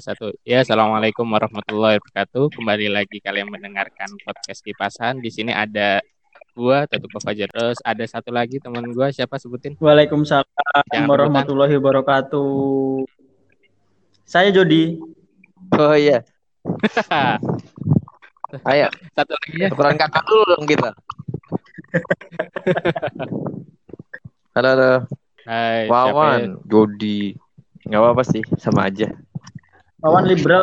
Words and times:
satu. 0.00 0.34
Ya, 0.42 0.62
assalamualaikum 0.62 1.26
warahmatullahi 1.26 1.98
wabarakatuh. 2.00 2.54
Kembali 2.54 2.86
lagi 2.90 3.18
kalian 3.22 3.50
mendengarkan 3.50 4.10
podcast 4.22 4.62
kipasan. 4.62 5.22
Di 5.22 5.30
sini 5.30 5.52
ada 5.54 6.02
gua 6.54 6.86
Tatu 6.86 7.10
Fajar. 7.18 7.50
Terus 7.50 7.78
ada 7.82 8.04
satu 8.06 8.30
lagi 8.30 8.62
teman 8.62 8.94
gua 8.94 9.10
siapa 9.10 9.38
sebutin? 9.38 9.74
Waalaikumsalam 9.78 10.46
Jangan 10.90 11.10
warahmatullahi 11.10 11.74
wabarakatuh. 11.78 13.06
Saya 14.26 14.50
Jody. 14.50 14.98
Oh 15.74 15.94
iya. 15.94 16.22
Ayo, 18.70 18.86
satu 19.12 19.34
lagi 19.34 19.66
ya. 19.66 19.68
peran 19.74 19.98
kakak 19.98 20.24
dulu 20.30 20.42
dong 20.54 20.66
kita. 20.70 20.90
halo, 24.54 24.68
halo. 24.78 24.92
Hai, 25.44 25.90
siapa 25.90 25.90
ya? 25.90 26.14
Wawan, 26.14 26.42
Jody. 26.64 27.34
Nggak 27.84 28.00
apa-apa 28.00 28.22
sih, 28.24 28.40
sama 28.56 28.88
aja. 28.88 29.12
Wawan 30.04 30.28
liberal 30.28 30.60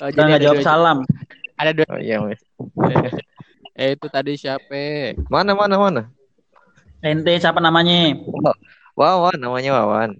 Oh, 0.00 0.08
udah 0.08 0.22
nggak 0.24 0.40
ada 0.40 0.44
jawab 0.48 0.58
dua- 0.58 0.64
salam. 0.64 0.98
Ada 1.60 1.70
dua. 1.76 1.86
Oh 1.92 2.00
iya, 2.00 2.16
Mas. 2.24 2.40
Eh, 3.78 3.94
itu 3.94 4.10
tadi 4.10 4.34
siapa? 4.34 5.14
Mana, 5.30 5.54
mana, 5.54 5.78
mana? 5.78 6.02
Ente 6.98 7.30
siapa 7.38 7.62
namanya? 7.62 8.10
Wawan, 8.98 9.38
namanya 9.38 9.70
Wawan. 9.70 10.18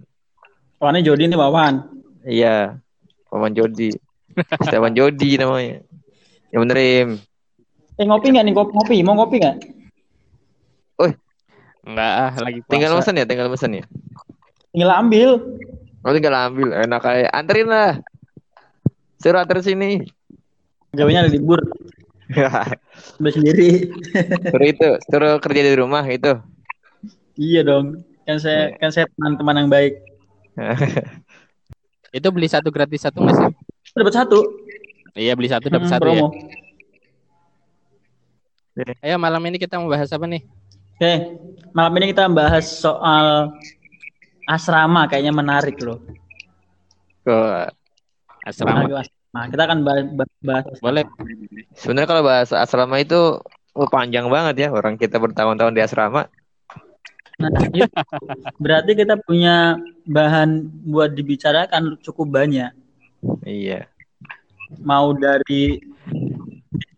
Wawannya 0.79 1.03
Jody 1.03 1.27
nih 1.27 1.35
Wawan. 1.35 1.83
Iya, 2.23 2.79
Wawan 3.27 3.51
Jody. 3.51 3.91
Setiawan 4.63 4.95
Jody 4.95 5.35
namanya. 5.35 5.83
Ya 6.55 6.57
bener, 6.63 6.77
Im. 6.79 7.09
Eh 7.99 8.07
ngopi 8.07 8.31
nggak 8.31 8.47
nih 8.47 8.53
ngopi? 8.55 8.71
ngopi? 8.71 8.95
Mau 9.03 9.19
ngopi 9.19 9.43
nggak? 9.43 9.57
Enggak 11.83 12.13
ah, 12.15 12.31
lagi 12.39 12.59
puasa. 12.63 12.71
Tinggal 12.71 12.91
mesen 12.95 13.19
ya, 13.19 13.25
tinggal 13.25 13.49
mesen 13.51 13.71
ya. 13.75 13.83
Tinggal 14.71 14.91
ambil. 15.03 15.29
Oh, 16.05 16.11
tinggal 16.15 16.35
ambil. 16.37 16.69
Enak 16.79 17.01
kayak 17.03 17.29
anterin 17.33 17.67
lah. 17.67 17.99
Suruh 19.19 19.43
anter 19.43 19.59
sini. 19.61 20.07
Gawanya 20.95 21.27
ada 21.27 21.31
libur. 21.31 21.59
Udah 23.19 23.31
sendiri. 23.33 23.89
suruh 24.53 24.67
itu, 24.69 24.89
suruh 25.09 25.33
kerja 25.41 25.61
di 25.65 25.73
rumah 25.75 26.05
itu. 26.07 26.37
iya 27.35 27.61
dong. 27.65 28.05
Kan 28.23 28.37
saya 28.37 28.77
kan 28.77 28.89
saya 28.93 29.05
teman-teman 29.17 29.65
yang 29.65 29.69
baik. 29.69 29.93
Itu 32.17 32.33
beli 32.33 32.49
satu 32.49 32.69
gratis 32.73 33.05
satu 33.05 33.21
nggak 33.21 33.35
sih? 33.37 33.49
Dapat 33.93 34.13
satu. 34.13 34.39
Iya, 35.13 35.33
beli 35.37 35.49
satu 35.49 35.69
dapat 35.69 35.89
Hmm, 35.89 35.93
satu 35.93 36.05
ya. 36.09 36.21
promo. 36.21 36.27
Ayo 39.03 39.19
malam 39.19 39.43
ini 39.43 39.59
kita 39.59 39.75
mau 39.81 39.91
bahas 39.91 40.07
apa 40.13 40.23
nih? 40.23 40.41
Oke, 40.95 41.13
malam 41.73 41.93
ini 41.99 42.05
kita 42.11 42.27
bahas 42.31 42.65
soal 42.65 43.51
asrama 44.45 45.05
kayaknya 45.05 45.33
menarik 45.35 45.75
loh. 45.81 45.99
Ke 47.25 47.67
Asrama. 48.45 48.87
Menarik 48.87 49.09
asrama. 49.29 49.51
Kita 49.53 49.63
akan 49.65 49.79
bahas, 49.85 50.05
bahas 50.41 50.65
Boleh. 50.81 51.03
Sebenarnya 51.77 52.09
kalau 52.09 52.23
bahasa 52.25 52.55
asrama 52.61 52.97
itu 52.97 53.37
oh, 53.77 53.89
panjang 53.89 54.27
banget 54.27 54.67
ya 54.67 54.69
orang 54.73 54.97
kita 54.97 55.21
bertahun-tahun 55.21 55.73
di 55.77 55.81
asrama. 55.85 56.25
Nah, 57.39 57.47
itu 57.71 57.87
berarti 58.59 58.91
kita 58.99 59.15
punya 59.23 59.79
bahan 60.03 60.67
buat 60.91 61.15
dibicarakan 61.15 61.95
cukup 62.03 62.35
banyak. 62.35 62.73
Iya. 63.47 63.87
Mau 64.83 65.15
dari 65.15 65.79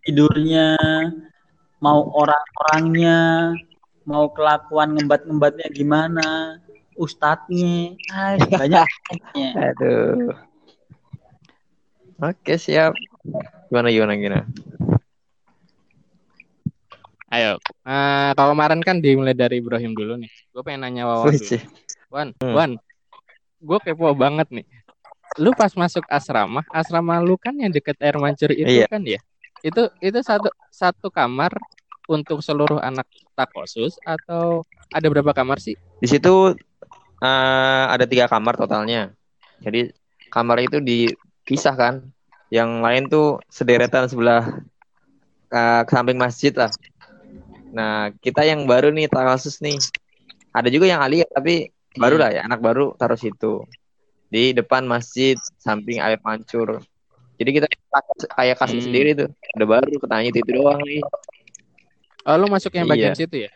tidurnya, 0.01 0.73
mau 1.77 2.09
orang-orangnya, 2.09 3.53
mau 4.09 4.33
kelakuan 4.33 4.97
ngembat-ngembatnya 4.97 5.69
gimana, 5.69 6.57
ustadznya, 6.97 7.93
ah, 8.09 8.33
banyak. 8.41 8.87
Aduh. 9.69 10.50
Oke 12.21 12.53
siap. 12.55 12.93
Gimana 13.69 13.89
gimana 13.89 14.13
gimana? 14.13 14.45
Ayo. 17.31 17.57
Eh, 17.87 18.29
kalau 18.35 18.51
kemarin 18.53 18.81
kan 18.83 18.99
dimulai 18.99 19.33
dari 19.33 19.63
Ibrahim 19.63 19.95
dulu 19.95 20.19
nih. 20.19 20.29
Gue 20.51 20.61
pengen 20.61 20.85
nanya 20.85 21.07
Wawan 21.07 21.33
dulu. 21.33 21.57
Wan, 22.11 22.27
Hmm. 22.43 22.53
Wan, 22.53 22.71
gue 23.57 23.77
kepo 23.79 24.11
banget 24.11 24.51
nih. 24.51 24.67
Lu 25.39 25.55
pas 25.55 25.71
masuk 25.71 26.03
asrama, 26.11 26.59
asrama 26.69 27.23
lu 27.23 27.39
kan 27.39 27.55
yang 27.55 27.71
deket 27.71 27.95
air 28.03 28.19
mancur 28.19 28.51
itu 28.51 28.67
Iya. 28.67 28.91
kan 28.91 28.99
ya? 29.07 29.17
Itu 29.63 29.87
itu 30.03 30.19
satu 30.19 30.51
satu 30.67 31.07
kamar 31.07 31.55
untuk 32.11 32.43
seluruh 32.43 32.83
anak 32.83 33.07
takosus 33.31 33.95
atau 34.03 34.67
ada 34.91 35.07
berapa 35.07 35.31
kamar 35.31 35.63
sih? 35.63 35.79
Di 36.03 36.07
situ 36.11 36.51
eh, 37.23 37.85
ada 37.87 38.03
tiga 38.03 38.27
kamar 38.27 38.59
totalnya. 38.59 39.15
Jadi 39.63 39.95
kamar 40.27 40.67
itu 40.67 40.83
dipisah 41.51 41.75
kan. 41.75 41.95
Yang 42.47 42.69
lain 42.79 43.03
tuh 43.11 43.27
sederetan 43.51 44.07
sebelah 44.07 44.63
eh, 45.51 45.81
ke 45.83 45.91
samping 45.91 46.15
masjid 46.15 46.55
lah. 46.55 46.71
Nah 47.75 48.15
kita 48.23 48.47
yang 48.47 48.63
baru 48.63 48.87
nih 48.95 49.11
kasus 49.11 49.59
nih. 49.59 49.75
Ada 50.55 50.71
juga 50.71 50.87
yang 50.87 51.03
alia 51.03 51.27
tapi 51.27 51.75
baru 51.99 52.15
lah 52.15 52.31
ya 52.31 52.47
anak 52.47 52.63
baru 52.63 52.95
taruh 52.95 53.19
situ 53.19 53.67
di 54.31 54.55
depan 54.55 54.87
masjid 54.87 55.35
samping 55.59 55.99
air 55.99 56.23
mancur. 56.23 56.79
Jadi 57.35 57.49
kita 57.51 57.67
kayak 58.31 58.55
kasih 58.55 58.79
Hmm. 58.79 58.87
sendiri 58.87 59.11
tuh. 59.11 59.29
Udah 59.59 59.67
baru 59.67 59.91
ketanya 59.99 60.27
itu, 60.31 60.39
itu 60.39 60.51
doang 60.55 60.79
nih. 60.87 61.03
Oh, 62.21 62.35
lu 62.37 62.47
masuk 62.47 62.71
yang 62.77 62.87
bagian 62.87 63.11
Iya. 63.11 63.19
situ 63.25 63.35
ya? 63.43 63.51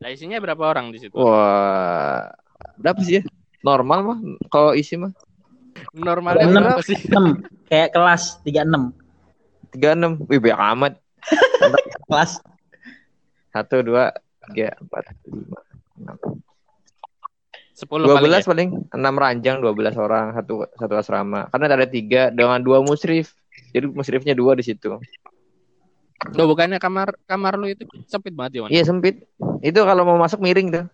Nah, 0.00 0.08
isinya 0.10 0.40
berapa 0.40 0.64
orang 0.64 0.90
di 0.90 0.98
situ? 0.98 1.14
Wah, 1.14 2.32
berapa 2.80 2.98
sih 3.04 3.20
ya? 3.20 3.22
Normal 3.62 3.98
mah 4.02 4.18
kalau 4.50 4.72
isi 4.74 4.96
mah 4.98 5.12
Normalnya 5.90 6.46
Enam. 6.46 6.62
berapa 6.70 6.82
sih? 6.82 6.96
6, 6.96 7.42
kayak 7.66 7.90
kelas 7.90 8.22
36. 8.46 8.94
36. 9.74 10.22
Wih, 10.30 10.38
banyak 10.38 10.60
amat. 10.76 10.92
Kelas 12.08 12.38
Satu, 13.52 13.84
dua, 13.84 14.08
tiga, 14.48 14.72
empat, 14.80 15.12
lima, 15.28 15.60
enam. 16.00 16.16
10 17.72 17.84
Dua 18.00 18.16
paling 18.16 18.24
belas 18.24 18.42
ya? 18.42 18.48
paling. 18.48 18.68
Enam 18.92 19.14
ranjang, 19.16 19.56
dua 19.60 19.72
belas 19.76 19.94
orang, 19.96 20.32
satu 20.32 20.64
satu 20.72 20.94
asrama. 20.96 21.48
Karena 21.52 21.68
ada 21.68 21.84
tiga 21.84 22.32
dengan 22.32 22.60
dua 22.60 22.80
musrif. 22.80 23.36
Jadi 23.72 23.88
musrifnya 23.88 24.32
dua 24.32 24.56
di 24.56 24.64
situ. 24.64 24.96
Loh, 26.32 26.46
bukannya 26.46 26.78
kamar 26.78 27.18
kamar 27.26 27.58
lu 27.58 27.66
itu 27.68 27.82
sempit 28.06 28.30
banget 28.32 28.62
ya? 28.62 28.70
Iya 28.70 28.82
sempit. 28.86 29.26
Itu 29.60 29.82
kalau 29.82 30.06
mau 30.06 30.16
masuk 30.16 30.38
miring 30.38 30.70
tuh. 30.70 30.84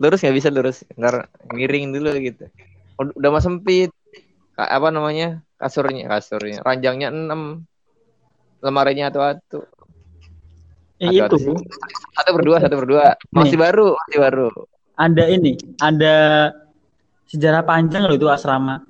Lurus 0.00 0.24
nggak 0.24 0.34
bisa 0.34 0.48
lurus. 0.48 0.82
Ntar 0.96 1.28
miring 1.52 1.92
dulu 1.92 2.08
gitu. 2.18 2.48
Ud- 2.96 3.14
Udah 3.14 3.30
mah 3.30 3.42
sempit. 3.44 3.92
Apa 4.58 4.88
namanya? 4.90 5.46
Kasurnya, 5.54 6.10
kasurnya. 6.10 6.58
Ranjangnya 6.66 7.08
enam. 7.14 7.62
Lemarinya 8.58 9.06
atu-atu. 9.10 9.62
eh, 10.98 11.06
Atu-atu 11.14 11.36
itu. 11.38 11.52
Satu 12.18 12.30
berdua, 12.34 12.56
satu 12.58 12.74
berdua. 12.74 13.04
Masih 13.30 13.54
baru, 13.54 13.94
masih 13.94 14.18
baru. 14.18 14.48
ada 14.98 15.24
ini, 15.30 15.54
ada 15.78 16.14
sejarah 17.30 17.62
panjang 17.62 18.02
loh 18.10 18.18
itu 18.18 18.26
asrama. 18.26 18.82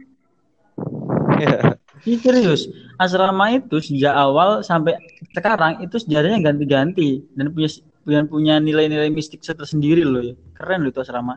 Ini 2.09 2.17
serius, 2.23 2.71
asrama 2.97 3.53
itu 3.53 3.77
sejak 3.83 4.15
awal 4.15 4.63
sampai 4.65 4.97
sekarang 5.35 5.83
itu 5.85 5.99
sejarahnya 6.01 6.41
ganti-ganti 6.41 7.27
dan 7.37 7.51
punya 7.53 7.69
punya 8.07 8.21
punya 8.25 8.55
nilai-nilai 8.63 9.11
mistik 9.13 9.43
tersendiri 9.45 10.07
loh 10.07 10.23
ya. 10.25 10.35
Keren 10.57 10.87
loh 10.87 10.91
itu 10.95 11.03
asrama. 11.05 11.37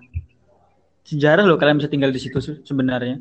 Sejarah 1.03 1.43
loh 1.43 1.57
kalian 1.59 1.81
bisa 1.81 1.89
tinggal 1.91 2.13
di 2.13 2.21
situ 2.21 2.39
se- 2.39 2.61
sebenarnya. 2.63 3.19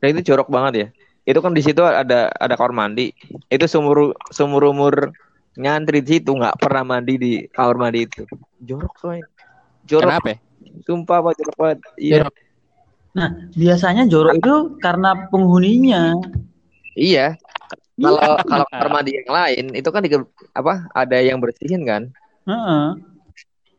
Dan 0.00 0.06
itu 0.16 0.32
jorok 0.32 0.48
banget 0.52 0.72
ya. 0.74 0.88
Itu 1.26 1.42
kan 1.42 1.50
di 1.56 1.62
situ 1.64 1.82
ada 1.82 2.30
ada 2.30 2.54
kamar 2.54 2.72
mandi. 2.72 3.10
Itu 3.50 3.66
seumur 3.66 4.14
seumur 4.30 4.62
umur 4.70 5.10
nyantri 5.56 6.04
di 6.04 6.20
situ 6.20 6.30
nggak 6.36 6.60
pernah 6.60 6.84
mandi 6.84 7.14
di 7.16 7.32
kamar 7.50 7.76
mandi 7.80 8.06
itu. 8.06 8.22
Jorok 8.62 8.94
soalnya. 9.00 9.26
Jorok. 9.88 10.10
Kenapa 10.10 10.28
ya? 10.30 10.38
Sumpah 10.84 11.18
pak 11.24 11.32
jorok 11.40 11.56
banget. 11.56 11.78
Iya. 11.96 12.14
Jorok. 12.22 12.34
Nah, 13.16 13.28
biasanya 13.56 14.02
jorok 14.04 14.34
itu 14.36 14.54
karena 14.78 15.10
penghuninya. 15.32 16.20
Iya. 16.92 17.40
Kalau 17.96 18.20
Iya. 18.20 18.44
kalau 18.44 18.66
kamar 18.68 18.88
mandi 18.92 19.10
yang 19.16 19.30
lain 19.32 19.64
itu 19.72 19.88
kan 19.88 20.00
di, 20.04 20.10
apa 20.52 20.74
ada 20.92 21.16
yang 21.24 21.40
bersihin 21.40 21.82
kan. 21.88 22.02
Heeh. 22.44 22.86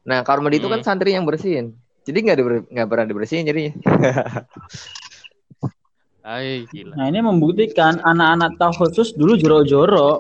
Nah 0.09 0.19
kamar 0.25 0.41
mandi 0.41 0.57
itu 0.57 0.67
kan 0.67 0.81
Hmm. 0.81 0.87
santri 0.89 1.13
yang 1.13 1.23
bersihin. 1.23 1.77
Jadi 2.01 2.17
nggak 2.23 2.37
diber- 2.39 2.67
nggak 2.71 2.87
pernah 2.89 3.05
dibersihin 3.05 3.45
jadi. 3.45 3.63
Ay, 6.27 6.67
gila. 6.67 6.91
Nah, 6.99 7.07
ini 7.07 7.23
membuktikan 7.23 8.03
anak-anak 8.03 8.59
tahu 8.59 8.83
khusus 8.83 9.15
dulu 9.15 9.39
jorok-jorok. 9.39 10.19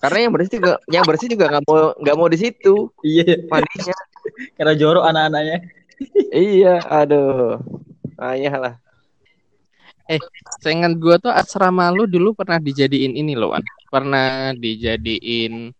Karena 0.00 0.18
yang 0.22 0.32
bersih 0.32 0.62
juga 0.62 0.72
yang 0.86 1.04
bersih 1.04 1.28
juga 1.28 1.44
nggak 1.50 1.64
mau 1.66 1.92
nggak 1.98 2.16
mau 2.16 2.28
di 2.30 2.38
situ 2.40 2.88
Iya, 3.04 3.36
mandinya. 3.50 3.96
karena 4.56 4.72
jorok 4.78 5.04
anak-anaknya. 5.04 5.58
iya, 6.30 6.78
aduh. 6.86 7.58
Ayah 8.16 8.54
lah. 8.54 8.74
Seingat 10.62 10.94
gua 10.94 11.18
tuh 11.18 11.34
asrama 11.34 11.90
lu 11.90 12.06
dulu 12.06 12.30
pernah 12.38 12.62
dijadiin 12.62 13.18
ini 13.18 13.34
loh, 13.34 13.50
Wan. 13.50 13.66
Pernah 13.90 14.54
dijadiin 14.54 15.74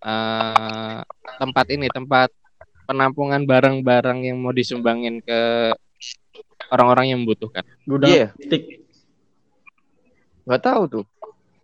eh 0.00 0.98
tempat 1.36 1.66
ini, 1.68 1.92
tempat 1.92 2.32
penampungan 2.88 3.44
barang-barang 3.44 4.18
yang 4.32 4.40
mau 4.40 4.56
disumbangin 4.56 5.20
ke 5.20 5.72
orang-orang 6.68 7.06
yang 7.08 7.18
membutuhkan. 7.20 7.62
Gudang 7.82 8.10
Iya. 8.10 8.26
logistik. 8.32 8.62
Nggak 10.44 10.62
tahu 10.62 10.82
tuh. 10.86 11.04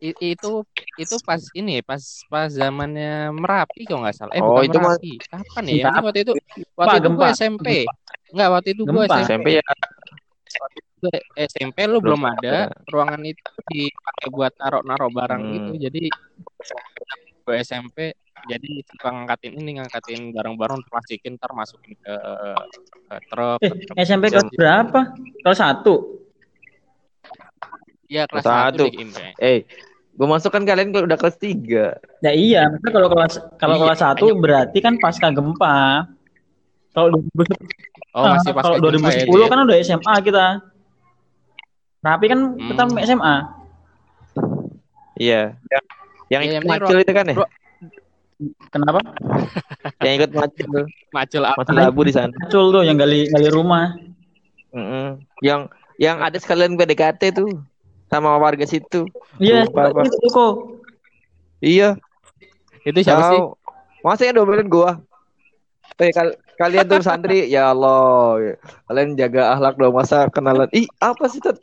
I- 0.03 0.35
itu 0.35 0.67
itu 0.99 1.15
pas 1.23 1.39
ini 1.55 1.79
pas 1.79 2.03
pas 2.27 2.51
zamannya 2.51 3.31
Merapi 3.31 3.87
kalau 3.87 4.03
nggak 4.03 4.17
salah. 4.19 4.35
Eh 4.35 4.43
Oh, 4.43 4.59
bukan 4.59 4.67
itu 4.67 4.79
Merapi. 4.79 5.13
Kapan 5.23 5.63
ya? 5.63 5.73
Gempa. 5.73 5.91
Ini 5.95 6.03
waktu 6.03 6.19
itu 6.21 6.33
waktu 6.75 6.97
itu 6.99 7.03
gempa. 7.07 7.19
gue 7.23 7.29
SMP. 7.33 7.67
Enggak, 8.33 8.49
waktu 8.51 8.69
itu 8.75 8.83
gue 8.83 8.91
Gempa. 8.99 9.17
SMP. 9.23 9.23
SMP 9.23 9.47
ya. 9.55 9.63
Gue 10.99 11.17
SMP 11.37 11.79
lu 11.87 11.99
Belum 12.03 12.19
belum 12.19 12.23
ada. 12.35 12.55
Ruangan 12.91 13.23
itu 13.23 13.43
dipakai 13.71 14.29
buat 14.29 14.53
naruh-naruh 14.59 15.11
barang 15.11 15.41
Hmm. 15.41 15.53
gitu. 15.55 15.73
Jadi 15.81 16.03
gue 17.43 17.57
SMP 17.59 17.99
jadi 18.49 18.71
suka 18.91 19.09
ngangkatin 19.15 19.53
ini 19.55 19.71
ngangkatin 19.79 20.35
barang-barang 20.35 20.83
masukin 20.91 21.39
ntar 21.39 21.55
masukin 21.55 21.95
ke, 21.95 22.15
ke 23.07 23.17
truk. 23.31 23.59
Eh, 23.63 23.71
ke 23.71 23.77
truk. 23.87 23.97
SMP 23.99 24.25
kelas 24.35 24.51
berapa? 24.55 25.01
Kelas 25.43 25.59
satu. 25.63 25.95
Iya 28.11 28.27
kelas 28.29 28.45
satu. 28.45 28.85
Eh, 29.39 29.65
gue 30.13 30.27
masuk 30.29 30.51
kan 30.53 30.67
kalian 30.69 30.93
kalau 30.93 31.09
udah 31.09 31.19
kelas 31.19 31.37
3. 31.41 31.97
Ya 32.21 32.33
iya, 32.37 32.69
maksudnya 32.69 32.93
kalau 32.93 33.09
kelas 33.09 33.35
kalau 33.57 33.75
Iya, 33.79 33.83
kelas 33.89 34.01
satu 34.05 34.27
berarti 34.37 34.79
kan 34.85 34.95
pasca 35.01 35.29
gempa. 35.33 36.07
Kalau 36.93 37.09
2010, 37.33 37.57
Oh 38.13 38.29
masih 38.29 38.53
pas 38.53 38.63
kalau 38.69 38.77
ke 38.77 38.85
gempa 38.85 39.09
2010 39.09 39.25
ya, 39.25 39.25
dia? 39.25 39.49
kan 39.49 39.59
udah 39.65 39.77
SMA 39.81 40.15
kita. 40.21 40.47
Rapi 42.03 42.27
kan 42.29 42.41
kita 42.59 42.83
Hmm. 42.85 42.99
SMA. 43.01 43.37
Iya. 45.17 45.43
Yang, 45.71 45.85
yang 46.29 46.43
ikut 46.43 46.55
yang 46.59 46.65
macul 46.69 46.97
itu 47.01 47.13
kan 47.15 47.25
ya? 47.31 47.37
Bro. 47.39 47.47
Kenapa? 48.73 49.01
Yang 50.01 50.15
ikut 50.19 50.31
macul. 50.35 50.69
Macul 51.13 51.43
apa? 51.45 51.59
Macul 51.63 51.79
abu 51.83 52.01
di 52.07 52.13
sana. 52.13 52.33
Muncul 52.33 52.65
tuh 52.73 52.83
yang 52.87 52.97
gali 52.97 53.29
gali 53.29 53.49
rumah. 53.53 53.95
Mm-mm. 54.73 55.21
Yang 55.45 55.69
yang 56.01 56.19
ada 56.25 56.39
sekalian 56.41 56.75
PDKT 56.75 57.37
tuh 57.37 57.61
sama 58.09 58.37
warga 58.37 58.65
situ. 58.65 59.09
Iya, 59.41 59.69
apa. 59.69 60.05
itu 60.05 60.29
kok. 60.29 60.53
Iya. 61.63 61.97
Itu 62.83 62.99
siapa 63.01 63.23
sih? 63.33 63.41
Tahu. 63.41 63.55
Masa 64.03 64.27
yang 64.27 64.43
domelin 64.43 64.67
gua? 64.67 64.99
Eh, 66.03 66.11
kal- 66.11 66.35
kalian 66.59 66.89
tuh 66.91 67.05
santri, 67.05 67.47
ya 67.47 67.71
Allah. 67.71 68.59
Kalian 68.91 69.15
jaga 69.15 69.55
akhlak 69.55 69.79
dong, 69.79 69.95
masa 69.95 70.27
kenalan. 70.33 70.67
Ih, 70.75 70.91
apa 70.99 71.31
sih, 71.31 71.39
Tet? 71.39 71.63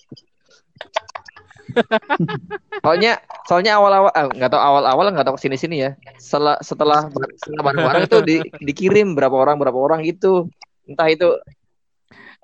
soalnya 2.84 3.20
soalnya 3.46 3.78
awal-awal 3.82 4.12
ah, 4.14 4.30
nggak 4.30 4.50
tahu 4.52 4.62
awal-awal 4.62 5.06
nggak 5.12 5.28
tahu 5.28 5.36
ke 5.36 5.44
sini 5.48 5.58
sini 5.60 5.76
ya 5.84 5.92
setelah 6.16 6.56
setelah 6.64 7.10
setelah 7.36 7.64
bareng-bareng 7.66 8.04
itu 8.08 8.18
di, 8.24 8.36
dikirim 8.62 9.18
berapa 9.18 9.34
orang 9.34 9.58
berapa 9.58 9.76
orang 9.76 10.00
gitu 10.06 10.48
entah 10.88 11.10
itu 11.10 11.38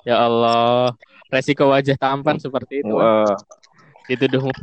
Ya 0.06 0.22
Allah, 0.22 0.94
resiko 1.33 1.74
wajah 1.74 1.98
tampan 1.98 2.38
seperti 2.38 2.86
itu. 2.86 2.94
wah, 2.94 3.33
Dituduh 4.06 4.54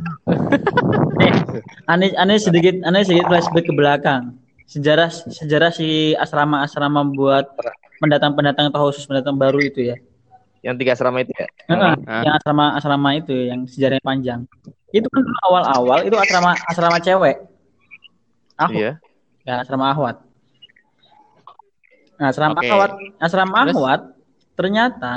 Aneh 1.91 2.15
aneh 2.15 2.39
sedikit 2.39 2.79
aneh 2.87 3.03
sedikit 3.03 3.27
flashback 3.27 3.67
ke 3.67 3.73
belakang. 3.75 4.39
Sejarah 4.63 5.11
sejarah 5.11 5.75
si 5.75 6.15
asrama-asrama 6.15 7.03
buat 7.11 7.43
pendatang-pendatang 7.99 8.71
atau 8.71 8.87
khusus 8.87 9.03
pendatang 9.03 9.35
baru 9.35 9.59
itu 9.59 9.91
ya. 9.91 9.99
Yang 10.63 10.79
tiga 10.79 10.95
asrama 10.95 11.19
itu 11.19 11.35
ya 11.35 11.47
Heeh, 11.67 11.93
Ah. 12.07 12.23
yang 12.23 12.33
asrama 12.33 12.65
asrama 12.73 13.09
itu 13.13 13.35
yang 13.35 13.67
sejarahnya 13.67 13.99
panjang. 14.01 14.39
Itu 14.89 15.11
kan 15.11 15.21
dulu 15.21 15.37
awal-awal 15.43 15.99
itu 16.03 16.15
asrama 16.15 16.55
asrama 16.65 16.97
cewek. 16.97 17.35
Ahwat. 18.55 18.73
iya 18.73 18.91
Ya, 19.43 19.59
asrama 19.59 19.91
Ahwat. 19.91 20.23
Nah, 22.15 22.31
asrama 22.31 22.55
Oke. 22.55 22.69
Ahwat, 22.69 22.91
asrama 23.19 23.57
Terus? 23.65 23.75
Ahwat 23.75 24.01
ternyata 24.53 25.13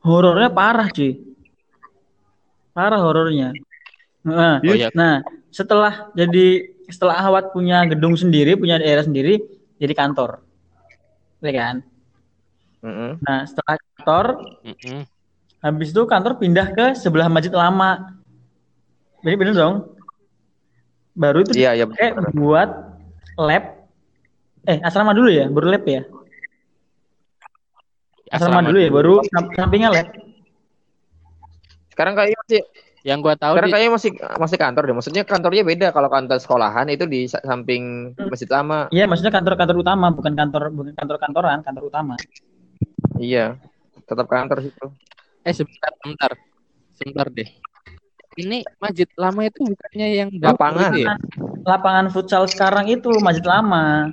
horornya 0.00 0.46
parah, 0.46 0.86
cuy. 0.88 1.18
Parah 2.70 3.00
horornya. 3.02 3.50
Nah, 4.22 4.60
Oh, 4.60 4.74
iya. 4.74 4.92
nah, 4.92 5.24
setelah 5.50 6.12
jadi 6.12 6.70
setelah 6.86 7.18
Ahwat 7.18 7.50
punya 7.50 7.82
gedung 7.82 8.14
sendiri, 8.14 8.54
punya 8.54 8.78
daerah 8.78 9.02
sendiri, 9.02 9.42
jadi 9.80 9.90
kantor. 9.90 10.38
Ya 11.42 11.50
kan? 11.50 11.76
Nah, 13.18 13.42
setelah 13.42 13.74
kantor, 14.06 14.38
Mm-mm. 14.62 15.02
habis 15.58 15.90
itu 15.90 16.02
kantor 16.06 16.38
pindah 16.38 16.70
ke 16.70 16.94
sebelah 16.94 17.26
masjid 17.26 17.50
lama. 17.50 18.14
Jadi 19.26 19.34
bener 19.34 19.54
dong. 19.58 19.74
Baru 21.18 21.42
itu 21.42 21.58
iya 21.58 21.74
iya 21.74 21.90
kayak 21.90 22.14
benar. 22.14 22.30
buat 22.30 22.70
lab. 23.34 23.64
Eh, 24.62 24.78
asrama 24.78 25.10
dulu 25.10 25.26
ya, 25.26 25.50
baru 25.50 25.74
lab 25.74 25.82
ya. 25.82 26.06
Asrama, 28.30 28.62
dulu 28.62 28.78
ya, 28.78 28.90
baru 28.90 29.14
sam- 29.26 29.50
sampingnya 29.58 29.90
lab. 29.90 30.06
sekarang 31.90 32.14
kayaknya 32.14 32.38
masih 32.46 32.62
Yang 33.06 33.18
gua 33.22 33.34
tahu 33.38 33.54
sekarang 33.54 33.70
di, 33.70 33.72
kayaknya 33.72 33.92
masih 33.94 34.10
masih 34.36 34.58
kantor 34.58 34.82
deh 34.82 34.94
maksudnya 34.98 35.22
kantornya 35.22 35.62
beda 35.62 35.86
kalau 35.94 36.10
kantor 36.10 36.38
sekolahan 36.42 36.86
itu 36.90 37.06
di 37.06 37.30
sa- 37.30 37.38
samping 37.40 38.12
masjid 38.18 38.50
lama 38.50 38.90
Iya, 38.90 39.06
maksudnya 39.06 39.30
kantor-kantor 39.30 39.76
utama, 39.80 40.10
bukan 40.10 40.34
kantor 40.34 40.74
bukan 40.74 40.92
kantor-kantoran, 40.98 41.62
kantor 41.62 41.84
utama. 41.86 42.14
iya 43.16 43.54
tetap 44.06 44.26
kantor 44.26 44.58
situ 44.62 44.86
eh 45.42 45.54
sebentar, 45.54 45.90
sebentar. 46.00 46.32
Sebentar 46.96 47.26
deh. 47.30 47.50
Ini 48.36 48.66
masjid 48.76 49.06
lama 49.16 49.46
itu 49.46 49.62
bukannya 49.62 50.06
yang 50.12 50.28
Lapangan. 50.36 50.90
itu 50.92 51.06
ya? 51.06 51.14
Lapangan 51.62 52.06
futsal 52.10 52.44
sekarang 52.48 52.90
itu 52.90 53.08
masjid 53.22 53.44
lama. 53.44 54.10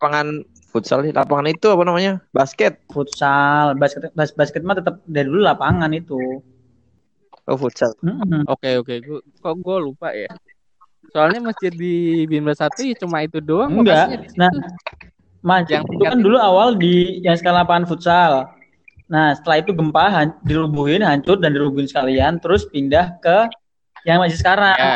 lapangan 0.00 0.26
futsal 0.72 1.04
sih 1.04 1.12
lapangan 1.12 1.52
itu 1.52 1.68
apa 1.68 1.82
namanya 1.84 2.24
basket 2.32 2.80
Futsal, 2.88 3.76
basket 3.76 4.08
bas- 4.16 4.32
basket 4.32 4.64
mah 4.64 4.80
tetap 4.80 5.04
dari 5.04 5.28
dulu 5.28 5.44
lapangan 5.44 5.92
itu. 5.92 6.40
oh 7.44 7.56
futsal. 7.60 7.92
Oke 8.48 8.80
oke, 8.80 8.94
kok 9.38 9.54
gue 9.60 9.76
lupa 9.76 10.14
ya. 10.16 10.30
Soalnya 11.12 11.52
masjid 11.52 11.68
di 11.74 12.24
Bimba 12.24 12.54
satu 12.56 12.80
ya 12.80 12.96
cuma 12.96 13.20
itu 13.20 13.42
doang. 13.44 13.72
Enggak. 13.76 14.08
lokasinya 14.08 14.18
di 14.24 14.28
situ. 14.30 14.38
Nah, 14.40 14.52
masjid 15.42 15.74
Yang 15.80 15.84
itu 15.90 16.04
kan 16.06 16.18
dulu 16.22 16.36
awal 16.40 16.68
di 16.78 16.94
yang 17.20 17.36
sekarang 17.36 17.66
lapangan 17.66 17.84
futsal. 17.90 18.32
Nah, 19.10 19.34
setelah 19.34 19.58
itu 19.58 19.74
gempa 19.74 20.04
han- 20.06 20.38
dirubuhin, 20.46 21.02
hancur 21.02 21.34
dan 21.42 21.50
dirubuhin 21.50 21.90
sekalian, 21.90 22.38
terus 22.38 22.62
pindah 22.62 23.18
ke 23.18 23.50
yang 24.06 24.22
masjid 24.22 24.38
sekarang. 24.38 24.78
ya, 24.78 24.94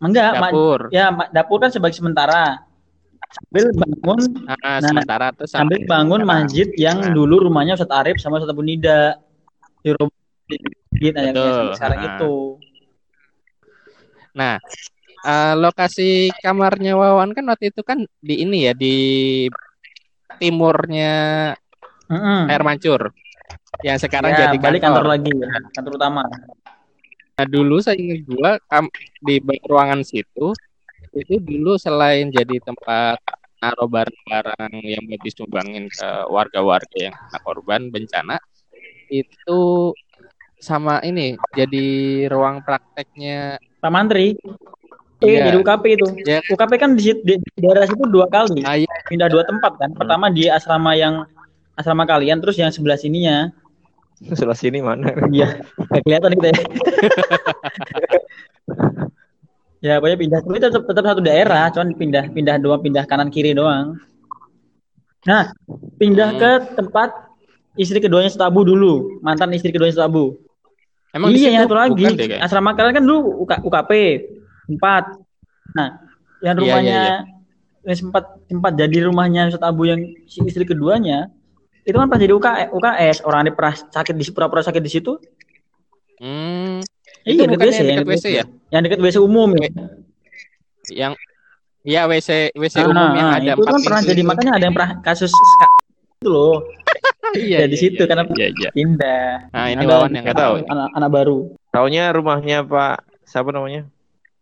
Enggak, 0.00 0.30
ma- 0.40 0.48
dapur. 0.50 0.80
ya 0.88 1.04
dapur 1.30 1.58
kan 1.60 1.68
sebagai 1.68 1.94
sementara. 1.94 2.64
Sambil 3.32 3.72
bangun 3.76 4.18
Ah, 4.48 4.80
Nah, 4.80 4.88
sementara 4.92 5.26
tuh 5.36 5.48
sambil 5.48 5.84
bangun 5.84 6.20
sekarang. 6.20 6.48
masjid 6.48 6.68
yang 6.76 6.98
Nah. 7.00 7.12
dulu 7.12 7.48
rumahnya 7.48 7.76
Ustadz 7.76 7.92
Arif 7.92 8.16
sama 8.20 8.40
Ustadz 8.40 8.56
Abu 8.56 8.64
Nida. 8.64 9.20
Di 9.84 9.90
rumah 9.92 10.16
masjid 10.92 11.12
nah, 11.12 11.22
yang 11.28 11.76
sekarang 11.76 11.98
Ah. 12.00 12.08
itu. 12.08 12.34
Nah, 14.32 14.54
eh, 15.22 15.54
lokasi 15.60 16.32
kamarnya 16.40 16.96
Wawan 16.96 17.36
kan 17.36 17.44
waktu 17.46 17.68
itu 17.68 17.84
kan 17.84 18.00
di 18.18 18.34
ini 18.42 18.64
ya 18.64 18.72
di 18.72 18.96
timurnya 20.36 21.12
Mm-mm. 22.08 22.48
air 22.48 22.64
mancur. 22.64 23.12
Yang 23.82 23.98
sekarang 24.06 24.30
Ya, 24.32 24.38
jadi 24.46 24.56
balik 24.60 24.80
kantor. 24.84 25.02
kantor 25.02 25.06
lagi, 25.10 25.32
ya, 25.32 25.48
kantor 25.74 25.92
utama. 25.98 26.22
Nah, 27.32 27.46
dulu 27.48 27.76
saya 27.80 27.96
ingat 27.98 28.20
gua 28.28 28.50
di 29.24 29.40
ruangan 29.66 30.00
situ 30.04 30.52
itu 31.12 31.34
dulu 31.44 31.76
selain 31.76 32.32
jadi 32.32 32.56
tempat 32.64 33.20
naruh 33.60 33.88
barang-barang 33.88 34.72
yang 34.80 35.04
mau 35.04 35.20
disumbangin 35.20 35.86
ke 35.92 36.08
warga-warga 36.32 36.98
yang 36.98 37.14
kena 37.14 37.38
korban 37.44 37.80
bencana 37.92 38.36
itu 39.12 39.92
sama 40.56 41.04
ini 41.04 41.36
jadi 41.52 41.86
ruang 42.32 42.64
prakteknya 42.64 43.60
Pak 43.82 43.90
Mantri. 43.90 44.38
Iya. 45.22 45.22
Iya, 45.22 45.38
jadi 45.54 45.58
UKP 45.62 45.84
itu. 45.94 46.06
ya 46.26 46.38
UKP 46.50 46.72
kan 46.82 46.90
di, 46.98 47.14
di, 47.22 47.34
di 47.38 47.58
daerah 47.62 47.86
situ 47.86 48.02
dua 48.10 48.26
kali. 48.26 48.62
ah, 48.66 48.74
iya, 48.74 48.90
Pindah 49.06 49.30
dua 49.30 49.46
tempat 49.46 49.78
kan. 49.78 49.94
Pertama 49.94 50.26
di 50.30 50.50
asrama 50.50 50.98
yang 50.98 51.22
asrama 51.74 52.04
kalian, 52.04 52.38
terus 52.38 52.56
yang 52.56 52.68
sebelah 52.68 52.96
sininya. 52.96 53.50
sebelah 54.38 54.54
sini 54.54 54.78
mana 54.78 55.10
Iya, 55.28 55.66
nggak 55.90 56.02
kelihatan 56.04 56.30
kita 56.38 56.48
ya. 56.50 56.60
ya, 59.82 59.92
pokoknya 59.98 60.18
pindah. 60.18 60.38
Tapi 60.42 60.58
tetap 60.58 60.82
tetap 60.86 61.04
satu 61.04 61.20
daerah, 61.20 61.68
cuman 61.74 61.88
pindah 61.94 62.24
pindah 62.30 62.54
doang, 62.58 62.80
pindah 62.80 63.04
kanan 63.04 63.28
kiri 63.28 63.52
doang. 63.52 63.98
Nah, 65.22 65.54
pindah 65.98 66.34
Hmm. 66.34 66.38
ke 66.38 66.50
tempat 66.74 67.10
istri 67.74 67.98
keduanya 67.98 68.28
setabu 68.28 68.62
dulu, 68.62 69.18
mantan 69.22 69.50
istri 69.52 69.70
keduanya 69.70 69.96
setabu. 69.96 70.38
emang 71.12 71.28
di 71.28 71.38
iya, 71.38 71.44
situ 71.44 71.52
yang 71.52 71.62
satu 71.68 71.76
lagi. 71.76 72.04
deh. 72.16 72.40
Asrama 72.40 72.72
kalian 72.72 72.96
kan 72.96 73.04
dulu 73.04 73.44
UK, 73.44 73.60
UKP 73.60 73.90
empat. 74.72 75.12
Nah, 75.76 76.00
yang 76.40 76.56
Iya, 76.56 76.58
rumahnya 76.64 76.96
iya, 76.96 77.16
yang 77.84 77.96
sempat 78.00 78.24
sempat 78.48 78.72
jadi 78.72 78.96
rumahnya 79.04 79.44
Ustadz 79.46 79.68
Abu 79.68 79.84
yang 79.84 80.00
si 80.24 80.40
istri 80.40 80.64
keduanya 80.64 81.28
itu 81.82 81.96
kan 81.98 82.06
pas 82.06 82.18
jadi 82.18 82.32
UK, 82.32 82.70
UKS 82.70 83.16
orang 83.26 83.46
ada 83.46 83.52
pernah 83.52 83.74
sakit 83.74 84.14
di 84.14 84.24
pura-pura 84.30 84.62
sakit 84.62 84.82
di 84.82 84.90
situ. 84.90 85.18
Hmm, 86.22 86.78
Iya, 87.22 87.46
dekat 87.46 87.70
WC, 87.70 87.78
yang 87.78 87.86
yang 87.86 87.98
dekat 88.02 88.10
WC 88.18 88.26
ya? 88.34 88.44
Yang 88.74 88.82
dekat 88.90 88.98
WC 89.02 89.16
umum 89.22 89.50
ya. 89.54 89.68
yang 90.90 91.12
ya 91.86 92.02
WC 92.10 92.50
WC 92.58 92.76
Ah, 92.82 92.90
umum 92.90 93.10
yang 93.14 93.28
ah, 93.30 93.38
ada 93.38 93.52
itu 93.54 93.62
kan 93.62 93.80
pernah 93.86 94.00
jadi 94.02 94.22
makanya 94.26 94.52
ada 94.58 94.64
yang 94.66 94.74
pernah 94.74 94.90
kasus 95.02 95.30
itu 95.30 96.26
loh 96.26 96.66
iya, 97.38 97.62
ya 97.62 97.66
di 97.70 97.78
iya, 97.78 97.82
situ 97.86 98.02
iya, 98.02 98.08
karena 98.10 98.24
iya, 98.34 98.48
iya. 98.50 98.68
pindah. 98.74 99.26
Nah, 99.54 99.66
ini 99.70 99.82
Ada 99.86 99.94
Wawan 99.94 100.10
yang 100.12 100.24
nggak 100.26 100.38
tahu. 100.38 100.54
anak, 100.68 100.88
anak 100.98 101.10
baru. 101.10 101.38
taunya 101.72 102.04
rumahnya 102.10 102.58
Pak 102.66 102.96
siapa 103.24 103.48
namanya? 103.54 103.86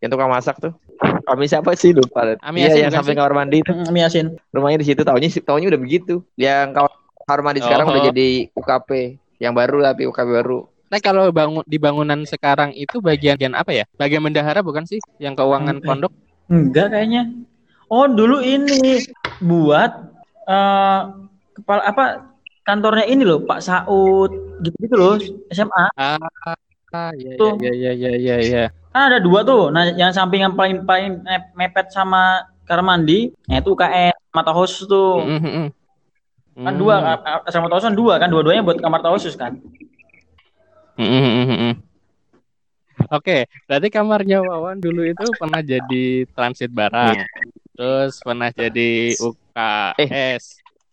Yang 0.01 0.09
tukang 0.17 0.31
masak 0.33 0.55
tuh. 0.57 0.73
Kami 1.01 1.45
siapa 1.45 1.71
sih 1.77 1.93
lupa. 1.93 2.35
Ami 2.41 2.65
Yasin 2.65 2.89
yang 2.89 2.93
bukan 2.93 2.97
samping 2.99 3.15
sih? 3.15 3.21
kamar 3.21 3.33
mandi 3.37 3.57
itu. 3.61 3.71
Hmm, 3.71 3.95
Yasin. 3.95 4.27
Rumahnya 4.51 4.77
di 4.81 4.87
situ 4.89 5.01
tahunya 5.05 5.29
tahunya 5.45 5.67
udah 5.71 5.81
begitu. 5.81 6.15
Yang 6.35 6.67
kamar 6.73 6.91
kamar 7.27 7.41
mandi 7.41 7.59
sekarang 7.63 7.85
Oh. 7.87 7.91
udah 7.95 8.03
jadi 8.11 8.29
UKP. 8.53 8.89
Yang 9.41 9.53
baru 9.57 9.77
tapi 9.81 10.01
UKP 10.05 10.27
baru. 10.29 10.59
Nah 10.91 10.99
kalau 10.99 11.31
bangun 11.31 11.63
di 11.63 11.77
bangunan 11.79 12.19
sekarang 12.27 12.75
itu 12.75 12.99
bagian 12.99 13.39
bagian 13.39 13.55
apa 13.55 13.71
ya? 13.71 13.85
Bagian 13.95 14.21
bendahara 14.21 14.59
bukan 14.59 14.83
sih? 14.83 14.99
Yang 15.17 15.39
keuangan 15.39 15.79
ya? 15.79 15.85
pondok? 15.87 16.11
Enggak 16.51 16.91
kayaknya. 16.91 17.31
Oh, 17.91 18.07
dulu 18.07 18.39
ini 18.43 18.99
buat 19.39 19.91
eh 20.47 20.99
kepala 21.55 21.81
apa 21.87 22.05
kantornya 22.63 23.07
ini 23.07 23.23
loh, 23.23 23.43
Pak 23.43 23.59
Saud 23.63 24.31
gitu-gitu 24.61 24.95
loh, 24.95 25.15
SMA. 25.51 25.85
Ah, 25.97 26.19
ah 26.91 27.11
iya 27.15 27.35
Tuh. 27.39 27.55
iya 27.59 27.71
iya 27.71 27.91
iya 27.95 28.11
iya 28.15 28.35
iya. 28.39 28.63
Kan 28.91 29.11
ada 29.11 29.19
dua 29.23 29.47
tuh. 29.47 29.71
Nah, 29.71 29.91
yang 29.95 30.11
samping 30.11 30.43
yang 30.43 30.55
paling 30.55 30.83
paling 30.83 31.23
me- 31.23 31.51
mepet 31.55 31.87
sama 31.91 32.43
kamar 32.67 32.83
mandi, 32.95 33.31
nah 33.47 33.59
itu 33.59 33.75
UKS 33.75 34.15
sama 34.31 34.41
Tahosus 34.43 34.87
tuh. 34.87 35.23
Mm, 35.23 35.39
mm, 35.39 35.51
mm. 35.51 35.67
Kan 36.51 36.75
Hmm. 36.75 36.81
dua, 36.83 36.95
a- 36.99 37.41
a- 37.41 37.51
sama 37.51 37.71
Tahosus 37.71 37.87
kan 37.87 37.95
dua 37.95 38.13
kan, 38.19 38.27
dua-duanya 38.27 38.61
buat 38.61 38.77
kamar 38.83 38.99
Tahosus 38.99 39.39
kan. 39.39 39.55
Mm, 40.99 41.07
mm, 41.07 41.21
mm, 41.23 41.45
mm, 41.47 41.57
mm. 41.57 41.73
Oke, 43.11 43.47
berarti 43.67 43.87
kamarnya 43.91 44.39
Wawan 44.43 44.77
dulu 44.79 45.03
itu 45.03 45.35
pernah 45.35 45.59
jadi 45.63 46.27
transit 46.31 46.71
barang, 46.71 47.17
Iya. 47.17 47.25
terus 47.75 48.19
pernah 48.23 48.51
jadi 48.51 49.15
UKS, 49.19 50.43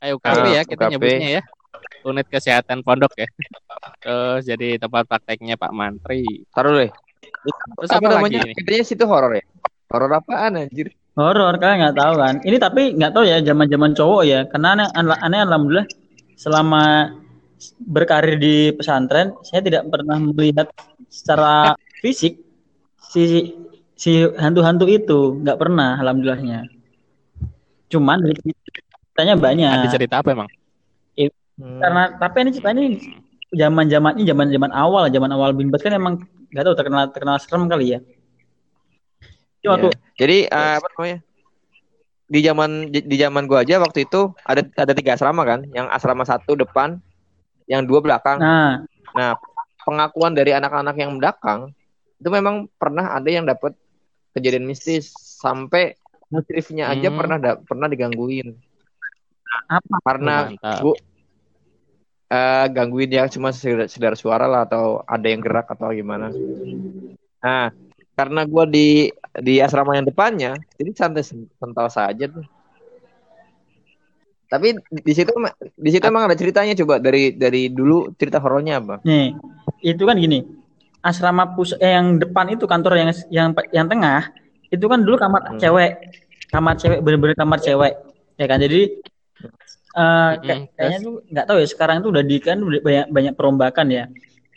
eh 0.03 0.11
UKP 0.15 0.38
Ah, 0.43 0.47
ya 0.50 0.62
kita 0.67 0.88
UKP. 0.88 0.95
nyebutnya 0.95 1.29
ya, 1.38 1.43
unit 2.03 2.27
kesehatan 2.31 2.83
pondok 2.83 3.12
ya, 3.19 3.29
terus 4.03 4.47
jadi 4.47 4.79
tempat 4.83 5.05
prakteknya 5.07 5.55
Pak 5.59 5.71
Mantri, 5.75 6.43
Taruh 6.55 6.87
deh. 6.87 6.91
terus 7.79 7.91
apa, 7.93 8.03
apa, 8.03 8.15
namanya? 8.19 8.41
lagi? 8.47 8.55
Katanya 8.57 8.85
situ 8.87 9.05
horor 9.07 9.33
ya. 9.38 9.45
Horor 9.91 10.11
apaan 10.19 10.53
anjir? 10.67 10.91
Horor 11.19 11.59
kalian 11.59 11.83
nggak 11.83 11.99
tahu 11.99 12.15
kan. 12.23 12.35
Ini 12.47 12.57
tapi 12.63 12.95
nggak 12.95 13.11
tahu 13.11 13.27
ya 13.27 13.43
zaman-zaman 13.43 13.91
cowok 13.99 14.23
ya. 14.23 14.41
Karena 14.47 14.79
aneh, 14.79 14.87
aneh 14.95 15.41
alhamdulillah 15.43 15.87
selama 16.39 17.11
berkarir 17.83 18.39
di 18.39 18.71
pesantren 18.71 19.35
saya 19.43 19.59
tidak 19.67 19.91
pernah 19.91 20.15
melihat 20.23 20.71
secara 21.11 21.75
fisik 21.99 22.39
si 23.11 23.51
si 23.99 24.23
hantu-hantu 24.39 24.87
itu 24.87 25.43
nggak 25.43 25.59
pernah 25.59 25.99
alhamdulillahnya. 25.99 26.71
Cuman 27.91 28.23
dari 28.23 28.39
ceritanya 28.39 29.35
banyak. 29.35 29.71
Ada 29.75 29.91
cerita 29.91 30.23
apa 30.23 30.39
emang? 30.39 30.49
Hmm. 31.59 31.83
Karena 31.83 32.03
tapi 32.15 32.37
ini 32.47 32.51
cerita 32.55 32.71
ini 32.71 32.87
zaman-zaman 33.51 34.13
ini 34.15 34.25
zaman-zaman 34.31 34.71
awal, 34.71 35.11
zaman 35.11 35.31
awal 35.35 35.51
Binbas 35.51 35.83
kan 35.83 35.91
emang 35.91 36.23
nggak 36.55 36.65
tahu 36.65 36.75
terkenal 36.79 37.11
terkenal 37.11 37.37
serem 37.43 37.67
kali 37.67 37.99
ya. 37.99 38.01
Cuma 39.62 39.75
Iya. 39.77 39.83
tuh 39.85 39.93
Jadi 40.19 40.37
eh, 40.47 40.75
apa 40.79 40.88
namanya? 40.95 41.19
Di 42.29 42.41
zaman 42.45 42.71
di, 42.93 43.17
zaman 43.17 43.49
gua 43.49 43.65
aja 43.65 43.81
waktu 43.81 44.05
itu 44.05 44.37
ada 44.45 44.61
ada 44.77 44.93
tiga 44.93 45.17
asrama 45.17 45.49
kan, 45.49 45.65
yang 45.73 45.88
asrama 45.88 46.29
satu 46.29 46.61
depan, 46.61 47.00
yang 47.65 47.88
dua 47.88 48.05
belakang. 48.05 48.38
nah 48.41 48.85
Nah, 49.17 49.33
pengakuan 49.88 50.37
dari 50.37 50.53
anak-anak 50.53 50.95
yang 51.00 51.17
belakang 51.17 51.73
itu 52.21 52.29
memang 52.29 52.69
pernah 52.77 53.17
ada 53.17 53.31
yang 53.33 53.49
dapat 53.49 53.73
kejadian 54.37 54.69
mistis 54.69 55.09
sampai 55.41 55.97
musrifnya 56.29 56.93
aja 56.93 57.09
Hmm. 57.09 57.17
pernah 57.17 57.38
da- 57.41 57.61
pernah 57.65 57.88
digangguin 57.88 58.53
apa 59.65 59.97
karena 60.05 60.53
Mantap. 60.53 60.81
bu 60.85 60.93
eh, 62.29 62.67
gangguin 62.69 63.09
yang 63.09 63.29
cuma 63.33 63.49
sedar, 63.57 63.88
sedar 63.88 64.15
suara 64.15 64.45
lah 64.45 64.69
atau 64.69 65.00
ada 65.09 65.25
yang 65.25 65.41
gerak 65.41 65.73
atau 65.73 65.88
gimana. 65.97 66.29
Nah, 67.41 67.73
karena 68.19 68.43
gua 68.43 68.67
di 68.67 69.07
di 69.39 69.63
asrama 69.63 69.95
yang 69.95 70.11
depannya, 70.11 70.59
jadi 70.75 70.91
santai 70.91 71.23
sental 71.55 71.87
saja 71.87 72.27
tuh. 72.27 72.43
Tapi 74.49 74.75
di 75.05 75.13
situ 75.13 75.31
di 75.77 75.91
situ 75.93 76.03
emang 76.03 76.25
ada 76.27 76.35
ceritanya 76.35 76.73
coba 76.73 76.99
dari 76.99 77.37
dari 77.37 77.69
dulu 77.71 78.11
cerita 78.19 78.41
horornya 78.41 78.81
apa? 78.83 78.99
Nih, 79.05 79.37
itu 79.85 80.03
kan 80.03 80.17
gini. 80.19 80.43
Asrama 80.99 81.55
pus 81.55 81.77
eh, 81.79 81.95
yang 81.95 82.19
depan 82.19 82.51
itu 82.51 82.65
kantor 82.67 82.99
yang 82.99 83.11
yang 83.31 83.49
yang 83.71 83.87
tengah 83.87 84.35
itu 84.73 84.83
kan 84.89 84.99
dulu 85.05 85.15
kamar 85.15 85.55
Hmm. 85.55 85.61
cewek. 85.61 85.93
Kamar 86.49 86.75
cewek 86.75 86.99
bener-bener 87.05 87.37
kamar 87.37 87.61
cewek. 87.61 87.93
Ya 88.35 88.47
kan? 88.49 88.59
Jadi 88.59 88.99
eh 89.95 90.31
kayak- 90.43 90.43
Mm-mm, 90.43 90.75
kayaknya 90.75 90.99
tuh 91.05 91.15
nggak 91.29 91.45
tahu 91.47 91.59
ya 91.61 91.69
sekarang 91.69 91.97
tuh 92.01 92.11
udah 92.17 92.25
di 92.25 92.37
kan 92.41 92.59
banyak 92.59 93.07
banyak 93.13 93.35
perombakan 93.37 93.87
ya. 93.93 94.05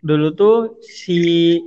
Dulu 0.02 0.28
tuh 0.34 0.56
si 0.82 1.60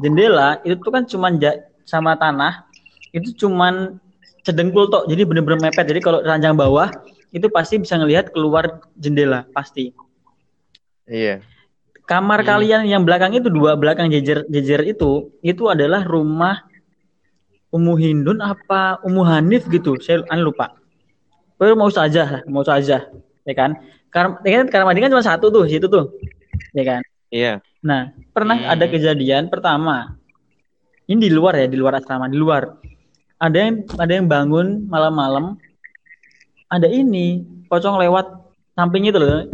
jendela 0.00 0.58
itu 0.64 0.76
tuh 0.80 0.92
kan 0.92 1.04
cuman 1.06 1.36
ja- 1.38 1.60
sama 1.84 2.16
tanah 2.16 2.66
itu 3.12 3.34
cuman 3.46 4.00
sedengkul 4.42 4.88
tok. 4.88 5.06
Jadi 5.10 5.22
bener-bener 5.28 5.70
mepet. 5.70 5.84
Jadi 5.86 6.00
kalau 6.00 6.18
ranjang 6.24 6.56
bawah 6.56 6.88
itu 7.30 7.46
pasti 7.52 7.78
bisa 7.78 7.94
ngelihat 8.00 8.32
keluar 8.34 8.82
jendela 8.98 9.46
pasti. 9.54 9.92
Iya. 11.06 11.42
Kamar 12.06 12.42
Hmm. 12.42 12.48
kalian 12.48 12.82
yang 12.90 13.02
belakang 13.06 13.34
itu 13.38 13.46
dua 13.46 13.78
belakang 13.78 14.10
jejer 14.10 14.42
jejer 14.50 14.82
itu 14.82 15.30
itu 15.46 15.70
adalah 15.70 16.02
rumah 16.02 16.66
Ummu 17.70 17.94
Hindun 17.94 18.42
apa 18.42 18.98
Ummu 19.06 19.22
Hanif 19.22 19.70
gitu. 19.70 19.94
Saya 20.02 20.26
anu 20.26 20.50
lupa. 20.50 20.74
Pokoknya 21.54 21.76
mau 21.76 21.92
saja 21.92 22.22
lah, 22.24 22.42
mau 22.48 22.64
saja, 22.64 23.06
ya 23.46 23.54
kan? 23.54 23.76
Karena 24.10 24.40
ya 24.42 24.64
kan 24.64 24.66
kamar 24.72 24.84
mandi 24.90 25.04
kan 25.04 25.12
cuma 25.12 25.22
satu 25.22 25.52
tuh 25.52 25.68
situ 25.68 25.86
tuh, 25.86 26.08
ya 26.72 26.82
kan? 26.82 27.00
Iya. 27.30 27.52
Nah 27.80 28.12
pernah 28.32 28.56
Hmm. 28.56 28.72
ada 28.76 28.84
kejadian 28.86 29.48
pertama. 29.48 30.16
Ini 31.10 31.18
di 31.26 31.32
luar 31.32 31.58
ya, 31.58 31.66
di 31.66 31.74
luar 31.74 31.98
asrama, 31.98 32.30
di 32.30 32.38
luar. 32.38 32.78
Ada 33.40 33.56
yang 33.56 33.74
ada 33.98 34.12
yang 34.14 34.26
bangun 34.30 34.86
malam-malam. 34.86 35.58
Ada 36.70 36.86
ini 36.86 37.42
pocong 37.66 37.98
lewat 37.98 38.30
samping 38.78 39.10
itu 39.10 39.18
loh. 39.18 39.48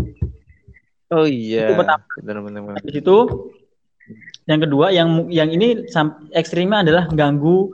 Oh 1.15 1.25
iya. 1.25 1.71
Itu 1.71 1.81
pertama. 1.81 2.03
Di 2.83 2.93
situ 2.93 3.17
yang 4.47 4.61
kedua 4.63 4.93
yang 4.93 5.31
yang 5.33 5.49
ini 5.51 5.87
ekstrimnya 6.35 6.85
adalah 6.85 7.09
ganggu 7.09 7.73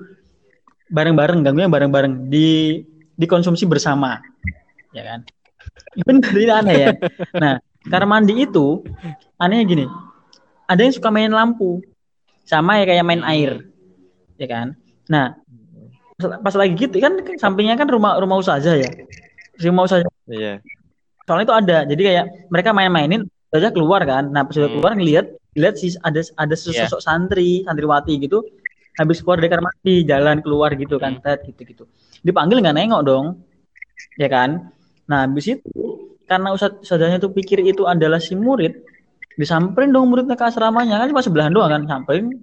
bareng-bareng, 0.93 1.41
ganggunya 1.43 1.73
bareng-bareng 1.73 2.29
di 2.29 2.81
dikonsumsi 3.17 3.65
bersama. 3.67 4.21
Ya 4.93 5.03
kan? 5.09 5.21
Bener 6.05 6.33
ini 6.37 6.53
aneh 6.53 6.77
ya. 6.77 6.89
Nah, 7.43 7.55
kamar 7.89 8.05
mandi 8.05 8.45
itu 8.45 8.85
anehnya 9.41 9.65
gini. 9.65 9.87
Ada 10.73 10.89
yang 10.89 10.95
suka 10.97 11.13
main 11.13 11.29
lampu. 11.29 11.85
Sama 12.49 12.81
ya 12.81 12.89
kayak 12.89 13.05
main 13.05 13.23
air. 13.23 13.61
Ya 14.41 14.49
kan? 14.49 14.67
Nah, 15.07 15.37
pas- 16.41 16.57
lagi 16.57 16.73
gitu 16.75 16.97
kan 16.97 17.21
sampingnya 17.37 17.77
kan 17.77 17.87
rumah 17.87 18.17
rumah 18.17 18.41
usaha 18.41 18.57
ya. 18.59 18.89
Rumah 19.61 19.83
usaha 19.85 20.01
Iya. 20.27 20.65
soalnya 21.23 21.45
itu 21.47 21.55
ada 21.55 21.79
jadi 21.87 22.03
kayak 22.03 22.25
mereka 22.51 22.71
main-mainin 22.75 23.23
saja 23.47 23.71
keluar 23.71 24.03
kan 24.03 24.27
nah 24.35 24.43
pas 24.43 24.59
udah 24.59 24.67
Hmm. 24.67 24.75
keluar 24.75 24.93
ngelihat 24.99 25.27
lihat 25.55 25.75
sih 25.79 25.95
ada 26.03 26.19
ada 26.35 26.55
sesosok 26.59 26.99
santri 26.99 27.63
santriwati 27.63 28.19
gitu 28.19 28.43
habis 28.99 29.23
keluar 29.23 29.39
dari 29.39 29.55
kamar 29.55 29.71
mandi 29.71 30.03
jalan 30.03 30.43
keluar 30.43 30.75
gitu 30.75 30.99
kan 30.99 31.23
tet 31.23 31.47
gitu 31.47 31.63
gitu 31.63 31.85
dipanggil 32.27 32.59
nggak 32.59 32.75
nengok 32.75 33.03
dong 33.07 33.27
ya 34.19 34.27
kan 34.27 34.67
nah 35.07 35.23
habis 35.31 35.47
itu 35.47 35.71
karena 36.27 36.51
ustadz 36.51 36.83
ustadznya 36.83 37.23
tuh 37.23 37.31
pikir 37.31 37.63
itu 37.63 37.87
adalah 37.87 38.19
si 38.19 38.35
murid 38.35 38.83
disamperin 39.37 39.91
dong 39.93 40.13
muridnya 40.13 40.37
ke 40.37 40.45
asramanya. 40.45 41.01
Kan 41.01 41.13
cuma 41.13 41.23
sebelahan 41.25 41.53
doang 41.53 41.71
kan 41.73 41.83
samperin 41.89 42.43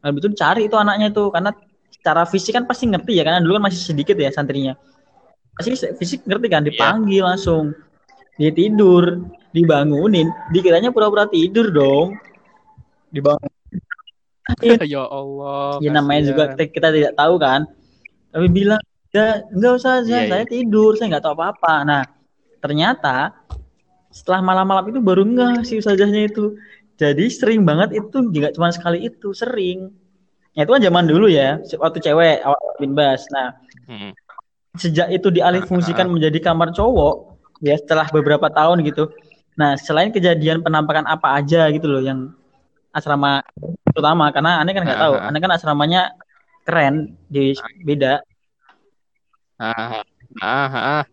habis 0.00 0.18
itu 0.24 0.28
dicari 0.32 0.62
itu 0.64 0.76
anaknya 0.80 1.12
tuh 1.12 1.28
karena 1.28 1.52
secara 1.92 2.24
fisik 2.24 2.56
kan 2.56 2.64
pasti 2.64 2.88
ngerti 2.88 3.20
ya 3.20 3.22
karena 3.28 3.44
dulu 3.44 3.60
kan 3.60 3.64
masih 3.68 3.80
sedikit 3.80 4.16
ya 4.16 4.32
santrinya. 4.32 4.74
Pasti 5.56 5.76
fisik 6.00 6.24
ngerti 6.24 6.46
kan 6.48 6.64
dipanggil 6.64 7.24
langsung 7.26 7.76
dia 8.40 8.48
tidur 8.54 9.20
dibangunin. 9.52 10.32
Dikiranya 10.48 10.94
pura-pura 10.94 11.28
tidur 11.28 11.68
dong. 11.68 12.16
Dibangun. 13.12 13.50
Ya 14.82 15.06
Allah. 15.06 15.78
ya 15.78 15.94
namanya 15.94 16.34
juga 16.34 16.50
kita, 16.50 16.74
kita 16.74 16.88
tidak 16.90 17.12
tahu 17.14 17.38
kan. 17.38 17.70
Tapi 18.34 18.46
bilang 18.50 18.82
ya 19.14 19.46
enggak 19.46 19.72
usah 19.78 20.02
Iya, 20.02 20.06
saya, 20.06 20.22
saya 20.26 20.42
iya. 20.42 20.50
tidur 20.50 20.98
saya 20.98 21.06
nggak 21.14 21.22
tahu 21.22 21.34
apa-apa. 21.38 21.74
Nah 21.86 22.02
ternyata 22.58 23.39
setelah 24.10 24.42
malam-malam 24.42 24.90
itu 24.90 24.98
baru 24.98 25.22
enggak 25.22 25.62
si 25.66 25.78
ustazahnya 25.78 26.26
itu 26.30 26.58
jadi 26.98 27.24
sering 27.30 27.62
banget 27.64 27.96
itu 27.96 28.28
juga 28.34 28.50
cuma 28.52 28.68
sekali 28.74 29.06
itu 29.06 29.30
sering 29.32 29.94
ya 30.52 30.66
itu 30.66 30.70
kan 30.74 30.82
zaman 30.82 31.04
dulu 31.06 31.30
ya 31.30 31.62
waktu 31.78 31.98
cewek 32.02 32.42
awal 32.42 32.60
bin 32.78 32.92
bas 32.94 33.22
nah 33.30 33.54
Hmm. 33.90 34.14
sejak 34.78 35.10
itu 35.10 35.34
dialih 35.34 35.66
fungsikan 35.66 36.06
menjadi 36.06 36.38
kamar 36.38 36.70
cowok 36.70 37.42
ya 37.58 37.74
setelah 37.74 38.06
beberapa 38.14 38.46
tahun 38.46 38.86
gitu 38.86 39.10
nah 39.58 39.74
selain 39.74 40.14
kejadian 40.14 40.62
penampakan 40.62 41.10
apa 41.10 41.42
aja 41.42 41.66
gitu 41.74 41.90
loh 41.90 41.98
yang 41.98 42.30
asrama 42.94 43.42
terutama 43.90 44.30
karena 44.30 44.62
aneh 44.62 44.70
kan 44.70 44.86
nggak 44.86 45.02
tahu 45.02 45.14
Ah, 45.18 45.22
ah. 45.26 45.28
aneh 45.30 45.40
kan 45.42 45.50
asramanya 45.54 46.14
keren 46.62 47.18
di 47.26 47.54
beda 47.82 48.22
Ah, 49.58 50.00
ah, 50.40 50.72
ah. 50.72 51.04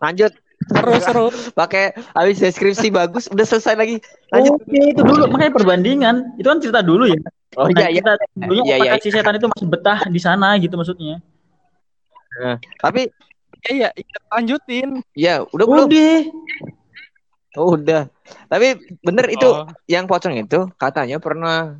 Lanjut. 0.00 0.32
Seru 0.68 0.92
seru. 1.00 1.26
Pakai 1.56 1.96
habis 2.12 2.36
deskripsi 2.38 2.92
bagus, 2.92 3.32
udah 3.32 3.46
selesai 3.48 3.74
lagi. 3.74 3.96
Lanjut. 4.28 4.60
Oke, 4.60 4.80
itu 4.92 5.00
dulu 5.00 5.24
makanya 5.32 5.52
perbandingan 5.56 6.16
itu 6.36 6.46
kan 6.46 6.58
cerita 6.60 6.80
dulu 6.84 7.08
ya 7.08 7.18
Oh 7.58 7.66
Nah, 7.66 7.90
iya 7.90 7.98
iya. 7.98 8.02
dulunya 8.38 8.62
Iya, 8.62 8.76
iya, 8.78 8.90
apakah 8.94 8.98
si 9.02 9.10
setan 9.10 9.34
itu 9.34 9.46
masih 9.50 9.66
betah 9.66 9.98
di 10.06 10.20
sana 10.22 10.54
gitu 10.60 10.78
maksudnya. 10.78 11.18
Tapi 12.78 13.10
Iya, 13.68 13.92
iya, 13.92 14.18
lanjutin. 14.32 15.04
ya 15.12 15.44
udah 15.44 15.66
belum? 15.68 15.86
Udah. 15.90 16.16
Oh, 17.58 17.74
udah. 17.76 18.08
Tapi 18.46 18.78
bener 19.02 19.26
itu 19.28 19.44
Oh, 19.44 19.66
yang 19.90 20.06
pocong 20.06 20.38
itu 20.38 20.70
katanya 20.78 21.18
pernah. 21.20 21.76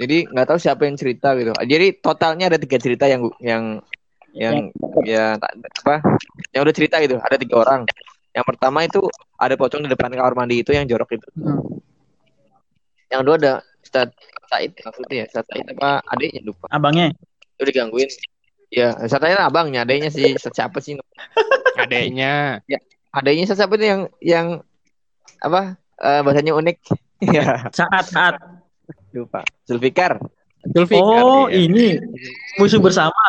Jadi 0.00 0.26
nggak 0.26 0.46
tahu 0.48 0.58
siapa 0.58 0.88
yang 0.88 0.96
cerita 0.96 1.36
gitu. 1.36 1.52
Jadi 1.54 2.00
totalnya 2.00 2.48
ada 2.48 2.56
tiga 2.56 2.80
cerita 2.80 3.04
yang 3.04 3.28
yang 3.38 3.84
yang 4.32 4.72
ya 5.04 5.36
tak- 5.36 5.54
apa 5.84 5.94
yang 6.56 6.64
udah 6.64 6.74
cerita 6.74 6.96
gitu. 7.04 7.20
Ada 7.20 7.36
tiga 7.36 7.60
orang. 7.62 7.84
Yang 8.30 8.46
pertama 8.46 8.78
itu 8.86 9.00
ada 9.36 9.54
pocong 9.58 9.82
di 9.84 9.90
depan 9.90 10.10
kamar 10.14 10.34
mandi 10.38 10.62
itu 10.62 10.70
yang 10.70 10.86
jorok 10.86 11.18
itu. 11.18 11.28
Hmm. 11.34 11.82
Yang 13.10 13.18
kedua 13.26 13.36
ada 13.42 13.52
Ustadz 13.82 14.18
Said 14.46 14.72
maksudnya 14.78 15.14
ya. 15.14 15.24
Ustadz 15.26 15.50
Said 15.50 15.66
apa 15.74 15.90
adiknya 16.06 16.40
lupa. 16.46 16.66
Abangnya. 16.70 17.10
Itu 17.58 17.62
digangguin. 17.66 18.10
Ya, 18.70 18.94
Ustadz 18.94 19.26
Said 19.26 19.40
abangnya, 19.40 19.82
adiknya 19.82 20.10
sih 20.14 20.30
Ustadz 20.38 20.56
siapa 20.56 20.78
sih? 20.78 20.94
Adiknya 21.82 22.62
Ustadz 23.10 23.58
siapa 23.66 23.74
itu 23.74 23.86
yang 23.86 24.00
yang 24.22 24.46
apa? 25.42 25.80
eh, 26.00 26.20
bahasanya 26.24 26.52
unik. 26.56 26.76
ya, 27.36 27.68
Saat 27.70 28.04
saat. 28.08 28.34
lupa. 29.12 29.44
Zulfikar. 29.68 30.18
Zulfikar. 30.70 31.22
Oh, 31.22 31.46
iya. 31.50 31.66
ini 31.66 31.86
musuh 32.56 32.80
bersama. 32.80 33.24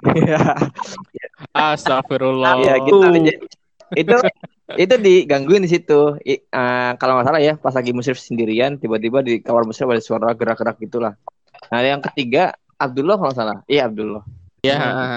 Iya. 0.00 0.40
Astagfirullah. 1.52 2.60
Iya 2.64 2.74
gitu. 2.84 2.98
Itu 3.96 4.16
itu 4.78 4.94
digangguin 5.02 5.66
di 5.66 5.70
situ. 5.70 6.14
I- 6.22 6.42
eh, 6.46 6.92
kalau 6.96 7.18
nggak 7.18 7.26
salah 7.26 7.42
ya, 7.42 7.54
pas 7.58 7.74
lagi 7.74 7.90
musyrif 7.90 8.22
sendirian, 8.22 8.78
tiba-tiba 8.78 9.20
di 9.20 9.42
kamar 9.42 9.66
musyrif 9.66 9.90
ada 9.90 10.02
suara 10.02 10.28
gerak-gerak 10.32 10.78
gitulah. 10.78 11.18
Nah, 11.68 11.80
yang 11.82 12.00
ketiga 12.00 12.54
Abdullah 12.78 13.18
kalau 13.18 13.30
nggak 13.34 13.38
salah. 13.38 13.58
Iya 13.66 13.90
Abdullah. 13.90 14.22
Iya. 14.62 14.76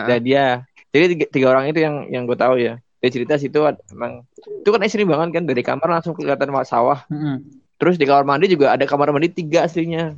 Dan 0.09 0.19
dia. 0.25 0.45
Jadi 0.93 1.05
tiga, 1.17 1.25
tiga 1.29 1.47
orang 1.53 1.65
itu 1.73 1.79
yang 1.81 1.95
yang 2.09 2.23
gue 2.29 2.37
tahu 2.37 2.57
ya. 2.61 2.77
Dia 3.03 3.09
cerita 3.11 3.35
situ 3.35 3.59
emang 3.91 4.23
itu 4.39 4.69
kan 4.71 4.79
ekstrim 4.79 5.09
banget 5.11 5.35
kan 5.35 5.43
dari 5.43 5.59
kamar 5.59 5.89
langsung 5.99 6.15
kelihatan 6.15 6.53
sawah. 6.63 7.03
Mm-mm. 7.11 7.41
Terus 7.81 7.99
di 7.99 8.05
kamar 8.07 8.23
mandi 8.23 8.47
juga 8.47 8.71
ada 8.71 8.85
kamar 8.87 9.11
mandi 9.11 9.27
tiga 9.27 9.65
aslinya. 9.67 10.15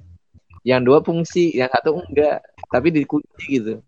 Yang 0.66 0.82
dua 0.86 0.98
fungsi, 1.06 1.54
yang 1.54 1.70
satu 1.70 2.02
enggak, 2.02 2.42
tapi 2.74 2.90
dikunci 2.90 3.46
gitu. 3.50 3.86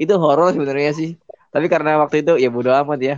Itu 0.00 0.16
horor 0.16 0.56
sebenarnya 0.56 0.96
sih. 0.96 1.10
Tapi 1.52 1.66
karena 1.68 2.00
waktu 2.00 2.24
itu 2.24 2.40
ya 2.40 2.48
bodo 2.48 2.72
amat 2.72 3.00
ya. 3.04 3.16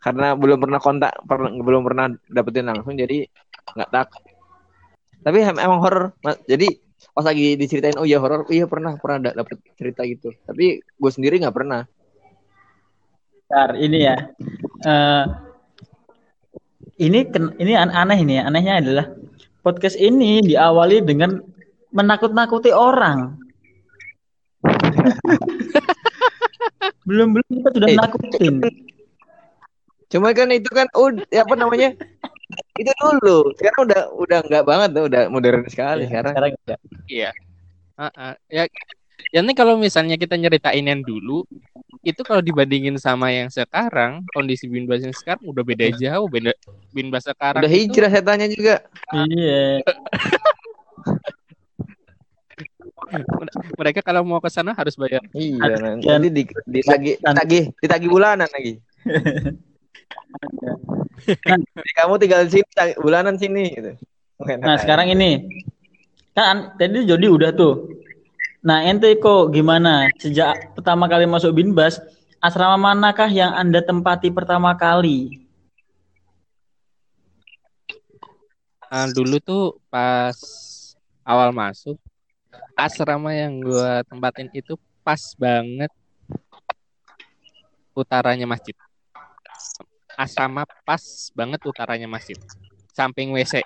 Karena 0.00 0.32
belum 0.38 0.62
pernah 0.62 0.80
kontak, 0.80 1.12
pernah, 1.26 1.50
belum 1.50 1.82
pernah 1.84 2.06
dapetin 2.30 2.70
langsung 2.70 2.94
jadi 2.96 3.26
nggak 3.74 3.90
takut. 3.90 4.22
Tapi 5.20 5.38
em- 5.44 5.60
emang 5.60 5.80
horor. 5.82 6.16
Jadi 6.46 6.80
pas 7.10 7.26
lagi 7.26 7.58
diceritain 7.58 7.98
oh 7.98 8.06
iya 8.06 8.22
horor, 8.22 8.46
oh 8.46 8.52
iya 8.54 8.64
pernah 8.70 8.94
pernah 8.96 9.28
da- 9.28 9.36
dapet 9.36 9.58
cerita 9.76 10.06
gitu. 10.06 10.32
Tapi 10.46 10.80
gue 10.80 11.10
sendiri 11.10 11.42
nggak 11.42 11.56
pernah. 11.56 11.84
Bentar, 13.50 13.70
ini 13.76 13.98
ya. 13.98 14.16
Eh, 14.86 15.24
ini 17.02 17.20
ini 17.60 17.72
an- 17.74 17.92
aneh 17.92 18.18
ini 18.22 18.38
ya. 18.40 18.48
Anehnya 18.48 18.74
adalah 18.80 19.06
podcast 19.60 19.98
ini 20.00 20.40
diawali 20.40 21.04
dengan 21.04 21.40
menakut-nakuti 21.92 22.70
orang. 22.72 23.36
belum 27.08 27.28
belum 27.36 27.48
kita 27.48 27.68
sudah 27.72 27.88
Eh. 27.88 27.96
nakutin. 27.96 28.54
Cuma 30.10 30.34
kan 30.34 30.50
itu 30.50 30.70
kan 30.74 30.90
oh 30.98 31.08
apa 31.14 31.54
namanya? 31.54 31.94
itu 32.74 32.90
dulu. 32.98 33.54
Sekarang 33.54 33.86
udah 33.86 34.02
udah 34.18 34.38
nggak 34.42 34.64
banget 34.66 34.88
tuh, 34.96 35.04
udah 35.06 35.22
modern 35.30 35.62
sekali 35.70 36.10
sekarang. 36.10 36.34
Sekarang 36.34 36.52
enggak. 36.58 36.80
Iya. 37.06 37.30
Heeh. 38.00 38.32
Ya, 38.50 38.62
ya 39.30 39.38
ini 39.44 39.52
kalau 39.54 39.78
misalnya 39.78 40.16
kita 40.18 40.34
nyeritain 40.34 40.82
yang 40.82 41.04
dulu, 41.04 41.46
itu 42.02 42.20
kalau 42.26 42.40
dibandingin 42.42 42.96
sama 42.98 43.30
yang 43.30 43.52
sekarang, 43.52 44.24
kondisi 44.34 44.66
Binbas 44.66 45.04
yang 45.04 45.14
sekarang 45.14 45.46
udah 45.46 45.62
beda 45.62 45.92
jauh. 45.94 46.26
Beda 46.26 46.56
Binbas 46.90 47.28
sekarang 47.28 47.62
Udah 47.62 47.70
itu 47.70 47.94
hijrah 47.94 48.10
setannya 48.10 48.48
juga. 48.50 48.74
Iya. 49.14 49.84
mereka 53.74 54.00
kalau 54.00 54.22
mau 54.22 54.38
ke 54.38 54.50
sana 54.50 54.72
harus 54.72 54.94
bayar. 54.94 55.22
Iya, 55.34 55.76
nanti 55.76 56.06
dan- 56.06 56.22
di, 56.30 56.42
ditagih, 56.66 57.14
ditagih, 57.18 57.64
ditagih 57.82 58.08
bulanan 58.10 58.48
lagi. 58.50 58.78
Jadi 61.50 61.92
kamu 61.98 62.14
tinggal 62.22 62.40
di 62.46 62.50
sini, 62.60 62.68
bulanan 62.98 63.34
sini 63.36 63.64
gitu. 63.74 63.92
Nah, 64.40 64.78
aja. 64.78 64.82
sekarang 64.86 65.12
ini 65.12 65.44
kan 66.32 66.78
tadi 66.80 67.04
Jody 67.04 67.28
udah 67.28 67.52
tuh. 67.52 68.00
Nah, 68.60 68.84
ente 68.84 69.08
kok 69.16 69.52
gimana? 69.52 70.08
Sejak 70.20 70.76
pertama 70.76 71.08
kali 71.08 71.24
masuk 71.24 71.56
Binbas, 71.56 72.00
asrama 72.40 72.76
manakah 72.76 73.28
yang 73.28 73.52
Anda 73.56 73.80
tempati 73.84 74.28
pertama 74.28 74.76
kali? 74.76 75.40
Ah, 78.90 79.06
dulu 79.06 79.38
tuh 79.38 79.64
pas 79.86 80.34
awal 81.22 81.54
masuk 81.54 81.94
asrama 82.74 83.30
yang 83.34 83.60
gua 83.62 84.02
tempatin 84.06 84.48
itu 84.54 84.74
pas 85.04 85.20
banget 85.36 85.90
utaranya 87.96 88.46
masjid. 88.48 88.74
Asrama 90.16 90.64
pas 90.84 91.02
banget 91.32 91.60
utaranya 91.64 92.08
masjid. 92.10 92.36
Samping 92.92 93.32
WC. 93.32 93.64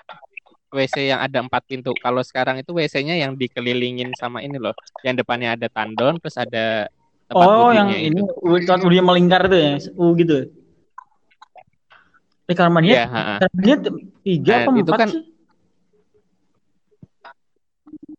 WC 0.71 1.07
yang 1.07 1.23
ada 1.23 1.39
empat 1.39 1.63
pintu. 1.67 1.95
Kalau 1.95 2.19
sekarang 2.19 2.59
itu 2.59 2.75
WC-nya 2.75 3.15
yang 3.15 3.35
dikelilingin 3.39 4.11
sama 4.19 4.43
ini 4.43 4.59
loh. 4.59 4.75
Yang 5.03 5.23
depannya 5.23 5.55
ada 5.55 5.67
tandon, 5.71 6.19
terus 6.19 6.35
ada 6.35 6.91
tempat 7.31 7.47
Oh, 7.47 7.71
yang 7.71 7.89
ini 7.95 8.19
itu. 8.19 8.27
udah 8.43 8.83
udah 8.83 9.03
melingkar 9.03 9.47
tuh 9.47 9.59
ya, 9.59 9.73
U 9.95 10.11
gitu. 10.19 10.51
Kamar 12.45 12.69
mandinya 12.77 13.09
t- 13.81 14.05
tiga 14.21 14.53
Nah, 14.53 14.63
apa 14.69 14.77
itu 14.77 14.91
empat 14.93 14.99
kan 15.01 15.09
sih? 15.09 15.23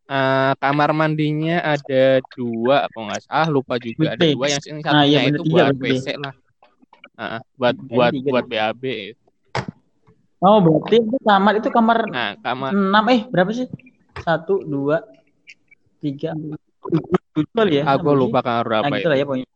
Eh, 0.07 0.53
kamar 0.63 0.95
mandinya 0.95 1.59
ada 1.67 2.23
dua 2.39 2.87
apa 2.87 2.95
nggak 2.95 3.23
salah 3.27 3.51
lupa 3.51 3.75
juga 3.75 4.15
ada 4.15 4.23
dua 4.23 4.47
yang 4.55 4.63
yang 4.63 4.79
Nah, 4.87 5.03
iya 5.03 5.19
satunya 5.27 5.35
itu 5.35 5.43
tiga 5.43 5.51
buat 5.51 5.75
berarti. 5.75 5.91
WC 5.99 6.07
lah 6.15 6.35
Heeh, 7.17 7.41
buat 7.59 7.75
buat 7.91 8.13
tiga 8.15 8.31
buat. 8.31 8.45
BAB 8.47 8.85
Oh, 10.47 10.63
berarti 10.63 10.97
itu 11.03 11.17
kamar 11.27 11.53
itu 11.59 11.69
kamar 11.75 11.99
nah 12.07 12.31
kamar 12.39 12.71
enam 12.71 13.05
eh 13.11 13.21
berapa 13.27 13.51
sih? 13.51 13.67
Satu, 14.23 14.63
dua, 14.63 15.03
tiga, 15.99 16.39
tujuh, 17.35 17.51
kali 17.51 17.83
ya? 17.83 17.91
aku 17.91 18.07
lupa 18.15 18.47
kamar 18.47 18.63
Nah, 18.63 18.63
berapa 18.63 18.87
gitu 18.95 19.01
itu 19.03 19.09
lah 19.11 19.19
ya 19.19 19.25
pokoknya. 19.27 19.47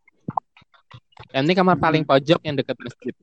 yang 1.31 1.45
ini 1.47 1.55
kamar 1.55 1.77
paling 1.79 2.03
pojok 2.03 2.43
yang 2.43 2.59
dekat 2.59 2.75
masjid 2.83 3.15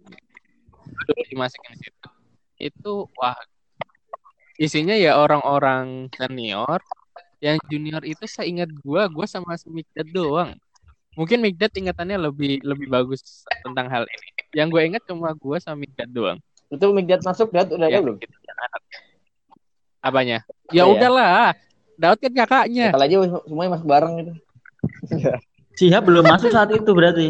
dimasukin 1.28 1.76
situ 1.76 2.08
itu 2.56 2.94
wah 3.20 3.36
isinya 4.56 4.96
ya 4.96 5.20
orang-orang 5.20 6.08
senior 6.16 6.80
yang 7.38 7.58
junior 7.67 8.02
itu 8.02 8.26
saya 8.26 8.50
ingat 8.50 8.69
gua 8.82 9.06
gua 9.08 9.26
sama 9.30 9.54
si 9.56 9.69
Mikdad 9.69 10.10
doang 10.10 10.58
mungkin 11.13 11.41
Mikdad 11.41 11.73
ingatannya 11.73 12.17
lebih 12.17 12.62
lebih 12.62 12.88
bagus 12.88 13.45
tentang 13.62 13.89
hal 13.89 14.04
ini 14.06 14.30
yang 14.54 14.69
gue 14.69 14.82
ingat 14.82 15.06
cuma 15.06 15.34
gua 15.34 15.58
sama 15.58 15.86
Mikdad 15.86 16.10
doang 16.10 16.39
Itu 16.67 16.91
Migdat 16.91 17.23
masuk, 17.23 17.47
Dat 17.56 17.71
udah 17.71 17.88
ya 17.88 18.00
ada 18.00 18.04
belum? 18.04 18.17
apanya 20.04 20.43
Udah 20.67 20.76
ya 20.76 20.84
ya? 20.84 20.91
udahlah 20.91 21.30
Daud 21.97 22.19
kan 22.21 22.34
kakaknya 22.36 22.91
Kali 22.91 23.06
aja 23.08 23.17
semuanya 23.47 23.71
masuk 23.73 23.88
bareng 23.88 24.13
gitu. 24.19 24.34
Sihab 25.73 26.04
belum 26.06 26.26
masuk 26.26 26.50
saat 26.52 26.69
itu 26.69 26.91
berarti. 26.91 27.28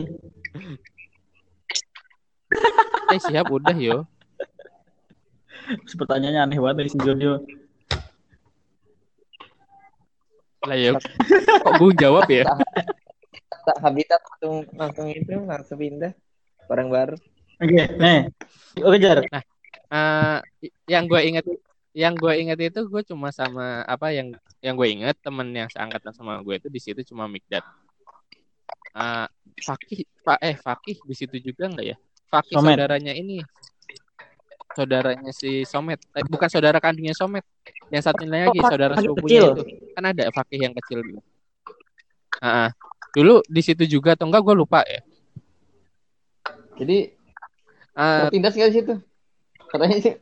eh 3.07 3.19
siap 3.21 3.47
udah 3.47 3.75
yo 3.75 4.03
Pertanyaannya 5.99 6.41
aneh 6.47 6.57
banget 6.63 6.75
dari 6.79 6.89
si 6.89 6.97
Jodio. 6.97 7.43
Lah 10.65 10.73
ya 10.73 10.91
kok 10.95 11.73
gue 11.77 11.91
jawab 11.95 12.25
ya 12.27 12.43
Tak 13.67 13.77
habitat 13.83 14.19
langsung 14.23 14.55
langsung 14.73 15.07
itu 15.11 15.35
langsung 15.43 15.77
pindah 15.77 16.15
bareng 16.67 16.87
baru. 16.87 17.15
Oke, 17.59 17.83
nih. 17.99 18.31
Oke, 18.79 18.97
Jar. 18.97 19.19
Eh, 19.23 20.37
yang 20.87 21.03
gue 21.07 21.19
inget 21.19 21.43
yang 21.91 22.15
gue 22.15 22.31
inget 22.37 22.59
itu 22.61 22.79
gue 22.85 23.01
cuma 23.03 23.31
sama 23.31 23.83
apa 23.83 24.11
yang 24.11 24.35
yang 24.59 24.75
gue 24.75 24.87
inget 24.87 25.15
temen 25.19 25.51
yang 25.51 25.67
seangkatan 25.67 26.11
sama 26.11 26.39
gue 26.39 26.55
itu 26.55 26.67
di 26.67 26.79
situ 26.79 27.01
cuma 27.05 27.27
Mikdad 27.27 27.63
Eh, 28.93 29.27
Fakih 29.59 30.05
Pak 30.21 30.39
eh 30.39 30.55
Fakih 30.55 30.97
di 31.03 31.15
situ 31.15 31.35
juga 31.37 31.67
enggak 31.67 31.85
ya 31.91 31.97
Fakih 32.27 32.55
Somet. 32.55 32.75
saudaranya 32.77 33.13
ini 33.13 33.43
saudaranya 34.77 35.33
si 35.33 35.65
Somet 35.65 35.97
eh, 36.13 36.21
bukan 36.23 36.45
saudara 36.45 36.77
kandungnya 36.77 37.17
Somet 37.17 37.41
yang 37.89 38.03
satunya 38.05 38.45
lagi 38.45 38.61
Oh, 38.61 38.69
saudara 38.69 38.93
sepupunya 38.93 39.41
kecil. 39.41 39.53
itu. 39.57 39.63
Kan 39.91 40.03
ada 40.05 40.23
Fakih 40.29 40.59
yang 40.61 40.73
kecil 40.77 41.01
dulu 41.01 41.21
Ah, 42.37 42.47
ah. 42.47 42.69
dulu 43.11 43.41
di 43.43 43.61
situ 43.65 43.89
juga 43.89 44.13
atau 44.13 44.29
enggak 44.29 44.45
gue 44.45 44.53
lupa 44.53 44.85
ya. 44.85 45.01
Jadi 46.77 47.17
Eh, 47.97 48.29
pindah 48.29 48.53
sekali 48.53 48.69
situ. 48.69 48.93
Katanya 49.67 49.97
sih. 49.97 50.13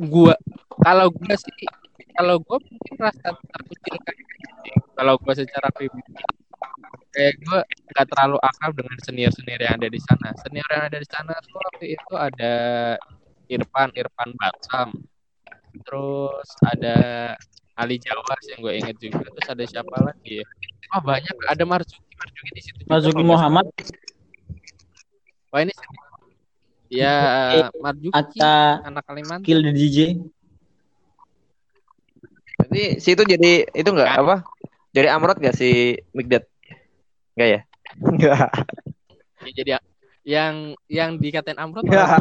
gua 0.00 0.38
kalau 0.78 1.10
gua 1.10 1.34
sih 1.34 1.66
kalau 2.12 2.38
gue 2.38 2.58
mungkin 2.60 2.94
rasa 2.96 3.34
terkucilkan 3.34 4.14
kalau 4.94 5.18
gue 5.18 5.34
secara 5.34 5.70
pribadi 5.70 6.14
kayak 7.10 7.34
gue 7.38 7.60
nggak 7.90 8.06
terlalu 8.08 8.38
akal 8.40 8.70
dengan 8.70 8.94
senior 9.02 9.30
senior 9.30 9.58
yang 9.58 9.74
ada 9.74 9.86
di 9.86 9.98
sana. 9.98 10.28
Senior 10.38 10.66
yang 10.70 10.84
ada 10.86 10.98
di 10.98 11.06
sana 11.06 11.34
tuh 11.40 11.58
waktu 11.60 11.86
itu 11.94 12.12
ada 12.14 12.54
Irfan 13.48 13.90
Irfan 13.94 14.30
Batam 14.36 14.88
terus 15.84 16.48
ada 16.64 16.96
Ali 17.74 17.98
Jawa 17.98 18.38
yang 18.46 18.58
gue 18.62 18.74
inget 18.78 18.96
juga. 19.02 19.26
Terus 19.26 19.48
ada 19.50 19.64
siapa 19.66 19.96
lagi 19.98 20.38
ya? 20.38 20.46
Oh 20.94 21.02
banyak. 21.02 21.34
Ada 21.50 21.66
Marzuki. 21.66 21.98
Marzuki 22.14 22.50
di 22.54 22.62
situ 22.62 22.78
juga, 22.86 22.90
Marzuki 22.94 23.18
nggak 23.18 23.30
Muhammad. 23.34 23.66
wah 25.50 25.60
ini 25.62 25.74
ya 26.90 27.14
Marzuki 27.82 28.14
Atta 28.14 28.86
anak 28.86 29.02
Kalimantan. 29.02 29.42
Kill 29.42 29.60
the 29.66 29.72
DJ 29.74 29.98
Berarti 32.54 33.02
si 33.02 33.08
itu 33.18 33.22
jadi 33.26 33.66
itu 33.74 33.88
enggak. 33.90 34.14
apa? 34.14 34.36
Jadi 34.94 35.10
amrot 35.10 35.42
gak 35.42 35.58
si 35.58 35.98
Migdat? 36.14 36.46
Enggak 37.34 37.48
ya? 37.50 37.60
Enggak. 38.00 38.50
Ya, 39.44 39.52
jadi 39.60 39.70
yang 40.24 40.54
yang 40.88 41.20
dikatain 41.20 41.60
Amrot 41.60 41.84
malah 41.88 42.16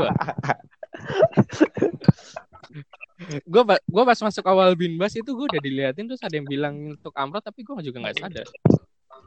gue 3.64 4.04
pas 4.04 4.20
masuk 4.20 4.44
awal 4.50 4.76
binbas 4.76 5.14
itu 5.16 5.30
gue 5.32 5.46
udah 5.48 5.62
diliatin 5.64 6.06
terus 6.10 6.22
ada 6.24 6.36
yang 6.36 6.48
bilang 6.50 6.98
untuk 6.98 7.14
Amrot 7.16 7.44
tapi 7.46 7.64
gue 7.64 7.74
juga 7.80 8.04
nggak 8.04 8.18
sadar 8.20 8.48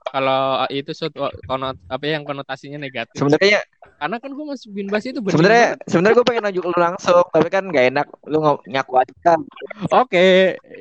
kalau 0.07 0.63
itu 0.71 0.91
suatu 0.95 1.27
konot 1.49 1.75
apa 1.91 2.05
yang 2.07 2.23
konotasinya 2.23 2.79
negatif 2.79 3.19
Sebenarnya 3.19 3.63
karena 3.97 4.17
kan 4.21 4.29
gue 4.29 4.45
masuk 4.45 4.71
binbas 4.77 5.03
itu 5.09 5.19
sebenarnya 5.25 5.81
sebenarnya 5.89 6.17
gue 6.21 6.27
pengen 6.29 6.43
nunjuk 6.45 6.65
lu 6.69 6.77
langsung, 6.77 7.25
tapi 7.33 7.49
kan 7.49 7.65
gak 7.73 7.97
enak 7.97 8.07
lu 8.29 8.61
nyaku 8.69 8.93
aja. 9.01 9.41
oke 9.89 10.27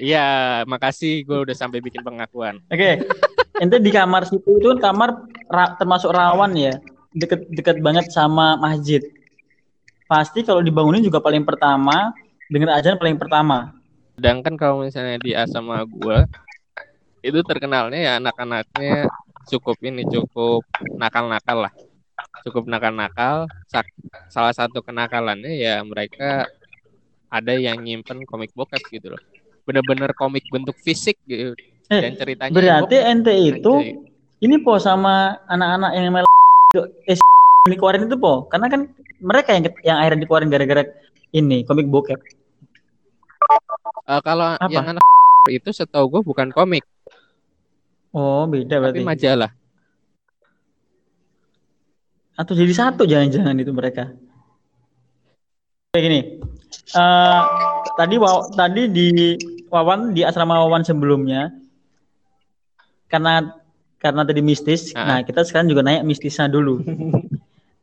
ya 0.03 0.27
makasih 0.67 1.23
gue 1.23 1.47
udah 1.47 1.55
sampai 1.55 1.79
bikin 1.79 2.03
pengakuan 2.03 2.59
Oke, 2.67 3.07
ente 3.63 3.77
di 3.79 3.87
kamar 3.87 4.27
situ 4.27 4.59
itu 4.59 4.67
kan 4.75 4.91
kamar 4.91 5.09
ra- 5.47 5.73
termasuk 5.79 6.11
rawan 6.11 6.59
ya, 6.59 6.75
deket 7.15 7.47
deket 7.55 7.79
banget 7.79 8.11
sama 8.11 8.59
masjid. 8.59 8.99
Pasti 10.05 10.45
kalau 10.45 10.61
dibangunin 10.61 11.01
juga 11.01 11.17
paling 11.17 11.41
pertama 11.41 12.13
denger 12.45 12.69
azan 12.71 12.95
paling 12.95 13.17
pertama. 13.17 13.73
sedangkan 14.15 14.55
kalau 14.55 14.79
misalnya 14.79 15.19
di 15.19 15.35
asrama 15.35 15.83
gue 15.83 16.23
itu 17.19 17.35
terkenalnya 17.43 17.99
ya 17.99 18.11
anak-anaknya 18.15 19.11
cukup 19.43 19.75
ini 19.83 20.07
cukup 20.07 20.63
nakal-nakal 20.95 21.67
lah 21.67 21.73
cukup 22.47 22.63
nakal-nakal 22.63 23.43
Sa- 23.67 23.83
salah 24.31 24.55
satu 24.55 24.79
kenakalannya 24.79 25.51
ya 25.59 25.83
mereka 25.83 26.47
ada 27.27 27.53
yang 27.59 27.83
nyimpen 27.83 28.23
komik 28.23 28.55
bokep 28.55 28.79
gitu 28.87 29.11
loh 29.11 29.21
bener-bener 29.67 30.15
komik 30.15 30.47
bentuk 30.47 30.77
fisik 30.79 31.19
gitu 31.27 31.51
Eh, 31.85 31.99
dan 31.99 32.15
ceritanya 32.15 32.55
Berarti 32.55 32.95
bokep. 32.95 33.09
ente 33.11 33.33
itu 33.35 33.73
Anjay. 33.75 33.93
ini 34.39 34.55
po 34.63 34.79
sama 34.79 35.43
anak-anak 35.45 35.91
yang 35.91 36.07
mel 36.09 36.25
eh, 37.03 37.19
dikeluarin 37.67 38.07
itu 38.07 38.15
po, 38.15 38.47
karena 38.47 38.71
kan 38.71 38.87
mereka 39.19 39.51
yang 39.51 39.63
yang 39.81 39.97
akhirnya 39.97 40.21
dikeluarin 40.23 40.49
gara-gara 40.49 40.83
ini 41.29 41.63
komik 41.63 41.87
bokep. 41.87 42.19
Eh, 44.05 44.21
kalau 44.21 44.55
Apa? 44.55 44.69
yang 44.69 44.85
anak 44.89 45.03
itu 45.47 45.69
setahu 45.69 46.09
gue 46.09 46.21
bukan 46.23 46.49
komik 46.49 46.81
Oh, 48.09 48.47
beda 48.47 48.79
tapi 48.81 48.97
berarti. 48.97 49.05
majalah 49.05 49.51
Atau 52.35 52.51
jadi 52.51 52.71
satu 52.71 53.05
jangan-jangan 53.05 53.55
itu 53.55 53.71
mereka. 53.71 54.11
Kayak 55.91 56.03
gini. 56.03 56.19
eh 56.91 57.41
tadi 57.95 58.15
Waw- 58.17 58.51
tadi 58.51 58.91
di 58.91 59.07
Wawan 59.67 60.11
di 60.11 60.21
asrama 60.21 60.59
Wawan 60.59 60.83
sebelumnya 60.83 61.55
karena 63.07 63.55
karena 63.97 64.21
tadi 64.23 64.41
mistis. 64.41 64.91
Ah. 64.91 65.07
Nah, 65.07 65.19
kita 65.23 65.41
sekarang 65.41 65.71
juga 65.71 65.81
naik 65.81 66.03
mistisnya 66.03 66.47
dulu. 66.47 66.83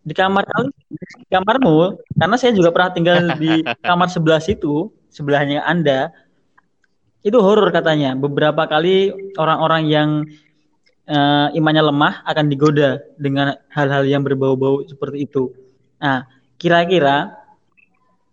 Di 0.03 0.15
kamar 0.19 0.43
di 0.91 1.27
kamarmu 1.31 1.95
karena 2.19 2.37
saya 2.37 2.53
juga 2.55 2.75
pernah 2.75 2.91
tinggal 2.91 3.19
di 3.38 3.62
kamar 3.87 4.11
sebelah 4.11 4.43
situ, 4.43 4.91
sebelahnya 5.09 5.62
Anda. 5.62 6.11
Itu 7.23 7.38
horor 7.38 7.71
katanya. 7.71 8.19
Beberapa 8.19 8.67
kali 8.67 9.15
orang-orang 9.38 9.83
yang 9.87 10.09
eh, 11.07 11.49
imannya 11.55 11.87
lemah 11.87 12.27
akan 12.27 12.51
digoda 12.51 12.99
dengan 13.15 13.55
hal-hal 13.71 14.03
yang 14.11 14.27
berbau-bau 14.27 14.83
seperti 14.91 15.31
itu. 15.31 15.55
Nah, 16.03 16.27
kira-kira 16.59 17.31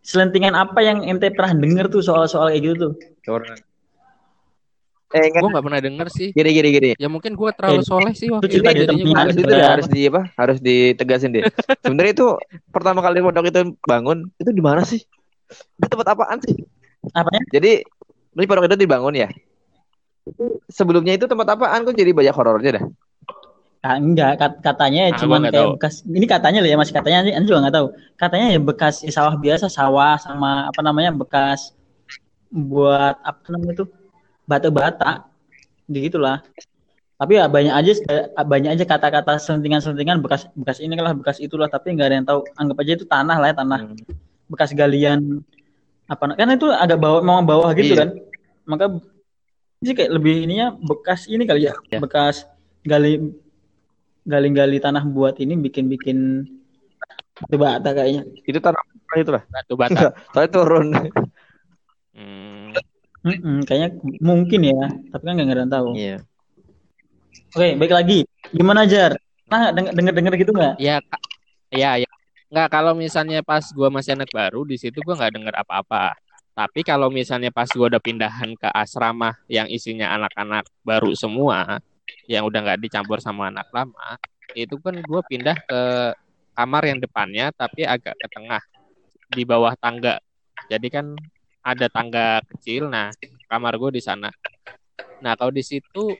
selentingan 0.01 0.57
apa 0.57 0.81
yang 0.81 1.05
ente 1.05 1.29
pernah 1.29 1.53
denger 1.53 1.85
tuh 1.93 2.01
soal-soal 2.01 2.49
kayak 2.49 2.63
gitu 2.65 2.75
tuh? 2.89 2.93
Eh, 5.09 5.25
gue 5.33 5.49
nggak 5.49 5.65
pernah 5.65 5.81
denger 5.81 6.07
sih 6.13 6.29
Gini 6.37 6.49
gini 6.53 6.69
gini. 6.69 6.89
ya 7.01 7.09
mungkin 7.09 7.33
gue 7.33 7.49
terlalu 7.57 7.81
Eh, 7.81 7.87
soleh 7.89 8.13
sih 8.13 8.29
waktu 8.29 8.61
itu 8.61 8.61
di 8.61 9.01
gua 9.09 9.17
Harus 9.25 9.33
itu 9.33 9.49
deh, 9.49 9.57
harus 9.65 9.87
di 9.89 10.01
apa? 10.05 10.21
Harus 10.37 10.57
ditegasin 10.61 11.31
deh. 11.33 11.43
Sebenarnya 11.83 12.13
itu 12.13 12.27
pertama 12.69 12.99
kali 13.01 13.17
pondok 13.25 13.45
itu 13.49 13.61
bangun 13.89 14.29
itu 14.37 14.51
di 14.53 14.61
mana 14.61 14.81
sih? 14.85 15.01
Itu 15.81 15.87
tempat 15.89 16.07
apaan 16.13 16.37
sih? 16.45 16.55
Apanya? 17.15 17.41
Jadi 17.49 17.81
ini 18.37 18.45
pondok 18.45 18.69
itu 18.69 18.77
dibangun 18.77 19.15
ya. 19.17 19.27
Sebelumnya 20.69 21.17
itu 21.17 21.25
tempat 21.25 21.47
apaan? 21.57 21.81
Kok 21.85 21.95
jadi 21.97 22.11
banyak 22.13 22.35
horornya 22.37 22.71
dah? 22.77 22.85
Ah, 23.79 23.95
enggak, 23.95 24.31
kat- 24.35 24.59
katanya 24.59 25.07
ya 25.07 25.11
Ah, 25.15 25.23
nggak 25.23 25.53
kayak 25.55 25.55
tahu. 25.55 25.71
bekas 25.79 25.95
ini 26.03 26.25
katanya 26.27 26.59
loh 26.59 26.69
ya 26.69 26.75
masih 26.75 26.95
katanya 26.99 27.17
Anda 27.31 27.47
juga 27.47 27.59
nggak 27.63 27.75
tahu. 27.79 27.87
Katanya 28.19 28.45
ya 28.55 28.59
bekas 28.59 28.95
ya, 29.07 29.11
sawah 29.17 29.35
biasa, 29.39 29.65
sawah 29.71 30.13
sama 30.19 30.67
apa 30.67 30.81
namanya 30.83 31.11
bekas 31.15 31.71
buat 32.51 33.15
apa 33.21 33.45
namanya 33.53 33.73
tuh 33.85 33.87
batu 34.49 34.73
bata 34.73 35.29
gitulah. 35.85 36.41
Tapi 37.19 37.35
ya 37.35 37.45
banyak 37.51 37.73
aja 37.75 37.91
banyak 38.41 38.71
aja 38.73 38.83
kata-kata 38.87 39.35
sentingan-sentingan 39.37 40.23
bekas 40.23 40.47
bekas 40.55 40.79
ini 40.79 40.95
lah 40.97 41.11
bekas 41.13 41.37
itulah 41.37 41.67
tapi 41.67 41.93
nggak 41.93 42.07
ada 42.09 42.15
yang 42.17 42.27
tahu. 42.27 42.41
Anggap 42.57 42.77
aja 42.81 42.91
itu 42.97 43.05
tanah 43.05 43.37
lah 43.37 43.47
ya 43.53 43.55
tanah 43.61 43.79
Hmm. 43.85 43.97
bekas 44.49 44.73
galian 44.73 45.45
apa 46.09 46.33
karena 46.33 46.57
itu 46.57 46.65
agak 46.73 46.97
bawah 46.97 47.21
memang 47.21 47.45
bawah 47.45 47.69
gitu 47.77 47.93
Iya. 47.93 47.99
kan. 48.01 48.09
Maka 48.65 48.85
sih 49.85 49.93
kayak 49.93 50.11
lebih 50.15 50.47
ininya 50.47 50.73
bekas 50.73 51.29
ini 51.29 51.45
kali 51.45 51.69
ya, 51.69 51.73
Ya. 51.91 51.99
bekas 52.01 52.49
gali 52.81 53.35
gali-gali 54.25 54.77
tanah 54.79 55.03
buat 55.05 55.37
ini 55.37 55.53
bikin-bikin 55.59 56.47
batu 57.35 57.57
bata 57.59 57.89
kayaknya. 57.93 58.23
Itu 58.47 58.57
tanah 58.57 58.81
itu 59.17 59.31
lah. 59.35 59.43
batu 59.43 59.73
bata 59.75 60.05
Soalnya 60.33 60.49
turun. 60.49 60.87
Hmm, 62.15 62.73
Mm-mm, 63.19 63.67
kayaknya 63.67 63.89
mungkin 64.23 64.61
ya, 64.63 64.87
tapi 65.11 65.23
kan 65.27 65.33
nggak 65.35 65.51
ada 65.51 65.63
yang 65.63 65.73
tahu. 65.73 65.89
Iya. 65.91 66.17
Oke, 67.51 67.69
baik 67.75 67.93
lagi. 67.93 68.19
Gimana 68.55 68.87
Jar? 68.87 69.19
Nah, 69.49 69.73
denger 69.73 69.91
denger, 69.97 70.13
denger 70.13 70.33
gitu 70.39 70.51
nggak? 70.53 70.75
ya 70.77 71.01
Kak. 71.01 71.21
ya 71.73 71.97
nggak 72.49 72.67
kalau 72.73 72.97
misalnya 72.97 73.45
pas 73.45 73.61
gue 73.61 73.89
masih 73.93 74.17
anak 74.17 74.33
baru 74.33 74.65
di 74.65 74.73
situ 74.73 75.05
gue 75.05 75.13
nggak 75.13 75.37
denger 75.37 75.53
apa-apa 75.61 76.17
tapi 76.57 76.81
kalau 76.81 77.13
misalnya 77.13 77.53
pas 77.53 77.69
gue 77.69 77.85
udah 77.85 78.01
pindahan 78.01 78.57
ke 78.57 78.65
asrama 78.73 79.37
yang 79.45 79.69
isinya 79.69 80.09
anak-anak 80.17 80.65
baru 80.81 81.13
semua 81.13 81.77
yang 82.25 82.49
udah 82.49 82.59
nggak 82.65 82.81
dicampur 82.81 83.21
sama 83.21 83.53
anak 83.53 83.69
lama 83.69 84.17
itu 84.57 84.81
kan 84.81 84.97
gue 84.97 85.21
pindah 85.29 85.57
ke 85.61 85.81
kamar 86.57 86.83
yang 86.89 86.97
depannya 86.97 87.53
tapi 87.53 87.85
agak 87.85 88.17
ke 88.17 88.27
tengah 88.33 88.61
di 89.29 89.45
bawah 89.45 89.77
tangga 89.77 90.17
jadi 90.73 90.87
kan 90.89 91.13
ada 91.69 91.85
tangga 91.85 92.41
kecil 92.49 92.89
nah 92.89 93.13
kamar 93.45 93.77
gue 93.77 93.97
di 93.97 94.01
sana. 94.01 94.33
Nah 95.21 95.33
kalau 95.37 95.53
di 95.53 95.61
situ 95.61 96.15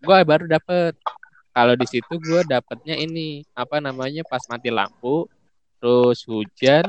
gue 0.00 0.18
baru 0.24 0.48
dapet. 0.48 0.96
Kalau 1.54 1.78
di 1.78 1.86
situ 1.86 2.14
gue 2.18 2.42
dapetnya 2.50 2.98
ini 2.98 3.46
apa 3.54 3.78
namanya 3.78 4.26
pas 4.26 4.42
mati 4.50 4.74
lampu 4.74 5.30
terus 5.78 6.26
hujan 6.26 6.82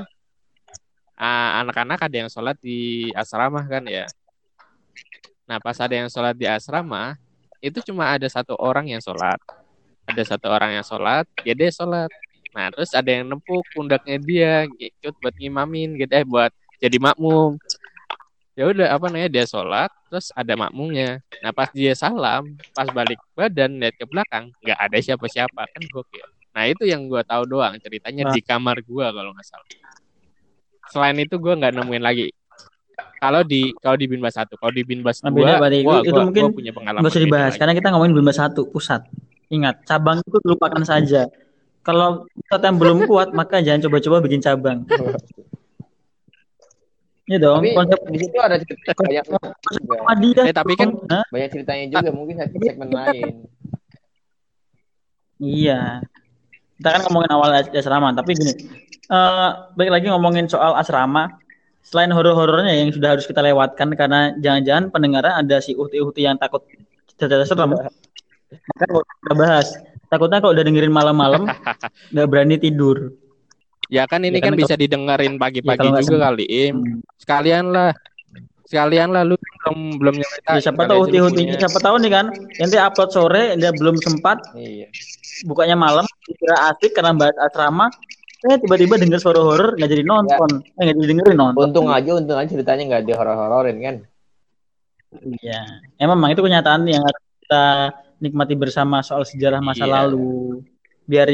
anak-anak 1.62 1.99
ada 2.01 2.15
yang 2.25 2.30
sholat 2.32 2.58
di 2.60 3.12
asrama 3.13 3.62
kan 3.69 3.86
ya. 3.86 4.10
Nah 5.45 5.62
pas 5.62 5.78
ada 5.78 5.93
yang 5.93 6.10
sholat 6.10 6.34
di 6.34 6.49
asrama 6.49 7.13
itu 7.62 7.78
cuma 7.86 8.10
ada 8.10 8.25
satu 8.25 8.58
orang 8.58 8.89
yang 8.89 9.01
sholat. 9.04 9.38
Ada 10.10 10.36
satu 10.36 10.49
orang 10.49 10.82
yang 10.82 10.86
sholat 10.86 11.30
ya 11.45 11.54
dia 11.54 11.69
sholat. 11.69 12.10
Nah 12.58 12.73
terus 12.73 12.89
ada 12.95 13.12
yang 13.12 13.30
nempuk 13.30 13.62
pundaknya 13.75 14.17
dia 14.17 14.54
ikut 14.82 15.13
buat 15.21 15.36
ngimamin 15.38 15.93
gitu 15.99 16.12
eh 16.15 16.25
buat 16.25 16.51
jadi 16.82 16.97
makmum 16.99 17.62
ya 18.55 18.63
udah 18.65 18.87
apa 18.89 19.05
namanya 19.07 19.29
dia 19.29 19.45
sholat 19.45 19.91
terus 20.07 20.31
ada 20.31 20.55
makmumnya 20.55 21.19
nah 21.39 21.51
pas 21.51 21.67
dia 21.69 21.91
salam 21.91 22.43
pas 22.71 22.87
balik 22.87 23.19
badan 23.31 23.75
lihat 23.75 23.93
ke 23.93 24.05
belakang 24.05 24.49
nggak 24.57 24.79
ada 24.79 24.97
siapa-siapa 24.97 25.61
kan 25.65 25.83
gokil 25.85 26.23
nah 26.49 26.63
itu 26.63 26.83
yang 26.83 27.03
gue 27.05 27.19
tahu 27.21 27.43
doang 27.45 27.75
ceritanya 27.77 28.23
Nah. 28.25 28.33
di 28.33 28.39
kamar 28.39 28.79
gue 28.79 29.05
kalau 29.05 29.31
nggak 29.31 29.43
salah 29.43 29.67
selain 30.87 31.17
itu 31.17 31.35
gue 31.35 31.53
nggak 31.53 31.75
nemuin 31.75 31.99
lagi 31.99 32.31
kalau 33.19 33.43
di 33.43 33.75
kalau 33.75 33.97
di 33.97 34.07
binbas 34.07 34.31
satu 34.33 34.55
kalau 34.55 34.71
di 34.71 34.83
binbas 34.83 35.19
Nah, 35.19 35.27
dua 35.27 35.59
berarti. 35.59 35.83
wah, 35.83 35.99
Itu 35.99 36.15
gua, 36.15 36.23
mungkin 36.23 36.43
gua 36.45 36.51
punya 36.53 36.71
pengalaman 36.71 37.01
Nggak 37.03 37.11
usah 37.11 37.23
dibahas, 37.27 37.51
lagi. 37.51 37.59
karena 37.59 37.73
kita 37.75 37.87
ngomongin 37.91 38.13
Bima 38.15 38.31
satu 38.31 38.61
pusat. 38.65 39.01
Ingat, 39.51 39.75
cabang 39.83 40.23
itu 40.23 40.37
lupakan 40.41 40.79
saja. 40.81 41.27
Kalau 41.83 42.23
pusat 42.23 42.61
yang 42.63 42.77
belum 42.79 42.97
kuat, 43.03 43.35
maka 43.35 43.59
jangan 43.59 43.83
coba-coba 43.83 44.23
bikin 44.23 44.39
cabang. 44.39 44.87
Iya 47.25 47.38
dong, 47.41 47.57
Tapi 47.57 47.73
konsep 47.73 47.99
di 48.05 48.19
situ 48.21 48.38
ada 48.38 48.55
cerita 48.61 48.91
banyak 48.93 49.23
juga. 49.25 49.49
Muhammadiyah. 49.81 50.45
Eh, 50.45 50.53
tapi 50.53 50.73
kan- 50.77 50.93
Hah? 51.09 51.25
Banyak 51.33 51.49
ceritanya 51.49 51.85
juga 51.89 52.09
mungkin 52.13 52.35
segmen 52.38 52.89
lain. 52.91 53.33
Iya. 55.38 56.05
Kita 56.75 56.89
kan 56.91 57.01
ngomongin 57.07 57.31
awal 57.31 57.49
as- 57.55 57.73
asrama, 57.73 58.13
tapi 58.13 58.35
gini. 58.35 58.53
eh 59.05 59.49
balik 59.73 59.91
lagi 59.93 60.05
ngomongin 60.09 60.45
soal 60.45 60.73
asrama. 60.73 61.38
Selain 61.81 62.09
horor-horornya 62.09 62.73
yang 62.73 62.89
sudah 62.89 63.13
harus 63.13 63.25
kita 63.25 63.38
lewatkan 63.39 63.93
karena 63.93 64.33
jangan-jangan 64.38 64.89
pendengaran 64.89 65.33
ada 65.35 65.61
si 65.61 65.73
uhti-uhti 65.73 66.25
yang 66.25 66.33
takut 66.35 66.65
cerita 67.15 67.41
serem. 67.41 67.73
Maka 67.73 67.89
kita 68.85 69.33
bahas. 69.33 69.67
Takutnya 70.07 70.38
kalau 70.39 70.53
udah 70.53 70.65
dengerin 70.65 70.89
malam-malam 70.89 71.45
nggak 72.13 72.27
berani 72.27 72.57
tidur. 72.57 73.13
Ya 73.95 74.03
kan 74.12 74.19
ini 74.27 74.43
Ya, 74.43 74.43
kan 74.43 74.51
karena 74.51 74.62
bisa 74.67 74.75
didengerin 74.75 75.34
Ya, 75.36 75.39
pagi-pagi 75.39 75.88
nggak 75.88 76.03
juga 76.03 76.17
kali, 76.27 76.45
Im. 76.51 76.75
Hmm. 76.75 76.99
Sekalian 77.15 77.65
lah. 77.71 77.91
Sekalian 78.67 79.10
lah 79.15 79.23
lu 79.23 79.39
belum 79.39 79.77
belum 80.01 80.15
nyeritain. 80.19 80.58
Ya, 80.58 80.62
siapa 80.67 80.84
tahu 80.84 80.99
uhti-uhtinya, 81.08 81.55
punya. 81.55 81.62
siapa 81.63 81.79
tahu 81.79 81.95
nih 82.01 82.12
kan, 82.12 82.25
nanti 82.34 82.75
upload 82.81 83.10
sore 83.13 83.43
dia 83.55 83.71
belum 83.71 83.95
sempat, 84.01 84.41
Iya. 84.58 84.89
bukanya 85.45 85.77
malam, 85.77 86.03
kira 86.25 86.73
asik 86.73 86.91
karena 86.97 87.13
bahas 87.13 87.38
asrama, 87.39 87.93
eh 88.41 88.58
tiba-tiba 88.58 88.97
denger 88.97 89.21
suara 89.21 89.38
horor 89.45 89.77
nggak 89.77 89.89
jadi 89.89 90.03
nonton, 90.03 90.49
eh 90.65 90.81
nggak 90.81 90.95
jadi 90.97 91.08
dengerin 91.13 91.38
nonton. 91.38 91.62
Untung 91.71 91.88
aja, 91.93 92.12
untung 92.17 92.38
aja 92.41 92.49
ceritanya 92.49 92.84
nggak 92.89 93.03
di 93.05 93.13
horor-hororin 93.13 93.77
kan. 93.79 93.95
Iya, 95.15 95.62
emang 96.01 96.17
memang 96.17 96.34
itu 96.34 96.41
kenyataan 96.41 96.81
yang 96.89 97.05
harus 97.05 97.23
kita 97.45 97.63
nikmati 98.17 98.53
bersama 98.58 99.05
soal 99.05 99.23
sejarah 99.23 99.62
masa 99.62 99.86
Iya. 99.86 99.93
lalu. 100.10 100.65
Biar 101.05 101.29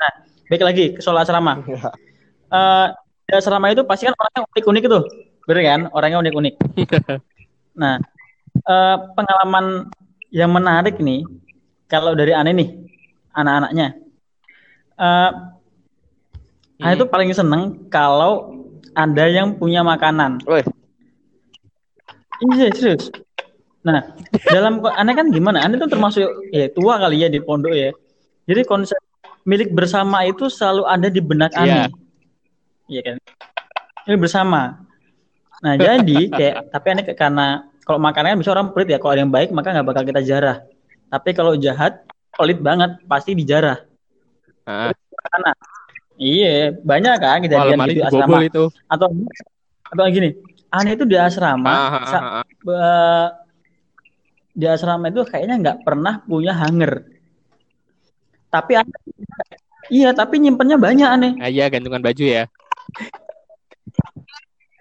nah, 0.00 0.14
baik 0.50 0.62
lagi 0.66 0.84
ke 0.98 1.00
soal 1.00 1.22
asrama. 1.22 1.62
Eh 2.50 2.86
di 3.30 3.32
asrama 3.38 3.70
itu 3.70 3.86
pasti 3.86 4.10
kan 4.10 4.14
orangnya 4.18 4.40
unik-unik 4.50 4.82
itu, 4.90 5.00
bener 5.46 5.62
kan? 5.62 5.80
Orangnya 5.94 6.18
unik-unik. 6.18 6.54
nah, 7.80 8.02
eh, 8.58 8.96
pengalaman 9.14 9.86
yang 10.34 10.50
menarik 10.50 10.98
nih, 10.98 11.22
kalau 11.86 12.18
dari 12.18 12.34
aneh 12.34 12.50
nih, 12.50 12.68
anak-anaknya, 13.30 13.86
eh 14.98 15.30
Aneh 16.80 16.96
itu 16.96 17.06
paling 17.12 17.28
seneng 17.36 17.92
kalau 17.92 18.56
ada 18.96 19.28
yang 19.28 19.52
punya 19.52 19.84
makanan. 19.84 20.40
Woi, 20.48 20.64
Iya 22.40 22.72
serius. 22.72 23.12
Nah, 23.84 24.16
dalam 24.48 24.80
aneh 24.84 25.12
kan 25.12 25.28
gimana? 25.28 25.60
Aneh 25.60 25.76
tuh 25.76 25.92
termasuk 25.92 26.24
ya 26.52 26.72
tua 26.72 26.96
kali 26.96 27.20
ya 27.20 27.28
di 27.28 27.40
pondok 27.40 27.72
ya. 27.76 27.92
Jadi 28.48 28.64
konsep 28.64 28.99
milik 29.44 29.70
bersama 29.72 30.24
itu 30.28 30.48
selalu 30.52 30.84
ada 30.86 31.08
di 31.08 31.20
benak 31.20 31.52
aneh. 31.56 31.88
Iya 32.90 33.00
kan? 33.04 33.16
Milik 34.08 34.20
bersama. 34.26 34.82
Nah, 35.60 35.74
jadi 35.76 36.18
kayak 36.38 36.72
tapi 36.72 36.86
aneh 36.92 37.04
karena 37.14 37.46
kalau 37.84 37.98
makanan 37.98 38.36
kan 38.36 38.38
bisa 38.40 38.52
orang 38.54 38.70
pelit 38.72 38.88
ya. 38.92 38.98
Kalau 39.00 39.12
ada 39.16 39.22
yang 39.24 39.32
baik 39.32 39.50
maka 39.52 39.72
nggak 39.74 39.86
bakal 39.88 40.02
kita 40.04 40.20
jarah. 40.24 40.62
Tapi 41.10 41.30
kalau 41.34 41.58
jahat, 41.58 42.06
pelit 42.38 42.62
banget 42.62 43.02
pasti 43.10 43.34
dijarah. 43.34 43.82
Ah, 44.68 44.94
Karena 44.94 45.50
iya 46.20 46.70
banyak 46.70 47.14
kan 47.18 47.40
kejadian 47.42 47.74
lemari 47.80 47.96
gitu 47.96 48.04
asrama 48.06 48.38
itu. 48.44 48.64
atau 48.92 49.08
atau 49.88 50.04
gini 50.12 50.36
aneh 50.68 50.92
itu 50.94 51.08
di 51.08 51.16
asrama 51.16 51.66
Ah, 51.66 51.80
ah, 51.80 51.94
ah, 51.96 52.22
ah. 52.22 52.44
eh, 52.44 53.26
di 54.54 54.66
asrama 54.68 55.08
itu 55.08 55.24
kayaknya 55.26 55.56
nggak 55.58 55.78
pernah 55.82 56.20
punya 56.22 56.52
hanger. 56.54 57.08
Tapi 58.50 58.72
ada, 58.74 58.96
iya, 59.88 60.10
tapi 60.10 60.42
nyimpennya 60.42 60.74
banyak 60.74 61.08
aneh. 61.08 61.32
Ah, 61.38 61.46
iya 61.46 61.70
gantungan 61.70 62.02
baju 62.02 62.24
ya. 62.26 62.44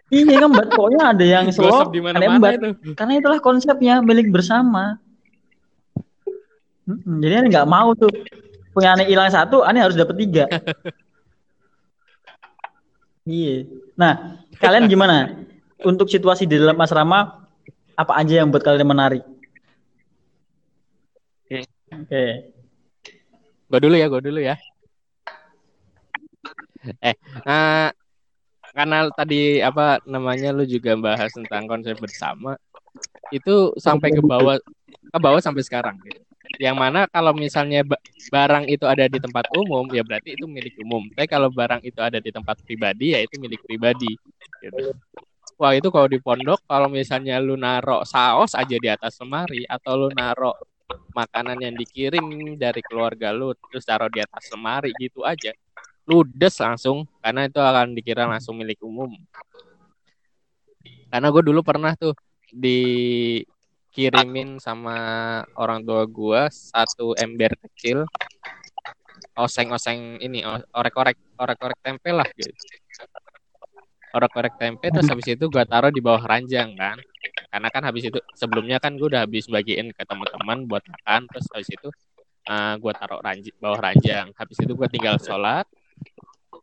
Iya 0.10 0.36
kan. 0.42 0.50
Pokoknya 0.74 1.02
ada 1.14 1.26
yang 1.26 1.46
selop, 1.54 1.94
di 1.94 2.02
ada 2.02 2.26
embat. 2.26 2.58
itu. 2.58 2.70
Karena 2.98 3.14
itulah 3.22 3.40
konsepnya 3.40 4.02
milik 4.02 4.34
bersama. 4.34 4.98
Jadi 6.90 7.34
aneh 7.38 7.50
nggak 7.54 7.70
mau 7.70 7.94
tuh 7.94 8.10
punya 8.74 8.98
aneh 8.98 9.06
hilang 9.06 9.30
satu, 9.30 9.62
aneh 9.62 9.86
harus 9.86 9.96
dapat 9.98 10.18
tiga. 10.18 10.46
Iya. 13.30 13.70
Nah, 13.94 14.42
kalian 14.58 14.90
gimana? 14.90 15.46
Untuk 15.86 16.10
situasi 16.10 16.50
di 16.50 16.58
dalam 16.58 16.74
asrama, 16.82 17.46
apa 17.94 18.14
aja 18.18 18.42
yang 18.42 18.50
buat 18.50 18.66
kalian 18.66 18.90
menarik? 18.90 19.22
Oke. 21.46 21.62
Oke. 21.94 22.26
Gue 23.70 23.80
dulu 23.80 23.96
ya, 23.96 24.10
gue 24.10 24.22
dulu 24.26 24.40
ya. 24.42 24.58
Eh, 27.06 27.14
eh, 27.46 27.90
karena 28.74 28.98
tadi 29.14 29.62
apa 29.62 30.02
namanya 30.10 30.50
lu 30.50 30.66
juga 30.66 30.98
bahas 30.98 31.30
tentang 31.30 31.70
konsep 31.70 31.94
bersama, 32.02 32.58
itu 33.30 33.78
sampai 33.78 34.10
ke 34.10 34.22
bawah 34.26 34.58
ke 34.90 35.20
bawah 35.22 35.38
sampai 35.38 35.62
sekarang. 35.62 36.02
gitu. 36.02 36.18
Yang 36.58 36.76
mana 36.82 37.06
kalau 37.06 37.30
misalnya 37.30 37.86
ba- 37.86 38.02
barang 38.34 38.66
itu 38.74 38.90
ada 38.90 39.06
di 39.06 39.22
tempat 39.22 39.46
umum, 39.54 39.86
ya 39.94 40.02
berarti 40.02 40.34
itu 40.34 40.50
milik 40.50 40.74
umum. 40.82 41.06
Tapi 41.14 41.30
kalau 41.30 41.54
barang 41.54 41.86
itu 41.86 42.02
ada 42.02 42.18
di 42.18 42.34
tempat 42.34 42.58
pribadi, 42.66 43.14
ya 43.14 43.22
itu 43.22 43.38
milik 43.38 43.62
pribadi. 43.70 44.18
Gitu. 44.66 44.98
Wah 45.62 45.78
itu 45.78 45.94
kalau 45.94 46.08
di 46.10 46.18
pondok, 46.18 46.58
kalau 46.66 46.90
misalnya 46.90 47.38
lu 47.38 47.54
narok 47.54 48.02
saus 48.08 48.58
aja 48.58 48.76
di 48.80 48.90
atas 48.90 49.20
lemari, 49.22 49.62
atau 49.70 49.94
lu 49.94 50.08
narok 50.10 50.58
makanan 51.20 51.60
yang 51.60 51.76
dikirim 51.76 52.56
dari 52.56 52.80
keluarga 52.80 53.36
lu 53.36 53.52
terus 53.68 53.84
taruh 53.84 54.08
di 54.08 54.24
atas 54.24 54.48
lemari 54.56 54.96
gitu 54.96 55.28
aja. 55.28 55.52
Ludes 56.08 56.56
langsung 56.58 57.06
karena 57.22 57.46
itu 57.46 57.60
akan 57.60 57.94
dikira 57.94 58.26
langsung 58.26 58.58
milik 58.58 58.82
umum. 58.82 59.14
Karena 61.12 61.28
gue 61.30 61.44
dulu 61.44 61.62
pernah 61.62 61.94
tuh 62.00 62.16
dikirimin 62.50 64.58
sama 64.58 64.98
orang 65.54 65.86
tua 65.86 66.08
gue 66.08 66.42
satu 66.50 67.14
ember 67.20 67.54
kecil 67.68 68.08
oseng-oseng 69.38 70.18
ini 70.20 70.42
orek-orek 70.74 71.16
orek-orek 71.38 71.80
tempe 71.84 72.10
lah 72.10 72.26
gitu. 72.34 72.50
Orek-orek 74.10 74.58
tempe 74.58 74.90
terus 74.90 75.06
habis 75.06 75.30
itu 75.30 75.46
gue 75.46 75.64
taruh 75.70 75.94
di 75.94 76.02
bawah 76.02 76.26
ranjang 76.26 76.74
kan 76.74 76.98
karena 77.50 77.70
kan 77.74 77.82
habis 77.82 78.04
itu 78.06 78.20
sebelumnya 78.38 78.78
kan 78.78 78.94
gue 78.94 79.10
udah 79.10 79.26
habis 79.26 79.50
bagiin 79.50 79.90
ke 79.90 80.06
teman-teman 80.06 80.70
buat 80.70 80.86
makan 80.86 81.26
terus 81.26 81.50
habis 81.50 81.70
itu 81.74 81.90
uh, 82.50 82.74
gue 82.78 82.92
taruh 82.98 83.22
ranji, 83.22 83.50
bawah 83.62 83.80
ranjang. 83.80 84.34
Habis 84.34 84.58
itu 84.62 84.74
gue 84.74 84.88
tinggal 84.90 85.22
sholat. 85.22 85.66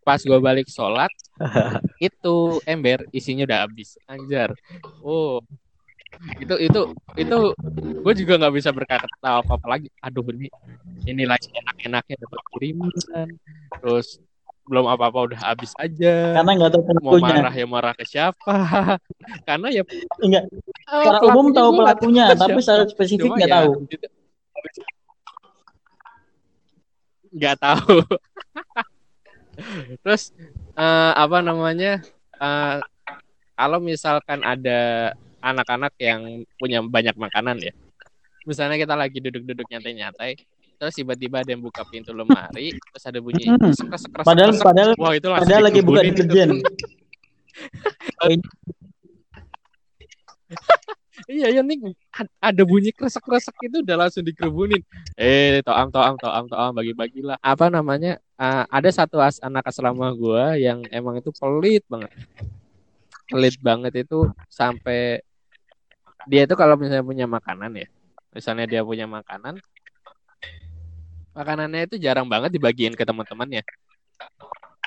Pas 0.07 0.23
gue 0.23 0.39
balik 0.39 0.71
sholat 0.71 1.11
itu 1.99 2.63
ember 2.67 3.07
isinya 3.11 3.47
udah 3.47 3.59
habis. 3.67 3.99
Anjar 4.07 4.55
oh. 5.03 5.43
Itu 6.41 6.57
itu 6.57 6.81
itu 7.19 7.39
gue 8.01 8.15
juga 8.17 8.41
nggak 8.41 8.55
bisa 8.55 8.71
berkata 8.71 9.07
apa 9.23 9.53
apa 9.53 9.67
lagi. 9.67 9.89
Aduh 10.01 10.25
ini 10.33 10.49
ini 11.05 11.27
lagi 11.27 11.51
enak-enaknya 11.51 12.17
dapat 12.23 12.41
kiriman. 12.55 13.29
Terus 13.83 14.23
belum 14.67 14.87
apa-apa 14.91 15.19
udah 15.31 15.41
habis 15.41 15.71
aja 15.79 16.43
Karena 16.43 16.51
nggak 16.59 16.71
tahu 16.75 16.83
mau 16.99 17.15
pelakunya. 17.15 17.39
marah 17.39 17.55
ya 17.55 17.67
marah 17.67 17.93
ke 17.95 18.05
siapa 18.05 18.55
karena 19.49 19.69
ya 19.71 19.83
Enggak. 20.19 20.45
eh, 20.51 21.03
Secara 21.07 21.19
umum 21.25 21.47
pelakunya 21.49 21.55
tahu 21.55 21.71
pelakunya, 21.79 22.25
tahu 22.29 22.41
tapi 22.43 22.59
secara 22.61 22.83
spesifik 22.87 23.31
nggak 23.33 23.47
ya, 23.49 23.57
tahu. 23.63 23.71
nggak 27.31 27.57
tahu 27.61 27.97
terus 30.05 30.33
eh, 30.75 31.13
apa 31.15 31.39
namanya 31.41 32.01
eh, 32.37 32.77
kalau 33.57 33.79
misalkan 33.79 34.41
ada 34.43 35.13
anak-anak 35.41 35.95
yang 35.97 36.21
punya 36.57 36.83
banyak 36.83 37.15
makanan 37.15 37.61
ya 37.61 37.73
misalnya 38.45 38.77
kita 38.77 38.95
lagi 38.95 39.19
duduk-duduk 39.21 39.67
nyantai-nyantai 39.69 40.39
terus 40.77 40.95
tiba-tiba 40.95 41.41
ada 41.41 41.49
yang 41.49 41.61
buka 41.61 41.83
pintu 41.85 42.13
lemari 42.13 42.71
terus 42.73 43.05
ada 43.05 43.19
bunyi 43.19 43.45
Hmm. 43.47 43.59
kresek 43.59 43.87
kresek 43.89 44.11
kresek 44.13 44.27
Padahal 44.27 44.51
kresek. 44.53 44.65
padahal 44.65 44.91
wah 44.97 45.13
itu 45.13 45.29
padahal 45.29 45.63
lagi 45.65 45.81
buka 45.81 46.01
itu. 46.03 46.11
deterjen. 46.23 46.51
Iya 51.27 51.49
ya 51.49 51.63
nih 51.65 51.81
ad- 52.13 52.37
ada 52.39 52.63
bunyi 52.63 52.93
kresek-kresek 52.93 53.57
itu 53.65 53.81
udah 53.83 53.97
langsung 53.99 54.21
dikerubunin. 54.23 54.85
Eh 55.17 55.65
toam 55.65 55.89
toam 55.89 56.15
toam 56.21 56.45
toam 56.47 56.71
bagi-bagilah. 56.71 57.41
Apa 57.41 57.67
namanya? 57.67 58.21
eh, 58.37 58.65
ada 58.69 58.89
satu 58.93 59.17
as 59.19 59.41
anak 59.41 59.65
asrama 59.65 60.13
gua 60.13 60.55
yang 60.55 60.85
emang 60.93 61.17
itu 61.17 61.33
pelit 61.33 61.83
banget. 61.89 62.13
Pelit 63.27 63.57
banget 63.59 64.07
itu 64.07 64.29
sampai 64.47 65.25
dia 66.29 66.45
itu 66.45 66.53
kalau 66.53 66.77
misalnya 66.77 67.03
punya 67.03 67.25
makanan 67.27 67.73
ya. 67.75 67.89
Misalnya 68.31 68.69
dia 68.69 68.85
punya 68.85 69.09
makanan 69.09 69.57
makanannya 71.37 71.85
itu 71.85 71.97
jarang 72.01 72.25
banget 72.25 72.57
dibagiin 72.57 72.97
ke 72.97 73.05
teman-temannya. 73.05 73.61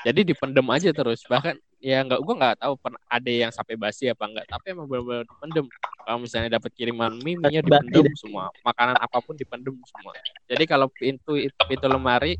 Jadi 0.02 0.20
dipendem 0.26 0.66
aja 0.66 0.90
terus. 0.90 1.22
Bahkan 1.30 1.54
ya 1.78 2.02
nggak 2.02 2.20
gua 2.20 2.34
nggak 2.34 2.56
tahu 2.66 2.74
pernah 2.76 3.00
ada 3.06 3.30
yang 3.30 3.54
sampai 3.54 3.78
basi 3.78 4.10
apa 4.10 4.26
enggak, 4.28 4.46
tapi 4.50 4.74
emang 4.74 4.84
benar-benar 4.90 5.24
dipendem 5.24 5.64
kalau 6.04 6.18
misalnya 6.20 6.60
dapat 6.60 6.70
kiriman 6.76 7.12
mie 7.24 7.40
nya 7.40 7.62
Basi 7.62 7.64
dipendem 7.64 8.04
semua 8.20 8.52
makanan 8.60 9.00
apa 9.00 9.16
pun 9.24 9.32
dipendem 9.32 9.80
semua 9.88 10.12
jadi 10.44 10.64
kalau 10.68 10.92
pintu 10.92 11.40
itu 11.40 11.56
pintu 11.64 11.86
lemari 11.88 12.36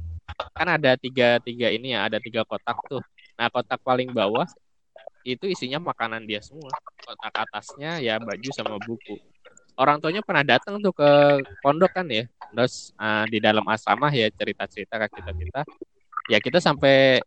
kan 0.53 0.69
ada 0.77 0.93
tiga 0.99 1.41
tiga 1.41 1.73
ini 1.73 1.97
ya 1.97 2.05
ada 2.05 2.21
tiga 2.21 2.45
kotak 2.45 2.77
tuh 2.85 3.01
nah 3.41 3.49
kotak 3.49 3.81
paling 3.81 4.13
bawah 4.13 4.45
itu 5.25 5.53
isinya 5.53 5.93
makanan 5.93 6.25
dia 6.25 6.41
semua. 6.41 6.73
Kotak 7.05 7.35
atasnya 7.35 8.01
ya 8.01 8.17
baju 8.17 8.51
sama 8.57 8.81
buku. 8.81 9.21
Orang 9.81 9.97
tuanya 9.97 10.21
pernah 10.21 10.45
datang 10.45 10.77
tuh 10.85 10.93
ke 10.93 11.41
pondok 11.65 11.97
kan 11.97 12.05
ya. 12.13 12.29
Terus 12.53 12.93
uh, 13.01 13.25
di 13.25 13.41
dalam 13.41 13.65
asrama 13.65 14.13
ya 14.13 14.29
cerita-cerita 14.29 15.01
ke 15.01 15.25
kita-kita. 15.25 15.65
Ya 16.29 16.37
kita 16.37 16.61
sampai 16.61 17.25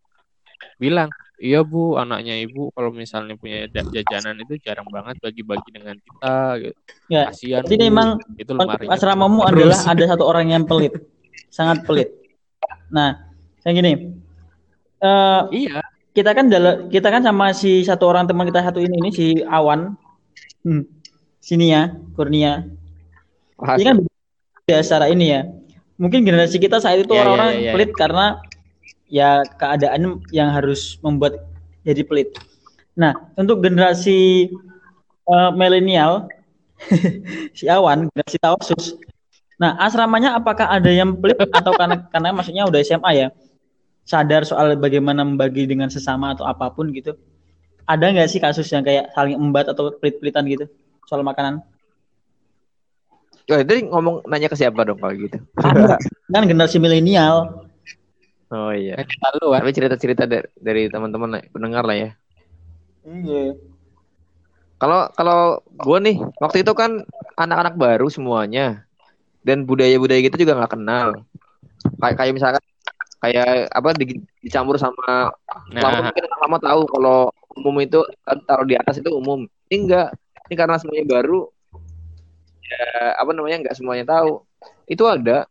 bilang, 0.77 1.09
iya 1.41 1.65
bu, 1.65 1.97
anaknya 1.97 2.37
ibu 2.39 2.69
kalau 2.71 2.93
misalnya 2.93 3.35
punya 3.35 3.65
jajanan 3.67 4.37
itu 4.39 4.61
jarang 4.61 4.87
banget 4.87 5.17
bagi-bagi 5.19 5.69
dengan 5.73 5.97
kita. 5.97 6.35
Gitu. 6.61 6.75
Ya, 7.09 7.23
Kasihan. 7.33 7.63
Jadi 7.65 7.75
Bu. 7.75 7.83
memang 7.89 8.07
itu 8.37 8.51
lemari. 8.53 8.85
asramamu 8.87 9.41
Terus. 9.49 9.51
adalah 9.57 9.79
ada 9.89 10.03
satu 10.13 10.23
orang 10.23 10.45
yang 10.53 10.63
pelit, 10.69 10.93
sangat 11.49 11.83
pelit. 11.83 12.13
Nah, 12.93 13.17
yang 13.65 13.73
gini, 13.81 13.93
eh, 15.01 15.41
Iya. 15.51 15.81
kita 16.13 16.31
kan 16.37 16.45
dalam 16.47 16.93
kita 16.93 17.09
kan 17.09 17.25
sama 17.25 17.51
si 17.57 17.81
satu 17.81 18.05
orang 18.05 18.29
teman 18.29 18.45
kita 18.45 18.61
satu 18.61 18.77
ini 18.77 18.95
ini 19.01 19.09
si 19.09 19.27
Awan, 19.49 19.97
hmm. 20.61 20.83
Sini 21.43 21.75
ya, 21.75 21.91
Kurnia. 22.15 22.63
Wah, 23.59 23.75
Ini 23.75 23.83
kan 23.83 23.95
beda 24.63 24.79
secara 24.79 25.11
ini 25.11 25.35
ya. 25.35 25.41
Mungkin 25.99 26.23
generasi 26.23 26.55
kita 26.57 26.79
saat 26.79 27.03
itu 27.03 27.11
Ya, 27.11 27.19
ya, 27.19 27.21
orang-orang 27.27 27.49
ya, 27.51 27.59
ya. 27.59 27.71
pelit 27.75 27.91
karena 27.93 28.25
ya 29.11 29.29
keadaan 29.59 30.23
yang 30.31 30.49
harus 30.55 30.95
membuat 31.03 31.43
jadi 31.83 32.01
pelit. 32.07 32.31
Nah, 32.95 33.11
untuk 33.35 33.59
generasi 33.59 34.47
eh, 35.27 35.51
milenial 35.53 36.31
si 37.57 37.67
Awan, 37.67 38.07
generasi 38.07 38.39
Tawasus. 38.39 38.95
Nah, 39.59 39.75
asramanya 39.83 40.39
apakah 40.39 40.71
ada 40.71 40.89
yang 40.89 41.19
pelit 41.19 41.37
atau 41.51 41.75
karena 41.75 41.99
karena 42.13 42.31
maksudnya 42.31 42.63
udah 42.65 42.79
SMA 42.79 43.11
ya? 43.19 43.27
Sadar 44.03 44.43
soal 44.43 44.75
bagaimana 44.75 45.23
membagi 45.23 45.63
dengan 45.63 45.87
sesama 45.87 46.35
atau 46.35 46.43
apa 46.43 46.71
pun 46.71 46.91
gitu. 46.91 47.15
Ada 47.87 48.15
nggak 48.15 48.27
sih 48.31 48.39
kasus 48.39 48.67
yang 48.71 48.83
kayak 48.83 49.11
saling 49.11 49.35
embat 49.35 49.67
atau 49.67 49.91
pelit-pelitan 49.99 50.47
gitu 50.47 50.67
soal 51.13 51.21
makanan? 51.21 51.61
Oh, 53.53 53.59
itu 53.61 53.85
ngomong 53.85 54.25
nanya 54.25 54.49
ke 54.49 54.57
siapa 54.57 54.81
dong 54.81 54.97
kalau 54.97 55.13
gitu? 55.13 55.37
Ada. 55.61 56.01
kan 56.33 56.49
generasi 56.49 56.81
milenial. 56.81 57.69
Oh 58.49 58.73
iya. 58.73 58.97
Kan 58.97 59.05
lalu 59.29 59.45
kan. 59.53 59.59
Tapi 59.61 59.71
cerita-cerita 59.77 60.23
dari, 60.25 60.49
dari 60.57 60.83
teman-teman 60.89 61.37
lah, 61.37 61.41
pendengar 61.53 61.85
lah 61.85 61.93
ya. 61.93 62.09
Iya. 63.05 63.53
Kalau 64.81 65.05
kalau 65.13 65.61
gue 65.69 65.97
nih 66.01 66.17
waktu 66.41 66.65
itu 66.65 66.73
kan 66.73 67.05
anak-anak 67.37 67.77
baru 67.77 68.09
semuanya 68.09 68.89
dan 69.45 69.69
budaya-budaya 69.69 70.25
gitu 70.25 70.49
juga 70.49 70.57
nggak 70.57 70.73
kenal. 70.73 71.21
Kayak 72.01 72.15
kayak 72.17 72.33
misalkan 72.33 72.63
kayak 73.21 73.69
apa 73.69 73.89
di- 73.95 74.25
dicampur 74.43 74.75
sama 74.81 75.31
lama 75.71 75.87
Nah, 75.87 76.11
mungkin 76.11 76.25
lama 76.27 76.57
tahu 76.59 76.81
kalau 76.89 77.19
umum 77.59 77.75
itu 77.79 78.01
kan 78.25 78.37
taruh 78.43 78.67
di 78.67 78.75
atas 78.75 78.99
itu 78.99 79.11
umum. 79.13 79.45
Ini 79.69 79.77
enggak. 79.87 80.09
Ini 80.49 80.55
karena 80.59 80.75
semuanya 80.75 81.07
baru 81.07 81.47
ya 82.63 83.15
apa 83.19 83.31
namanya 83.31 83.57
nggak 83.67 83.77
semuanya 83.77 84.05
tahu. 84.07 84.43
Itu 84.87 85.07
ada 85.07 85.47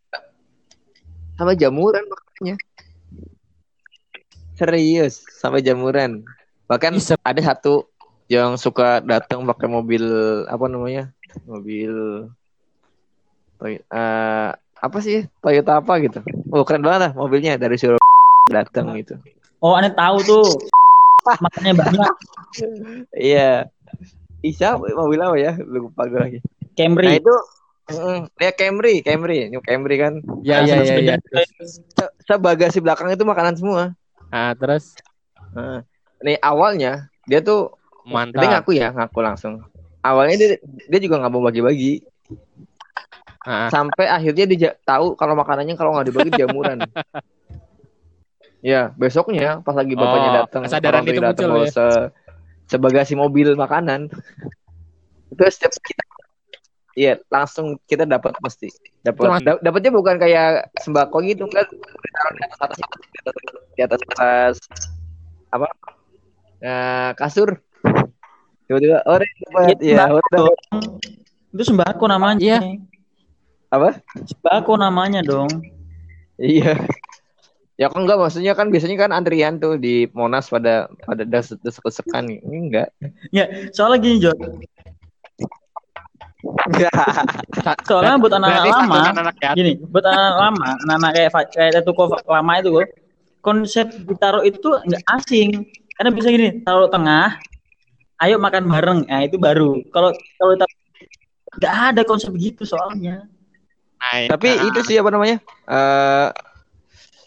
sama 1.36 1.56
jamuran 1.56 2.04
makanya. 2.06 2.56
Serius, 4.52 5.24
sampai 5.40 5.64
jamuran. 5.64 6.22
Bahkan 6.68 6.94
Bisa. 7.00 7.16
ada 7.24 7.40
satu 7.40 7.88
yang 8.28 8.54
suka 8.60 9.00
datang 9.02 9.42
pakai 9.48 9.68
mobil 9.68 10.04
apa 10.46 10.64
namanya? 10.68 11.10
Mobil 11.48 11.92
eh, 13.64 14.50
apa 14.56 14.98
sih? 15.00 15.24
Toyota 15.40 15.80
apa 15.80 15.98
gitu. 16.04 16.20
Oh, 16.52 16.62
keren 16.68 16.84
banget 16.84 17.10
lah 17.10 17.12
mobilnya 17.16 17.56
dari 17.56 17.80
Surabaya 17.80 18.52
datang 18.52 18.92
gitu. 19.00 19.16
Oh, 19.62 19.74
aneh 19.74 19.94
tahu 19.94 20.20
tuh. 20.22 20.46
Makanya 21.44 21.72
banyak 21.78 22.14
Iya. 23.14 23.70
Isa 24.42 24.74
mobil 24.76 25.20
apa 25.22 25.36
ya? 25.38 25.52
Lupa 25.62 26.02
gue 26.10 26.20
lagi. 26.20 26.38
Nah 27.02 27.14
Camry. 27.14 27.18
itu 27.18 27.34
mm, 27.90 28.18
dia 28.38 28.52
Camry, 28.54 28.94
Camry, 29.06 29.36
ini 29.50 29.58
Camry 29.62 29.96
kan. 29.98 30.14
ya 30.42 30.62
ya 30.62 30.78
ya 30.82 30.96
ya. 30.98 31.14
Se- 31.96 32.14
Sebagasi 32.26 32.78
belakang 32.82 33.10
itu 33.14 33.22
makanan 33.22 33.54
semua. 33.58 33.94
nah, 34.32 34.52
terus 34.58 34.96
Nah, 35.52 35.84
nih 36.24 36.40
awalnya 36.40 37.12
dia 37.28 37.44
tuh 37.44 37.76
dia 38.08 38.10
mantap. 38.10 38.50
ngaku 38.58 38.70
ya, 38.74 38.88
ngaku 38.90 39.18
langsung. 39.20 39.54
Awalnya 40.02 40.34
dia 40.40 40.48
dia 40.90 40.98
juga 41.02 41.20
nggak 41.22 41.32
mau 41.32 41.44
bagi-bagi. 41.44 42.02
Ah, 43.42 43.68
Sampai 43.74 44.06
akhirnya 44.06 44.44
dia 44.46 44.70
tahu 44.86 45.14
kalau 45.18 45.34
makanannya 45.34 45.74
kalau 45.78 45.94
nggak 45.94 46.08
dibagi 46.10 46.30
jamuran. 46.34 46.78
ya, 48.62 48.94
besoknya 48.94 49.60
pas 49.66 49.74
lagi 49.74 49.94
bapaknya 49.98 50.30
Oh, 50.30 50.34
datang, 50.46 50.62
kesadaran 50.66 51.02
itu 51.06 51.20
datang 51.20 51.46
muncul 51.50 51.66
ya? 51.66 51.72
Se 52.72 52.80
sebagasi 52.80 53.12
mobil 53.12 53.52
makanan. 53.52 54.08
itu 55.32 55.42
setiap 55.48 55.72
kita 55.84 56.04
Iya, 56.92 57.16
langsung 57.32 57.80
kita 57.88 58.04
dapat 58.04 58.36
mesti 58.44 58.68
dapat 59.00 59.40
dapatnya 59.64 59.96
bukan 59.96 60.20
kayak 60.20 60.68
sembako 60.76 61.24
gitu 61.24 61.48
kan 61.48 61.64
di 61.64 62.42
atas 62.44 62.60
atas 62.60 62.78
di 63.72 63.80
atas 63.80 64.56
apa 65.48 65.72
Eh, 66.62 67.10
kasur 67.18 67.58
tiba-tiba 68.70 69.02
ore 69.10 69.26
dapat 69.42 69.74
Itu 69.74 69.98
ya 69.98 70.06
ore 70.14 70.22
dapat. 70.30 70.56
Itu 71.50 71.62
sembako 71.74 72.04
namanya. 72.06 72.62
Iya. 72.62 72.78
apa 73.66 73.98
Sembako 74.30 74.78
namanya 74.78 75.26
dong. 75.26 75.50
Iya. 76.38 76.78
Ya 77.80 77.88
kok 77.88 78.04
enggak 78.04 78.20
maksudnya 78.20 78.52
kan 78.52 78.68
biasanya 78.68 79.08
kan 79.08 79.10
antrian 79.16 79.56
tuh 79.56 79.80
di 79.80 80.04
Monas 80.12 80.52
pada 80.52 80.92
pada 81.08 81.24
des 81.24 81.56
desek-desekan 81.64 82.28
ini 82.28 82.68
enggak. 82.68 82.88
Ya, 83.32 83.48
soalnya 83.72 83.98
gini, 84.04 84.16
Jo. 84.20 84.32
Soalnya 87.88 88.20
buat 88.20 88.34
anak-anak 88.36 88.66
lama, 88.68 88.96
satu 89.00 89.20
anak 89.24 89.36
yatim. 89.40 89.56
gini, 89.56 89.72
buat 89.88 90.04
anak 90.04 90.36
lama, 90.36 90.68
anak-anak 90.84 91.10
kayak 91.16 91.30
kayak 91.54 91.82
toko 91.86 92.12
lama 92.28 92.52
itu, 92.60 92.70
konsep 93.40 93.88
ditaruh 94.04 94.44
itu 94.44 94.68
nggak 94.68 95.02
asing. 95.16 95.64
Karena 95.96 96.10
bisa 96.12 96.28
gini, 96.28 96.60
taruh 96.60 96.92
tengah, 96.92 97.40
ayo 98.20 98.36
makan 98.36 98.68
bareng. 98.68 99.00
Nah, 99.08 99.24
itu 99.24 99.40
baru. 99.40 99.80
Kalau 99.94 100.12
kalau 100.36 100.50
kita 100.60 100.66
nggak 101.56 101.74
ada 101.94 102.02
konsep 102.04 102.36
gitu 102.36 102.68
soalnya. 102.68 103.24
Nah, 103.96 104.28
Tapi 104.28 104.48
nah, 104.60 104.66
itu 104.68 104.80
sih 104.84 105.00
apa 105.00 105.08
namanya? 105.08 105.40
Eh 105.72 106.28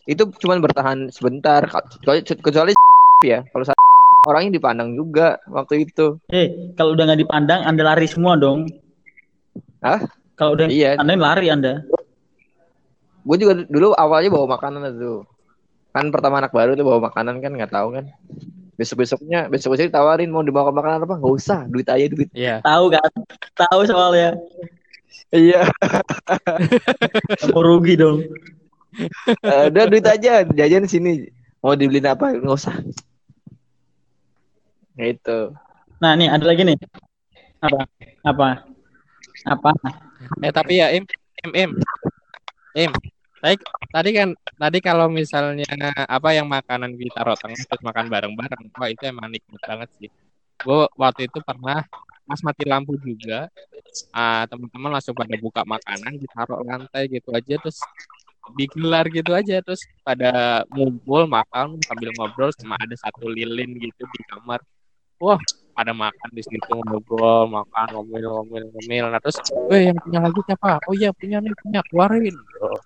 itu 0.06 0.24
cuman 0.38 0.62
bertahan 0.62 1.10
sebentar 1.10 1.66
kecuali 1.66 2.22
kecuali 2.22 2.72
ya. 3.26 3.42
Kalau 3.50 3.66
sa- 3.66 3.78
orangnya 4.26 4.58
dipandang 4.58 4.94
juga 4.94 5.38
waktu 5.46 5.86
itu. 5.86 6.18
Eh, 6.30 6.74
kalau 6.74 6.98
udah 6.98 7.14
nggak 7.14 7.22
dipandang, 7.22 7.62
Anda 7.62 7.86
lari 7.86 8.10
semua 8.10 8.34
dong. 8.34 8.66
Hah? 9.86 10.02
Kalau 10.34 10.58
udah 10.58 10.66
Iya. 10.66 10.98
Anda 10.98 11.14
lari 11.14 11.48
Anda. 11.50 11.86
Gue 13.22 13.38
juga 13.38 13.66
dulu 13.66 13.94
awalnya 13.94 14.30
bawa 14.30 14.58
makanan 14.58 14.98
tuh. 14.98 15.26
Kan 15.90 16.10
pertama 16.10 16.42
anak 16.42 16.52
baru 16.52 16.74
tuh 16.74 16.86
bawa 16.86 17.10
makanan 17.10 17.38
kan 17.42 17.54
nggak 17.54 17.72
tahu 17.74 17.94
kan. 17.94 18.06
Besok 18.76 19.08
besoknya 19.08 19.48
besok 19.48 19.78
besok 19.78 19.88
tawarin 19.88 20.28
mau 20.28 20.44
dibawa 20.44 20.70
makanan 20.70 21.06
apa? 21.08 21.16
Nggak 21.18 21.34
usah, 21.34 21.60
duit 21.70 21.88
aja 21.88 22.06
duit. 22.06 22.30
Iya. 22.36 22.60
Tahu 22.62 22.86
kan? 22.92 23.10
Tahu 23.56 23.80
soalnya. 23.88 24.36
Iya. 25.32 25.70
Kamu 27.40 27.62
rugi 27.62 27.96
dong. 27.96 28.20
Eh, 29.44 29.64
udah 29.72 29.84
duit 29.92 30.06
aja 30.08 30.46
jajan 30.48 30.88
sini 30.88 31.28
mau 31.60 31.76
dibeliin 31.76 32.08
apa 32.08 32.32
nggak 32.32 32.56
usah 32.56 32.76
gitu 34.96 35.52
Nah, 35.96 36.12
nih 36.20 36.28
ada 36.28 36.44
lagi 36.44 36.62
nih. 36.68 36.78
Apa? 37.64 37.88
Apa? 38.26 38.48
Apa? 39.48 39.72
Eh 40.44 40.52
tapi 40.52 40.84
ya 40.84 40.92
Im, 40.92 41.08
Im, 41.44 41.52
Im, 41.56 41.72
Im. 42.76 42.92
Tadi, 43.40 43.56
tadi 43.94 44.10
kan, 44.12 44.30
tadi 44.58 44.78
kalau 44.82 45.06
misalnya 45.06 45.70
apa 46.10 46.34
yang 46.34 46.50
makanan 46.50 46.98
ditaruh 46.98 47.38
tengah 47.38 47.62
terus 47.62 47.84
makan 47.86 48.10
bareng-bareng, 48.10 48.74
wah 48.74 48.90
itu 48.90 49.06
emang 49.06 49.30
nikmat 49.30 49.62
banget 49.62 49.90
sih. 50.02 50.10
Gue 50.66 50.90
waktu 50.98 51.30
itu 51.30 51.40
pernah 51.46 51.86
pas 52.26 52.42
mati 52.42 52.66
lampu 52.66 52.98
juga, 52.98 53.54
ah, 54.10 54.50
teman-teman 54.50 54.98
langsung 54.98 55.14
pada 55.14 55.36
buka 55.38 55.62
makanan 55.62 56.18
ditaruh 56.18 56.60
lantai 56.66 57.06
gitu 57.06 57.30
aja 57.38 57.56
terus 57.62 57.78
digelar 58.54 59.10
gitu 59.10 59.34
aja 59.34 59.58
terus 59.66 59.82
pada 60.06 60.62
ngumpul 60.70 61.26
makan 61.26 61.82
sambil 61.82 62.14
ngobrol 62.14 62.54
cuma 62.62 62.78
ada 62.78 62.94
satu 62.94 63.26
lilin 63.26 63.74
gitu 63.82 64.04
di 64.06 64.20
kamar. 64.30 64.62
Wah 65.18 65.40
pada 65.76 65.92
makan 65.92 66.30
di 66.32 66.40
situ 66.40 66.72
ngobrol 66.88 67.50
makan 67.50 67.88
ngomel 67.92 68.24
ngomel 68.24 68.64
ngomel. 68.72 69.06
Nah 69.12 69.20
terus 69.20 69.42
eh 69.74 69.90
yang 69.92 69.98
punya 70.00 70.20
lagi 70.24 70.40
siapa? 70.46 70.80
Oh 70.88 70.94
iya 70.96 71.10
punya 71.12 71.38
nih 71.42 71.52
punya 71.58 71.82
keluarin. 71.90 72.36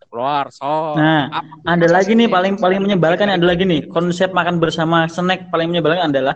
Keluar 0.09 0.45
so 0.49 0.95
Nah, 0.97 1.29
Apa- 1.29 1.77
ada 1.77 1.87
lagi 1.91 2.15
nih 2.15 2.31
paling 2.31 2.55
paling 2.57 2.79
menyebalkan 2.81 3.29
ada 3.29 3.45
lagi 3.45 3.67
nih 3.67 3.85
konsep 3.91 4.31
makan 4.31 4.57
bersama 4.57 5.05
snack 5.05 5.51
paling 5.53 5.69
menyebalkan 5.69 6.09
adalah 6.09 6.33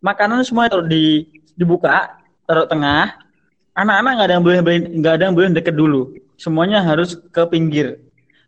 makanan 0.00 0.40
semua 0.48 0.70
taruh 0.70 0.86
di 0.88 1.28
dibuka 1.58 2.16
taruh 2.48 2.64
tengah. 2.64 3.20
Anak-anak 3.76 4.12
nggak 4.16 4.26
ada 4.26 4.34
yang 4.36 4.44
boleh- 4.44 4.90
nggak 5.00 5.12
ada 5.16 5.22
yang 5.28 5.34
boleh 5.36 5.48
deket 5.56 5.74
dulu. 5.76 6.12
Semuanya 6.40 6.80
harus 6.80 7.16
ke 7.32 7.44
pinggir 7.48 8.00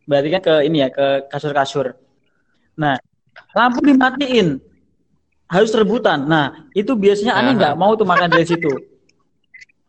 berarti 0.09 0.28
kan 0.34 0.42
ke 0.42 0.55
ini 0.66 0.84
ya 0.84 0.88
ke 0.90 1.30
kasur-kasur 1.30 1.94
nah 2.76 2.96
lampu 3.53 3.80
dimatiin 3.84 4.61
harus 5.53 5.70
rebutan. 5.76 6.24
Nah, 6.24 6.64
itu 6.72 6.96
biasanya 6.96 7.36
aneh 7.36 7.53
nggak 7.61 7.76
mau 7.76 7.92
tuh 7.92 8.09
makan 8.09 8.32
dari 8.32 8.48
situ. 8.48 8.72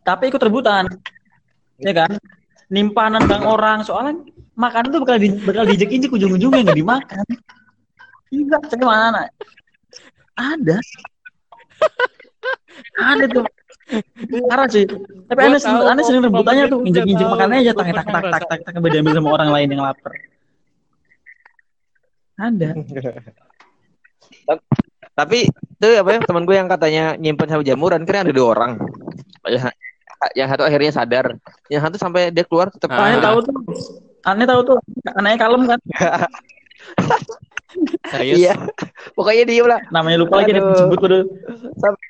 Tapi 0.04 0.28
ikut 0.28 0.42
rebutan. 0.44 0.84
Ya 1.80 1.92
kan? 1.96 2.20
Nimpanan 2.68 3.24
bang 3.24 3.48
orang 3.48 3.80
soalnya 3.80 4.20
makanan 4.60 4.92
tuh 4.92 5.00
bakal 5.00 5.16
di, 5.16 5.32
bakal 5.40 5.64
dijek-injek 5.64 6.12
ujung-ujungnya 6.12 6.68
nggak 6.68 6.78
dimakan. 6.78 7.24
Iya, 8.28 8.58
saya 8.68 8.84
mana 8.84 9.04
anak? 9.08 9.26
Ada. 10.36 10.76
Ada 13.14 13.24
tuh. 13.32 13.46
Parah 14.48 14.68
sih. 14.72 14.88
Tapi 15.28 15.40
aneh, 15.44 15.60
tahu 15.60 15.80
aneh 15.84 16.02
sering 16.04 16.24
rebutannya 16.24 16.64
tuh 16.72 16.80
injek-injek 16.88 17.26
makannya 17.28 17.58
aja 17.68 17.72
tak 17.76 17.86
tak 17.92 18.06
tak 18.08 18.22
tak 18.24 18.42
tak 18.48 18.58
tak 18.72 18.90
diambil 18.90 19.12
sama 19.12 19.28
orang 19.36 19.50
lain 19.52 19.68
yang 19.76 19.82
lapar. 19.84 20.12
Ada. 22.40 22.68
Tapi 25.14 25.38
itu 25.46 25.88
apa 26.00 26.08
ya 26.10 26.18
teman 26.24 26.42
gue 26.48 26.56
yang 26.56 26.66
katanya 26.66 27.14
nyimpen 27.14 27.46
sampai 27.46 27.66
jamuran 27.68 28.02
kan 28.08 28.26
ada 28.26 28.32
dua 28.34 28.46
orang. 28.56 28.72
Yang, 29.46 29.70
yang 30.34 30.48
satu 30.48 30.62
akhirnya 30.64 30.90
sadar, 30.90 31.26
yang 31.68 31.84
satu 31.84 32.00
sampai 32.00 32.32
dia 32.32 32.42
keluar 32.48 32.72
tetap 32.72 32.90
Ah. 32.90 33.12
Aneh 33.12 33.20
tahu 33.20 33.38
tuh. 33.44 33.54
Aneh 34.24 34.46
tahu 34.48 34.60
tuh. 34.64 34.78
Anehnya 35.14 35.38
kalem 35.38 35.62
kan. 35.68 35.80
Serius. 38.14 38.38
Iya. 38.38 38.54
Pokoknya 39.12 39.44
dia 39.44 39.64
lah. 39.66 39.80
Namanya 39.90 40.24
lupa 40.24 40.40
lagi 40.40 40.56
disebut 40.56 40.98
padahal. 40.98 41.26
Sampai 41.76 42.06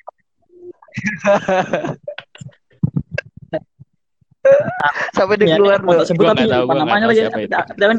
dia 5.35 5.45
Ya, 5.45 5.57
keluar 5.57 5.79
mau 5.81 5.97
loh. 5.97 6.05
sebut 6.05 6.25
tapi 6.31 6.45
tahu, 6.47 6.65
namanya 6.69 7.05
lagi. 7.09 7.21
Tapi, 7.27 7.47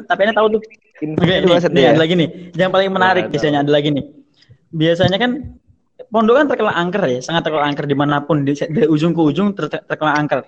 tapi, 0.07 0.20
aneh 0.24 0.34
tahu 0.34 0.47
tuh. 0.59 0.62
Oke, 0.97 1.34
nih, 1.44 1.82
ya. 1.82 1.92
ada 1.92 2.01
lagi 2.01 2.14
nih. 2.16 2.28
Yang 2.57 2.70
paling 2.72 2.90
menarik 2.92 3.24
biasanya 3.28 3.61
ada 3.61 3.72
lagi 3.72 3.88
nih. 3.92 4.05
Biasanya 4.72 5.18
kan 5.20 5.30
pondok 6.09 6.34
kan 6.40 6.47
terkenal 6.49 6.74
angker 6.74 7.05
ya, 7.05 7.20
sangat 7.20 7.44
terkenal 7.44 7.66
angker 7.68 7.84
di 7.84 7.97
mana 7.97 8.24
pun 8.24 8.47
di, 8.47 8.57
dari 8.57 8.88
ujung 8.88 9.12
ke 9.12 9.20
ujung 9.20 9.53
ter- 9.53 9.84
terkenal 9.84 10.16
angker. 10.16 10.47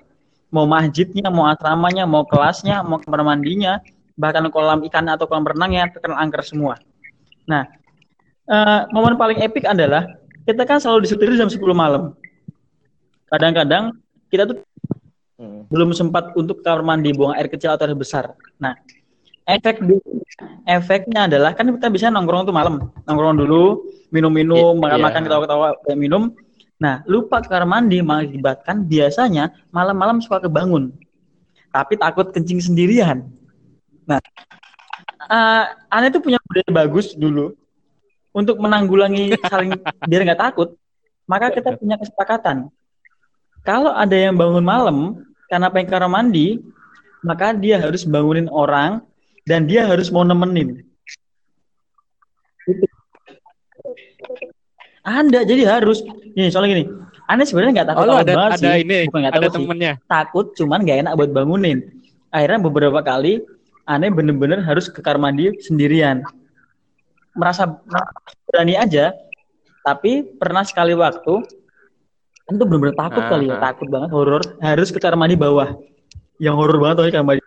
Mau 0.49 0.64
masjidnya, 0.64 1.28
mau 1.28 1.44
asramanya, 1.44 2.09
mau 2.09 2.24
kelasnya, 2.24 2.80
mau 2.80 2.96
kamar 2.96 3.20
mandinya, 3.20 3.84
bahkan 4.16 4.49
kolam 4.49 4.80
ikan 4.88 5.05
atau 5.12 5.28
kolam 5.28 5.44
renangnya 5.44 5.92
terkenal 5.92 6.16
angker 6.16 6.40
semua. 6.40 6.80
Nah, 7.44 7.68
eh, 8.49 8.80
momen 8.88 9.20
paling 9.20 9.44
epik 9.44 9.68
adalah 9.68 10.09
kita 10.49 10.64
kan 10.64 10.80
selalu 10.80 11.05
disuruh 11.05 11.20
tidur 11.20 11.36
jam 11.36 11.51
10 11.53 11.76
malam. 11.76 12.16
Kadang-kadang 13.28 13.96
kita 14.32 14.48
tuh 14.48 14.58
Hmm. 15.38 15.70
belum 15.70 15.94
sempat 15.94 16.34
untuk 16.34 16.66
kamar 16.66 16.82
mandi 16.82 17.14
buang 17.14 17.30
air 17.38 17.46
kecil 17.46 17.70
atau 17.70 17.86
air 17.86 17.94
besar. 17.94 18.34
Nah, 18.58 18.74
efek 19.46 19.78
efeknya 20.66 21.30
adalah 21.30 21.54
kan 21.54 21.70
kita 21.70 21.86
bisa 21.94 22.10
nongkrong 22.10 22.42
tuh 22.42 22.50
malam, 22.50 22.90
nongkrong 23.06 23.38
dulu, 23.38 23.86
minum-minum, 24.10 24.74
I- 24.74 24.82
makan-makan, 24.82 25.20
iya. 25.22 25.26
ketawa-ketawa, 25.30 25.66
kayak 25.86 25.94
minum. 25.94 26.34
Nah, 26.82 27.06
lupa 27.06 27.38
ke 27.38 27.54
kamar 27.54 27.70
mandi 27.70 28.02
mengakibatkan 28.02 28.82
biasanya 28.82 29.54
malam-malam 29.70 30.18
suka 30.18 30.42
kebangun, 30.42 30.90
tapi 31.70 31.94
takut 31.94 32.34
kencing 32.34 32.58
sendirian. 32.58 33.30
Nah, 34.02 34.18
eh, 35.22 35.64
aneh 35.86 36.10
tuh 36.10 36.18
punya 36.18 36.42
budaya 36.42 36.70
bagus 36.74 37.14
dulu 37.14 37.54
untuk 38.34 38.58
menanggulangi 38.58 39.38
saling 39.46 39.70
biar 40.02 40.26
nggak 40.26 40.50
takut. 40.50 40.74
Maka 41.30 41.54
kita 41.54 41.78
punya 41.78 41.94
kesepakatan 41.94 42.74
kalau 43.66 43.92
ada 43.92 44.14
yang 44.14 44.34
bangun 44.36 44.64
malam 44.64 44.98
karena 45.48 45.68
pengen 45.72 45.86
ke 45.88 45.92
kamar 45.96 46.11
mandi, 46.11 46.61
maka 47.24 47.56
dia 47.56 47.80
harus 47.80 48.04
bangunin 48.04 48.46
orang 48.52 49.00
dan 49.48 49.64
dia 49.64 49.88
harus 49.88 50.12
mau 50.12 50.22
nemenin. 50.22 50.84
Ada, 55.09 55.40
jadi 55.48 55.64
harus. 55.64 56.04
Nih, 56.36 56.52
soalnya 56.52 56.76
gini, 56.76 56.84
Anda 57.24 57.48
sebenarnya 57.48 57.80
nggak 57.80 57.88
takut 57.96 58.04
Oh, 58.12 58.20
ada 58.20 58.32
banget 58.36 58.52
ada 58.61 58.70
sih. 58.76 58.84
ini, 58.84 58.98
Bukan 59.09 59.20
nggak 59.24 59.34
takut 59.40 59.50
sih. 59.50 59.56
temennya. 59.64 59.92
Takut, 60.04 60.46
cuman 60.52 60.78
nggak 60.84 60.98
enak 61.06 61.12
buat 61.16 61.30
bangunin. 61.32 61.78
Akhirnya 62.28 62.59
beberapa 62.61 63.00
kali, 63.00 63.40
Ane 63.88 64.12
bener-bener 64.12 64.61
harus 64.61 64.92
ke 64.92 65.00
kamar 65.00 65.32
mandi 65.32 65.48
sendirian. 65.64 66.20
Merasa 67.32 67.72
berani 68.52 68.76
aja, 68.76 69.16
tapi 69.80 70.28
pernah 70.36 70.61
sekali 70.61 70.92
waktu, 70.92 71.40
itu 72.49 72.64
bener-bener 72.64 72.96
takut 72.96 73.24
kali 73.28 73.44
ya, 73.53 73.61
Aha. 73.61 73.64
takut 73.72 73.88
banget, 73.92 74.09
horor. 74.09 74.42
Harus 74.64 74.88
ke 74.88 74.96
kamar 74.96 75.28
mandi 75.28 75.36
bawah. 75.36 75.76
Yang 76.40 76.55
horor 76.57 76.76
banget 76.80 76.94
tuh 76.96 77.05
kamar 77.12 77.36
mandi. 77.36 77.42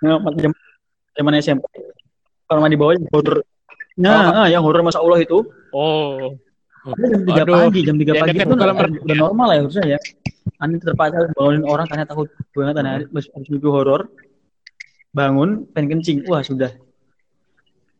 Nah, 0.00 0.18
zaman 1.12 1.32
SMP. 1.44 1.64
Kamar 2.48 2.60
mandi 2.64 2.76
bawah 2.80 2.96
yang 2.96 3.04
horor. 3.12 3.38
Nah, 4.00 4.44
ah, 4.44 4.48
yang 4.48 4.64
horor 4.64 4.80
masa 4.80 5.04
Allah 5.04 5.20
itu. 5.20 5.44
Oh. 5.76 6.40
Jam 6.82 7.22
3 7.22 7.46
Aduh, 7.46 7.54
pagi, 7.68 7.80
jam 7.86 7.96
3 8.00 8.10
yang 8.10 8.24
pagi 8.26 8.38
itu 8.42 8.54
udah, 8.58 8.74
udah 9.06 9.16
normal 9.16 9.46
lah 9.52 9.54
ya 9.54 9.62
harusnya 9.62 9.84
ya. 9.86 9.98
Ani 10.58 10.82
terpaksa 10.82 11.14
harus 11.22 11.30
bangunin 11.38 11.62
orang 11.62 11.86
karena 11.86 12.04
takut 12.08 12.26
banget 12.56 12.74
habis 12.82 13.28
habis 13.30 13.48
mimpi 13.52 13.68
horor. 13.70 14.10
Bangun, 15.12 15.68
pengen 15.70 16.00
kencing. 16.00 16.24
Wah, 16.26 16.40
sudah. 16.40 16.72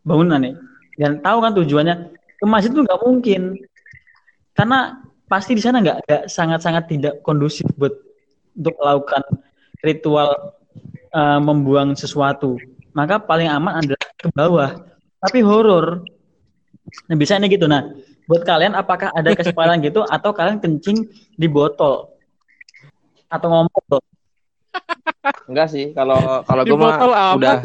Bangun 0.02 0.34
aneh. 0.34 0.56
Dan 0.96 1.20
tahu 1.20 1.38
kan 1.44 1.52
tujuannya 1.52 1.94
ke 2.40 2.44
masjid 2.48 2.72
tuh 2.72 2.82
nggak 2.82 3.00
mungkin. 3.04 3.60
Karena 4.56 4.98
pasti 5.26 5.56
di 5.56 5.62
sana 5.62 5.80
nggak 5.80 5.98
nggak 6.06 6.22
sangat-sangat 6.28 6.84
tidak 6.90 7.14
kondusif 7.24 7.66
buat 7.78 7.94
untuk 8.52 8.74
melakukan 8.78 9.22
ritual 9.82 10.30
eh, 11.12 11.40
membuang 11.40 11.96
sesuatu. 11.96 12.56
Maka 12.92 13.16
paling 13.20 13.48
aman 13.48 13.80
adalah 13.80 14.08
ke 14.20 14.28
bawah. 14.32 14.70
Tapi 15.22 15.38
horor. 15.40 16.04
Nah, 17.08 17.16
biasanya 17.16 17.48
gitu. 17.48 17.64
Nah, 17.64 17.88
buat 18.28 18.44
kalian 18.44 18.76
apakah 18.76 19.10
ada 19.14 19.32
kesempatan 19.38 19.80
gitu 19.80 20.04
atau 20.04 20.30
kalian 20.36 20.60
kencing 20.60 21.08
di 21.36 21.46
botol 21.48 22.12
atau 23.32 23.48
ngompol? 23.48 24.00
Enggak 25.48 25.68
sih, 25.72 25.90
kalau 25.96 26.44
kalau 26.44 26.62
gue 26.66 26.78
mah 26.78 26.96
amat. 27.00 27.36
udah 27.38 27.56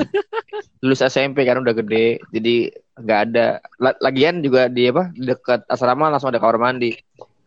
lulus 0.81 1.01
SMP 1.01 1.43
kan 1.43 1.59
udah 1.59 1.73
gede, 1.75 2.21
jadi 2.31 2.71
nggak 2.97 3.19
ada. 3.29 3.59
La- 3.81 3.99
Lagian 4.01 4.41
juga 4.41 4.69
di 4.71 4.87
apa 4.89 5.11
dekat 5.13 5.65
asrama 5.67 6.09
langsung 6.09 6.31
ada 6.31 6.39
kamar 6.39 6.57
mandi. 6.57 6.95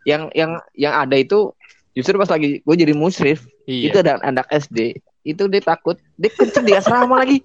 Yang 0.07 0.33
yang 0.33 0.51
yang 0.73 0.93
ada 0.97 1.15
itu 1.17 1.53
justru 1.91 2.15
pas 2.15 2.31
lagi 2.31 2.63
gue 2.63 2.75
jadi 2.75 2.95
musrif 2.95 3.43
itu 3.67 3.91
Iya. 3.91 4.03
ada 4.03 4.13
anak 4.23 4.47
SD 4.49 4.99
itu 5.21 5.43
dia 5.51 5.61
takut 5.61 5.99
dia 6.17 6.31
kencing 6.33 6.65
di 6.65 6.73
asrama 6.73 7.21
lagi. 7.21 7.43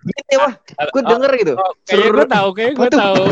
Gitu 0.00 0.36
mah 0.38 0.54
gue 0.64 1.02
denger 1.04 1.32
gitu. 1.44 1.54
Oh, 1.58 1.72
kayaknya 1.84 2.10
gue 2.14 2.28
tahu, 2.30 2.48
kayaknya 2.56 2.74
gue 2.78 2.88
tahu. 2.94 3.24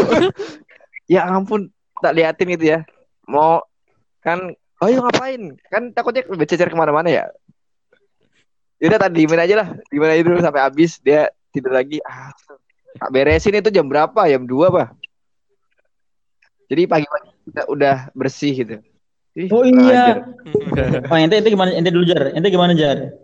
ya 1.14 1.20
ampun 1.30 1.70
tak 2.02 2.12
liatin 2.18 2.48
gitu 2.58 2.64
ya. 2.76 2.78
Mau 3.30 3.62
kan 4.20 4.52
oh 4.82 4.88
iya 4.90 5.00
ngapain? 5.00 5.56
Kan 5.70 5.82
takutnya 5.94 6.26
bercecer 6.26 6.68
ke 6.68 6.76
mana-mana 6.76 7.08
ya. 7.08 7.24
Yaudah 8.82 9.08
tadi 9.08 9.24
diemin 9.24 9.42
aja 9.42 9.54
lah. 9.64 9.68
Diemin 9.90 10.12
aja 10.12 10.22
dulu 10.22 10.38
sampai 10.38 10.62
habis 10.62 11.02
Dia 11.02 11.30
tidur 11.50 11.74
lagi. 11.74 11.98
Ah, 12.06 12.30
tak 12.98 13.10
Beresin 13.10 13.58
itu 13.58 13.70
jam 13.70 13.86
berapa? 13.86 14.26
Jam 14.28 14.44
2 14.44 14.70
apa 14.70 14.92
Jadi 16.68 16.82
pagi-pagi 16.84 17.28
udah, 17.48 17.64
udah 17.72 17.96
bersih 18.12 18.52
gitu 18.52 18.76
Ih, 19.38 19.48
Oh 19.54 19.62
iya. 19.62 19.94
ajar. 19.94 20.16
Oh, 21.12 21.16
ente 21.16 21.38
ente 21.38 21.48
gimana? 21.52 21.70
Ente 21.70 21.94
dulu 21.94 22.04
jar. 22.08 22.34
Ente 22.34 22.50
gimana 22.50 22.74
jar? 22.74 23.14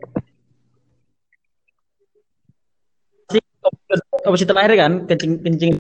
Si 3.33 3.39
opsi 4.25 4.45
terakhir 4.47 4.73
kan 4.79 4.93
kencing 5.11 5.43
kencing 5.43 5.73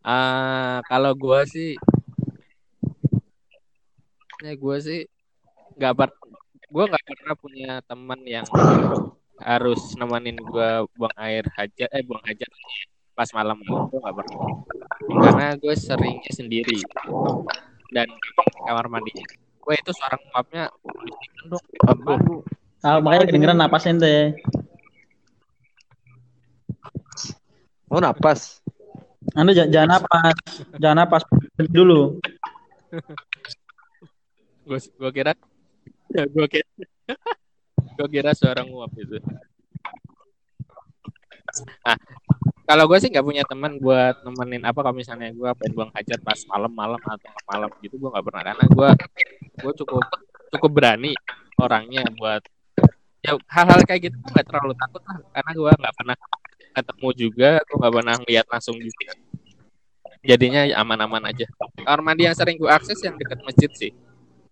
Ah, 0.00 0.80
kalau 0.88 1.12
gue 1.12 1.40
sih, 1.44 1.70
ya 4.40 4.56
gue 4.56 4.76
sih 4.80 5.00
nggak 5.76 5.92
per, 5.92 6.08
gue 6.72 6.84
nggak 6.88 7.04
pernah 7.04 7.34
punya 7.36 7.70
teman 7.84 8.20
yang 8.24 8.48
harus 9.36 9.92
nemenin 10.00 10.40
gue 10.40 10.68
buang 10.96 11.16
air 11.20 11.44
hajat, 11.52 11.88
eh 11.92 12.00
buang 12.00 12.24
hajat 12.24 12.48
pas 13.20 13.28
malam 13.36 13.60
gue 13.60 14.00
nggak 14.00 14.16
pernah, 14.16 14.48
karena 15.28 15.46
gue 15.60 15.74
seringnya 15.76 16.32
sendiri. 16.32 16.80
Dan 17.92 18.08
kamar 18.64 18.88
mandinya, 18.88 19.28
gue 19.60 19.74
itu 19.76 19.92
suara 19.92 20.16
nguapnya 20.16 20.72
berisik 20.80 21.32
dong, 21.44 21.60
Aduh. 21.84 22.40
Ah, 22.80 22.96
makanya 22.96 23.28
kedengeran 23.28 23.60
napas 23.60 23.84
ente. 23.84 24.40
Oh 27.92 28.00
napas? 28.00 28.64
Anda 29.36 29.52
jangan, 29.52 29.68
jangan 29.68 29.88
napas, 30.00 30.36
jangan 30.80 30.96
napas. 31.04 31.22
Dulu. 31.60 32.16
gue 34.64 34.80
gue 34.80 35.10
kira, 35.12 35.36
ya 36.08 36.24
gue 36.24 36.46
kira, 36.48 36.68
gue 38.00 38.08
kira 38.08 38.32
suara 38.32 38.64
nguap 38.64 38.96
itu. 38.96 39.20
Nah, 41.82 41.98
kalau 42.70 42.86
gue 42.86 42.98
sih 43.02 43.10
nggak 43.10 43.26
punya 43.26 43.42
teman 43.42 43.82
buat 43.82 44.22
nemenin 44.22 44.62
apa 44.62 44.78
kalau 44.78 44.94
misalnya 44.94 45.34
gue 45.34 45.50
pengen 45.58 45.74
buang 45.74 45.90
hajat 45.90 46.22
pas 46.22 46.38
malam-malam 46.46 47.02
atau 47.02 47.30
malam 47.50 47.70
gitu 47.82 47.98
gue 47.98 48.10
nggak 48.14 48.22
pernah. 48.30 48.42
Karena 48.46 48.64
gue 48.70 48.88
gue 49.58 49.72
cukup 49.82 50.06
cukup 50.54 50.70
berani 50.70 51.18
orangnya 51.58 52.06
buat 52.14 52.46
ya 53.26 53.34
hal-hal 53.50 53.82
kayak 53.82 54.06
gitu 54.06 54.16
gue 54.22 54.30
nggak 54.30 54.46
terlalu 54.46 54.78
takut 54.78 55.02
lah. 55.02 55.18
Karena 55.34 55.50
gue 55.50 55.72
nggak 55.82 55.94
pernah 55.98 56.16
ketemu 56.70 57.08
juga 57.18 57.50
gue 57.58 57.76
nggak 57.82 57.94
pernah 57.98 58.14
lihat 58.30 58.46
langsung 58.46 58.76
juga. 58.78 59.18
Jadinya 60.22 60.62
ya 60.70 60.78
aman-aman 60.78 61.26
aja. 61.26 61.50
Kamar 61.74 62.00
mandi 62.06 62.30
yang 62.30 62.38
sering 62.38 62.54
gue 62.54 62.70
akses 62.70 63.02
yang 63.02 63.18
dekat 63.18 63.42
masjid 63.42 63.70
sih. 63.74 63.90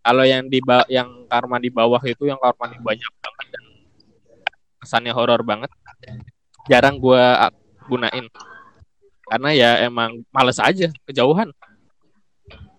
Kalau 0.02 0.26
yang 0.26 0.50
di 0.50 0.58
yang 0.90 1.06
kamar 1.30 1.46
mandi 1.46 1.70
bawah 1.70 2.02
itu 2.02 2.26
yang 2.26 2.42
kamar 2.42 2.58
mandi 2.58 2.82
banyak 2.82 3.12
banget 3.22 3.46
dan 3.54 3.64
kesannya 4.82 5.14
horor 5.14 5.46
banget 5.46 5.70
jarang 6.68 7.00
gue 7.00 7.24
gunain. 7.88 8.26
Karena 9.28 9.50
ya 9.52 9.70
emang 9.84 10.24
males 10.32 10.60
aja 10.60 10.88
kejauhan. 11.08 11.52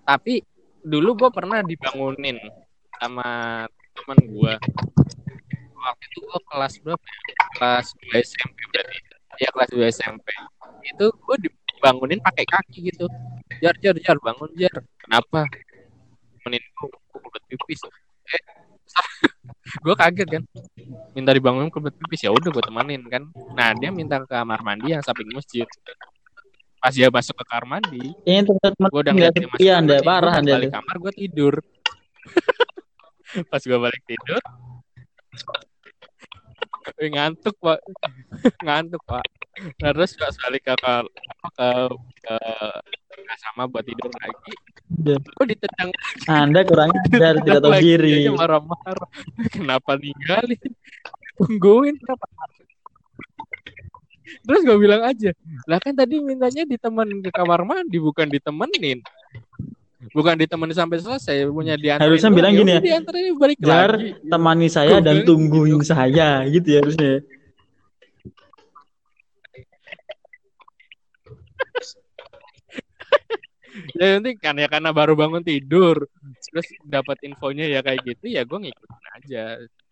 Tapi 0.06 0.42
dulu 0.86 1.26
gue 1.26 1.30
pernah 1.30 1.62
dibangunin 1.62 2.38
sama 2.98 3.66
teman 3.94 4.20
gue 4.24 4.54
waktu 5.80 6.06
itu 6.12 6.20
gue 6.24 6.40
kelas 6.52 6.74
berapa 6.84 7.06
kelas 7.58 7.88
2 8.14 8.26
SMP 8.26 8.58
berarti. 8.72 9.00
Ya 9.40 9.50
kelas 9.54 9.70
2 9.74 9.94
SMP 9.94 10.28
itu 10.86 11.06
gue 11.10 11.38
dibangunin 11.46 12.20
pakai 12.22 12.46
kaki 12.48 12.90
gitu. 12.90 13.06
Jar 13.60 13.76
jar 13.82 13.96
jar 14.00 14.18
bangun 14.22 14.50
jar. 14.58 14.74
Kenapa? 15.06 15.46
Bangunin 16.42 16.64
gue 16.64 16.88
kebelet 17.14 17.44
pipis. 17.50 17.82
Eh 18.30 18.44
gue 19.86 19.96
kaget 19.96 20.28
kan. 20.28 20.44
Minta 21.14 21.32
dibangunin 21.36 21.72
kebelet 21.72 21.96
pipis 21.98 22.26
ya 22.26 22.32
udah 22.34 22.50
gue 22.50 22.64
temenin 22.64 23.02
kan. 23.08 23.24
Nah 23.56 23.74
dia 23.78 23.90
minta 23.92 24.20
ke 24.24 24.28
kamar 24.30 24.60
mandi 24.64 24.94
yang 24.94 25.04
samping 25.04 25.30
masjid. 25.32 25.68
Pas 26.80 26.96
dia 26.96 27.12
masuk 27.12 27.36
ke 27.36 27.44
kamar 27.44 27.66
mandi 27.68 28.16
Ini 28.24 28.40
gue 28.48 29.02
udah 29.04 29.12
ngeliat 29.12 29.36
dia 29.36 29.48
masuk 29.52 29.68
anda 29.76 30.00
mandi, 30.00 30.08
parah 30.08 30.32
gua 30.32 30.40
anda 30.40 30.54
balik 30.56 30.72
kamar 30.72 30.96
gue 30.96 31.12
tidur. 31.16 31.54
Pas 33.52 33.62
gue 33.62 33.78
balik 33.78 34.02
tidur 34.10 34.42
ngantuk 37.14 37.56
pak. 37.62 37.80
Ngantuk 38.66 39.00
pak 39.06 39.24
terus 39.80 40.12
pas 40.16 40.36
balik 40.48 40.64
ke 40.68 40.74
ke 40.76 40.94
ke, 41.56 41.70
ke, 42.24 42.36
ke 43.10 43.34
sama 43.40 43.68
buat 43.68 43.84
tidur 43.84 44.12
lagi. 44.12 44.54
Gue 45.06 45.46
ditendang 45.46 45.90
Anda 46.28 46.62
kurang 46.66 46.92
ajar 46.92 47.40
tidak 47.46 47.62
tahu 47.62 47.74
diri. 47.80 48.28
Marah-marah. 48.32 49.10
Kenapa 49.56 50.00
ninggalin? 50.00 50.60
Tungguin 51.40 51.96
kenapa 52.04 52.28
terus 54.46 54.62
gue 54.62 54.78
bilang 54.78 55.02
aja 55.02 55.34
lah 55.66 55.82
kan 55.82 55.94
tadi 55.94 56.22
mintanya 56.22 56.62
ditemenin 56.62 57.26
ke 57.26 57.34
kamar 57.34 57.66
mandi 57.66 57.98
bukan 57.98 58.30
ditemenin. 58.30 59.02
Bukan 60.16 60.40
ditemenin 60.40 60.74
sampai 60.74 61.04
selesai 61.04 61.44
punya 61.52 61.76
diantarin 61.76 62.08
Harusnya 62.08 62.32
bilang 62.32 62.56
gini 62.56 62.72
ya, 62.72 62.80
udah 62.80 62.88
diantarin 62.88 63.24
balik 63.36 63.58
Jar, 63.60 63.92
lagi. 64.00 64.10
temani 64.26 64.68
saya 64.72 64.96
dan 65.04 65.22
bilang 65.22 65.28
tungguin 65.28 65.82
saya 65.84 66.48
gitu 66.48 66.68
ya 66.72 66.80
harusnya. 66.82 67.14
Ya 73.98 74.18
nanti 74.18 74.32
kan 74.38 74.56
ya 74.58 74.68
karena 74.68 74.90
baru 74.90 75.14
bangun 75.14 75.44
tidur 75.46 76.10
terus 76.50 76.68
dapat 76.86 77.22
infonya 77.26 77.70
ya 77.70 77.80
kayak 77.86 78.02
gitu 78.06 78.26
ya 78.30 78.42
gue 78.44 78.58
ngikutin 78.58 79.06
aja 79.22 79.44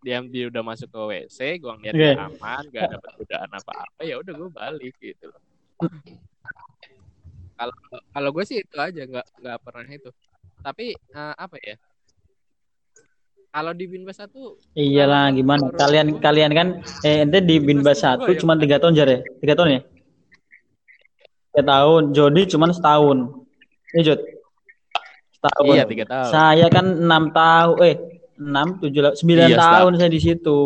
dia 0.02 0.18
dia 0.24 0.44
udah 0.50 0.64
masuk 0.66 0.90
ke 0.90 1.00
WC 1.00 1.62
gue 1.62 1.72
ngeliat 1.72 1.96
Oke. 1.96 2.02
dia 2.02 2.14
aman 2.18 2.64
gak 2.74 2.88
dapet 2.98 3.12
godaan 3.22 3.52
apa 3.54 3.72
apa 3.86 4.02
ya 4.06 4.16
udah 4.22 4.34
gue 4.34 4.50
balik 4.54 4.96
gitu 5.02 5.26
loh 5.30 5.42
kalau 7.58 7.76
kalau 8.14 8.30
gue 8.34 8.44
sih 8.46 8.62
itu 8.62 8.78
aja 8.78 9.02
nggak 9.06 9.28
nggak 9.42 9.58
pernah 9.62 9.90
itu 9.90 10.10
tapi 10.62 10.94
eh, 10.94 11.36
apa 11.38 11.58
ya 11.62 11.76
kalau 13.48 13.74
di 13.74 13.90
Binbas 13.90 14.22
satu 14.22 14.60
Iyalah 14.78 15.34
gimana? 15.34 15.74
Kalian 15.74 16.22
kalian 16.22 16.52
kan 16.54 16.68
eh 17.02 17.26
ente 17.26 17.42
di 17.42 17.58
Binbas 17.58 18.06
satu 18.06 18.30
cuma 18.38 18.54
tiga 18.54 18.78
tahun 18.78 18.94
jar 18.94 19.10
ya? 19.10 19.20
Tiga 19.42 19.58
tahun 19.58 19.70
ya? 19.74 19.82
Tiga 21.58 21.74
tahun. 21.74 22.14
Jody 22.14 22.46
cuma 22.46 22.70
setahun. 22.70 23.34
Iya 23.90 24.14
Jod. 24.14 24.20
Setahun. 25.34 25.74
iya 25.74 25.84
tiga 25.84 26.06
tahun 26.06 26.30
Saya 26.30 26.66
kan 26.70 26.86
enam 26.86 27.34
tahun. 27.34 27.76
Eh 27.82 27.96
enam 28.38 28.68
tujuh 28.78 29.18
sembilan 29.18 29.50
Iya, 29.50 29.58
tahun 29.58 29.92
saya 29.98 30.10
di 30.14 30.22
situ. 30.22 30.60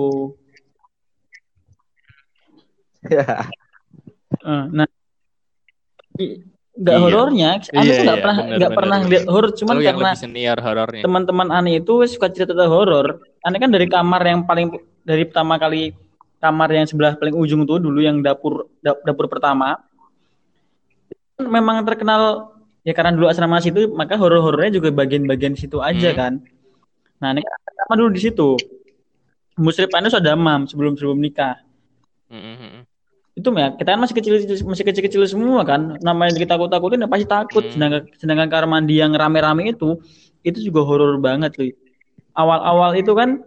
Ya. 3.02 3.48
Eh, 4.38 4.64
Nah, 4.70 4.88
i- 6.18 6.44
nggak 6.74 6.92
Iya. 6.94 7.02
horornya. 7.02 7.50
Anda 7.72 7.80
Iya, 7.80 7.92
tuh 7.96 8.04
nggak 8.04 8.18
iya, 8.20 8.24
pernah 8.24 8.36
nggak 8.52 8.72
pernah 8.74 8.98
lihat 9.02 9.26
horor, 9.28 9.52
cuman 9.54 9.76
Lu 9.76 9.82
yang 9.82 9.96
karena 9.96 10.12
lebih 10.12 10.22
senior 10.22 10.58
horornya 10.60 11.04
teman-teman 11.04 11.48
aneh 11.52 11.74
itu 11.80 11.94
suka 12.06 12.28
cerita 12.28 12.52
tentang 12.52 12.68
horor. 12.68 13.08
Aneh 13.42 13.60
kan 13.60 13.72
dari 13.72 13.88
kamar 13.88 14.22
yang 14.24 14.44
paling 14.44 14.76
dari 15.02 15.24
pertama 15.24 15.56
kali 15.56 15.96
kamar 16.38 16.68
yang 16.70 16.84
sebelah 16.84 17.16
paling 17.16 17.32
ujung 17.34 17.64
tuh 17.64 17.80
dulu 17.80 18.04
yang 18.04 18.20
dapur 18.20 18.68
da- 18.80 19.00
dapur 19.04 19.32
pertama 19.32 19.80
memang 21.40 21.86
terkenal 21.88 22.52
ya 22.82 22.92
karena 22.98 23.14
dulu 23.14 23.30
asrama 23.30 23.62
situ 23.62 23.94
maka 23.94 24.18
horor-horornya 24.18 24.82
juga 24.82 24.90
bagian-bagian 24.90 25.54
situ 25.54 25.80
aja 25.80 26.12
Hmm. 26.12 26.18
kan. 26.18 26.34
Nah, 27.22 27.38
ini 27.38 27.46
kan 27.46 27.98
dulu 27.98 28.10
di 28.10 28.22
situ. 28.22 28.58
Musrif 29.62 29.94
Anu 29.94 30.10
sudah 30.10 30.34
damam 30.34 30.66
sebelum 30.66 30.98
sebelum 30.98 31.22
nikah. 31.22 31.62
Mm, 32.32 32.42
mm, 32.42 32.58
mm. 32.58 32.82
Itu 33.38 33.48
ya, 33.54 33.68
kita 33.78 33.90
kan 33.94 34.00
masih 34.02 34.16
kecil 34.18 34.34
masih 34.66 34.84
kecil-kecil 34.88 35.22
semua 35.30 35.62
kan. 35.62 36.02
Namanya 36.02 36.34
kita 36.34 36.58
takut-takutin 36.58 37.06
ya 37.06 37.08
pasti 37.12 37.28
takut. 37.30 37.64
Hmm. 37.68 37.74
Sedangkan 37.78 38.02
sedangkan 38.18 38.48
kamar 38.50 38.66
mandi 38.66 38.98
yang 38.98 39.14
rame-rame 39.14 39.70
itu 39.70 40.02
itu 40.42 40.58
juga 40.66 40.82
horor 40.82 41.22
banget 41.22 41.54
tuh. 41.54 41.70
Awal-awal 42.34 42.98
itu 42.98 43.14
kan 43.14 43.44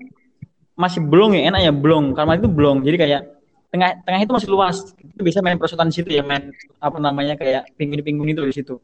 masih 0.78 1.02
blong 1.02 1.34
ya, 1.34 1.50
enak 1.50 1.60
ya 1.66 1.72
blong. 1.74 2.14
Kamar 2.14 2.38
itu 2.38 2.46
blong. 2.46 2.86
Jadi 2.86 2.96
kayak 3.00 3.33
tengah 3.74 3.90
tengah 4.06 4.20
itu 4.22 4.30
masih 4.30 4.48
luas. 4.54 4.94
Itu 4.94 5.26
bisa 5.26 5.42
main 5.42 5.58
perosotan 5.58 5.90
di 5.90 5.98
situ 5.98 6.14
ya, 6.14 6.22
main 6.22 6.54
apa 6.78 6.98
namanya 7.02 7.34
kayak 7.34 7.74
pinggul-pinggul 7.74 8.30
itu 8.30 8.42
di 8.46 8.54
situ. 8.54 8.78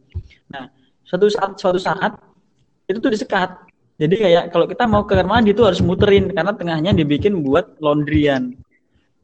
Nah, 0.50 0.66
suatu 1.06 1.30
saat 1.30 1.54
suatu 1.54 1.78
saat 1.78 2.18
itu 2.90 2.98
tuh 2.98 3.14
disekat. 3.14 3.70
Jadi 4.02 4.18
kayak 4.18 4.50
kalau 4.50 4.66
kita 4.66 4.90
mau 4.90 5.06
ke 5.06 5.14
kamar 5.14 5.38
mandi 5.38 5.54
itu 5.54 5.62
harus 5.62 5.78
muterin 5.78 6.34
karena 6.34 6.50
tengahnya 6.50 6.90
dibikin 6.90 7.38
buat 7.38 7.78
laundryan. 7.78 8.58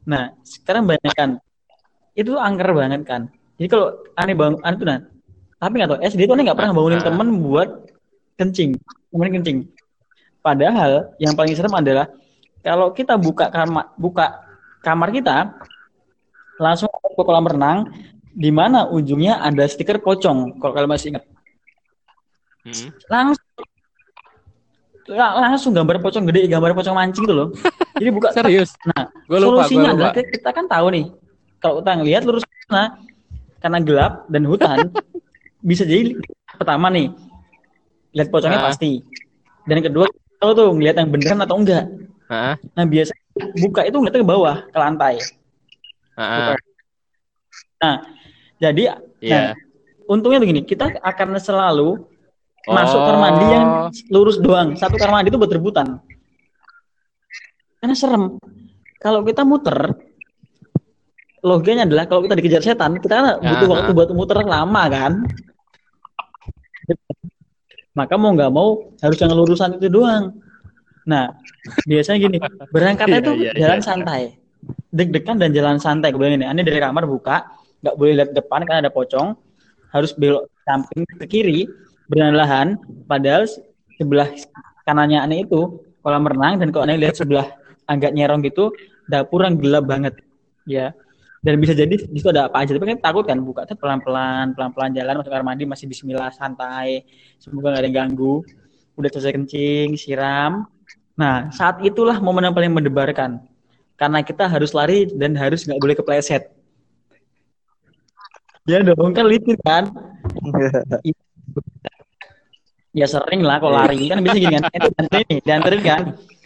Nah, 0.07 0.31
sekarang 0.47 0.87
bayangkan 0.87 1.43
itu 2.15 2.31
tuh 2.31 2.39
angker 2.39 2.71
banget 2.71 3.03
kan. 3.03 3.27
Jadi 3.59 3.67
kalau 3.67 3.87
aneh 4.15 4.37
bangun, 4.37 4.61
aneh 4.63 4.77
tuh 4.79 4.87
nah, 4.87 4.99
tapi 5.59 5.73
nggak 5.81 5.89
tahu 5.91 5.99
SD 5.99 6.21
tuh 6.29 6.33
aneh 6.39 6.43
nggak 6.47 6.57
pernah 6.61 6.71
bangunin 6.71 7.01
Ah. 7.03 7.05
temen 7.11 7.27
buat 7.43 7.69
kencing, 8.39 8.71
kemudian 9.11 9.33
kencing. 9.41 9.57
Padahal 10.39 11.11
yang 11.19 11.33
paling 11.35 11.57
serem 11.57 11.73
adalah 11.73 12.07
kalau 12.61 12.93
kita 12.93 13.17
buka 13.17 13.49
kamar, 13.49 13.91
buka 13.97 14.46
kamar 14.87 15.11
kita, 15.11 15.51
langsung 16.55 16.87
ke 16.87 17.19
kolam 17.19 17.43
renang, 17.43 17.91
di 18.31 18.47
mana 18.49 18.87
ujungnya 18.87 19.37
ada 19.37 19.67
stiker 19.67 19.99
pocong. 19.99 20.55
Kalau 20.57 20.71
kalian 20.71 20.87
masih 20.87 21.07
ingat, 21.11 21.23
Mm. 22.63 22.87
langsung 23.07 23.47
la- 25.07 25.35
langsung 25.37 25.71
gambar 25.71 25.99
pocong 25.99 26.23
gede, 26.25 26.47
gambar 26.47 26.71
pocong 26.71 26.91
mancing 26.91 27.23
itu 27.23 27.31
loh. 27.31 27.47
Jadi 27.95 28.09
buka 28.11 28.29
serius 28.29 28.75
Nah, 28.83 29.07
gue 29.23 29.37
lupa 29.37 29.63
solusinya 29.63 29.89
lupa 29.89 30.11
adalah 30.11 30.13
kita, 30.13 30.49
kan 30.51 30.65
tahu 30.67 30.87
nih 30.91 31.05
kalau 31.57 31.81
kita 31.81 31.91
ngelihat 31.95 32.21
lurus 32.23 32.43
sana 32.67 32.99
karena 33.57 33.79
gelap 33.81 34.13
dan 34.27 34.43
hutan 34.45 34.77
bisa 35.65 35.81
jadi 35.81 36.13
pertama 36.53 36.93
nih 36.93 37.09
lihat 38.13 38.29
pocongnya 38.29 38.61
Ah. 38.61 38.67
pasti 38.69 39.01
dan 39.65 39.81
kedua 39.81 40.05
tahu 40.37 40.51
tuh 40.53 40.69
ngelihat 40.69 41.01
yang 41.01 41.09
beneran 41.09 41.39
atau 41.41 41.57
enggak 41.57 41.89
Heeh, 42.27 42.55
nah 42.75 42.85
biasa 42.85 43.11
buka 43.57 43.81
itu 43.85 43.95
ngeliatnya 43.97 44.21
ke 44.23 44.29
bawah 44.29 44.55
ke 44.67 44.77
lantai 44.77 45.15
heeh. 46.17 46.55
nah 47.77 47.95
jadi 48.57 48.83
Iya. 49.17 49.57
untungnya 50.05 50.37
begini 50.37 50.61
kita 50.61 51.01
akan 51.01 51.41
selalu 51.41 51.97
masuk 52.67 52.99
Oh. 52.99 53.05
kamar 53.07 53.17
mandi 53.17 53.45
yang 53.47 53.65
lurus 54.11 54.37
doang 54.37 54.75
satu 54.77 54.93
kamar 54.99 55.21
mandi 55.21 55.33
itu 55.33 55.39
buat 55.39 55.49
rebutan 55.49 55.97
karena 57.79 57.95
serem 57.95 58.37
kalau 58.97 59.23
kita 59.23 59.41
muter 59.41 59.93
logikanya 61.41 61.85
adalah 61.87 62.05
kalau 62.09 62.25
kita 62.25 62.35
dikejar 62.35 62.61
setan 62.61 62.97
kita 62.99 63.13
kan 63.13 63.25
butuh 63.39 63.67
Aha. 63.69 63.73
waktu 63.73 63.91
buat 63.95 64.09
muter 64.11 64.37
lama 64.43 64.83
kan 64.89 65.13
maka 67.97 68.13
mau 68.19 68.33
nggak 68.37 68.51
mau 68.53 68.93
harus 69.01 69.17
yang 69.17 69.33
lurusan 69.33 69.81
itu 69.81 69.89
doang 69.89 70.37
nah 71.07 71.31
biasanya 71.87 72.19
gini 72.19 72.37
berangkatnya 72.75 73.19
Iya, 73.23 73.27
tuh 73.27 73.35
iya, 73.39 73.51
jalan 73.55 73.79
iya. 73.79 73.85
santai. 73.87 74.21
Deg-degan 74.91 75.39
dan 75.39 75.55
jalan 75.55 75.77
santai 75.79 76.11
gue 76.11 76.19
bilang 76.19 76.35
ini 76.35 76.43
aneh 76.43 76.67
dari 76.67 76.83
kamar 76.83 77.07
buka 77.07 77.47
nggak 77.79 77.95
boleh 77.95 78.13
lihat 78.19 78.29
depan 78.35 78.67
karena 78.67 78.83
ada 78.83 78.91
pocong. 78.91 79.33
Harus 79.87 80.11
belok 80.11 80.51
samping 80.67 81.07
ke 81.07 81.25
kiri 81.31 81.63
berlahan 82.11 82.75
padahal 83.07 83.47
sebelah 83.95 84.27
kanannya 84.83 85.23
aneh 85.23 85.47
itu 85.47 85.79
kolam 86.03 86.27
renang 86.27 86.59
dan 86.59 86.75
kalau 86.75 86.83
aneh 86.83 86.99
lihat 86.99 87.15
sebelah 87.15 87.47
agak 87.87 88.11
nyerong 88.11 88.43
gitu 88.43 88.75
dapur 89.07 89.47
yang 89.47 89.55
gelap 89.55 89.87
banget 89.87 90.13
ya. 90.67 90.91
Dan 91.39 91.63
bisa 91.63 91.71
jadi 91.71 91.95
di 91.95 92.17
situ 92.19 92.27
ada 92.27 92.51
apa 92.51 92.67
aja 92.67 92.75
tapi 92.75 92.83
kan 92.83 92.99
takut 92.99 93.23
kan 93.23 93.39
buka 93.39 93.63
tuh 93.63 93.79
pelan 93.79 94.03
pelan 94.03 94.51
pelan 94.51 94.75
pelan 94.75 94.91
jalan 94.91 95.23
masuk 95.23 95.31
kamar 95.31 95.55
mandi 95.55 95.63
masih 95.63 95.87
Bismillah 95.87 96.35
santai. 96.35 97.07
Semoga 97.39 97.71
nggak 97.71 97.79
ada 97.79 97.87
yang 97.87 97.95
ganggu. 97.95 98.43
Udah 98.99 99.07
selesai 99.07 99.31
kencing 99.39 99.95
siram 99.95 100.67
nah 101.17 101.49
saat 101.49 101.81
itulah 101.81 102.21
momen 102.21 102.45
yang 102.45 102.55
paling 102.55 102.71
mendebarkan 102.71 103.41
karena 103.97 104.21
kita 104.21 104.45
harus 104.45 104.71
lari 104.71 105.09
dan 105.09 105.33
harus 105.33 105.65
nggak 105.65 105.81
boleh 105.81 105.97
kepleset 105.97 106.53
Ya 108.67 108.83
dong, 108.83 109.15
kan 109.15 109.25
licin 109.31 109.55
kan. 109.63 109.87
Ya 112.91 113.07
sering 113.07 113.39
lah 113.39 113.63
kalau 113.63 113.79
lari 113.79 114.11
kan 114.11 114.19
biasa 114.19 114.37
gini 114.43 114.55
kan. 114.59 114.63
Eh, 114.75 114.79
dianterin 114.91 115.25
nih, 115.31 115.39
dianterin 115.39 115.81
kan. 115.87 116.01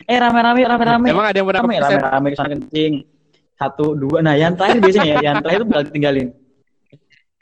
Eh 0.06 0.18
rame-rame, 0.22 0.62
rame-rame. 0.62 1.08
Emang 1.10 1.26
ada 1.34 1.38
yang 1.42 1.48
pernah 1.50 1.62
Rame, 1.66 1.76
rame-rame 1.82 2.28
ke 2.30 2.36
sana 2.38 2.50
kencing. 2.54 2.94
Satu, 3.58 3.98
dua. 3.98 4.22
Nah, 4.22 4.38
yang 4.38 4.54
terakhir 4.54 4.86
biasanya 4.86 5.10
ya, 5.10 5.18
yang 5.22 5.36
terakhir 5.42 5.62
itu 5.66 5.68
bakal 5.70 5.84
ditinggalin. 5.90 6.28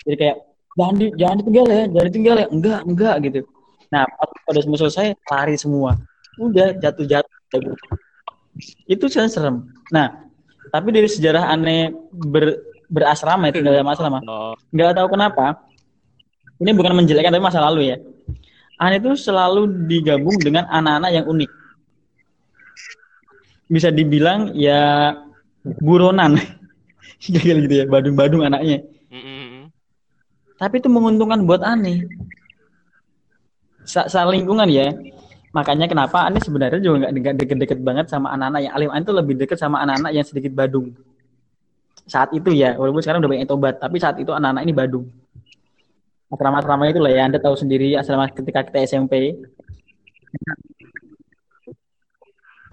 Jadi 0.07 0.15
kayak 0.15 0.37
jangan 0.79 0.95
di, 0.95 1.05
jangan 1.19 1.35
ditinggal 1.43 1.65
ya, 1.67 1.83
jangan 1.91 2.07
ditinggal 2.07 2.35
ya. 2.39 2.47
Enggak, 2.47 2.81
enggak 2.87 3.15
gitu. 3.27 3.39
Nah, 3.91 4.03
pas 4.07 4.29
pada 4.47 4.59
semua 4.63 4.77
selesai 4.79 5.07
lari 5.27 5.55
semua. 5.59 5.91
Udah 6.37 6.75
jatuh-jatuh. 6.77 7.73
Itu 8.85 9.05
saya 9.09 9.31
serem. 9.31 9.65
Nah, 9.89 10.29
tapi 10.69 10.93
dari 10.93 11.09
sejarah 11.09 11.49
aneh 11.49 11.89
ber, 12.13 12.59
berasrama 12.91 13.49
itu 13.49 13.63
nggak 13.63 13.75
ada 13.79 13.85
masalah 13.85 14.09
mah. 14.19 14.23
Oh, 14.27 14.53
Nggak 14.69 14.99
tahu 14.99 15.07
kenapa. 15.17 15.45
Ini 16.59 16.75
bukan 16.75 16.93
menjelekkan 16.93 17.31
tapi 17.31 17.43
masa 17.43 17.63
lalu 17.63 17.95
ya. 17.95 17.97
Aneh 18.79 18.99
itu 18.99 19.15
selalu 19.15 19.87
digabung 19.87 20.35
dengan 20.39 20.67
anak-anak 20.67 21.11
yang 21.15 21.25
unik. 21.25 21.49
Bisa 23.69 23.89
dibilang 23.89 24.53
ya 24.53 25.13
buronan. 25.81 26.37
Gitu 27.19 27.67
ya, 27.67 27.83
badung-badung 27.83 28.47
anaknya. 28.47 28.79
Tapi 30.59 30.83
itu 30.83 30.87
menguntungkan 30.91 31.43
buat 31.47 31.63
Ani. 31.63 32.03
Sa, 33.87 34.07
sa 34.11 34.27
lingkungan 34.27 34.67
ya. 34.67 34.91
Makanya 35.49 35.89
kenapa 35.89 36.29
Ani 36.29 36.37
sebenarnya 36.37 36.77
juga 36.77 37.09
nggak 37.09 37.35
deket-deket 37.41 37.79
banget 37.81 38.05
sama 38.05 38.29
anak-anak 38.37 38.61
yang 38.69 38.73
alim. 38.77 38.89
Ani 38.93 39.03
tuh 39.05 39.17
lebih 39.17 39.33
deket 39.33 39.57
sama 39.57 39.81
anak-anak 39.81 40.11
yang 40.13 40.25
sedikit 40.25 40.53
badung. 40.53 40.93
Saat 42.05 42.33
itu 42.33 42.53
ya, 42.53 42.77
walaupun 42.77 43.01
sekarang 43.01 43.21
udah 43.21 43.29
banyak 43.29 43.41
yang 43.45 43.51
tobat, 43.53 43.75
tapi 43.81 43.97
saat 44.01 44.17
itu 44.21 44.29
anak-anak 44.29 44.61
ini 44.65 44.73
badung. 44.73 45.05
Asrama-asrama 46.29 46.85
itu 46.89 47.01
lah 47.01 47.11
ya, 47.13 47.21
Anda 47.25 47.41
tahu 47.41 47.57
sendiri 47.57 47.97
asrama 47.97 48.29
ketika 48.29 48.61
kita 48.61 48.85
SMP. 48.85 49.33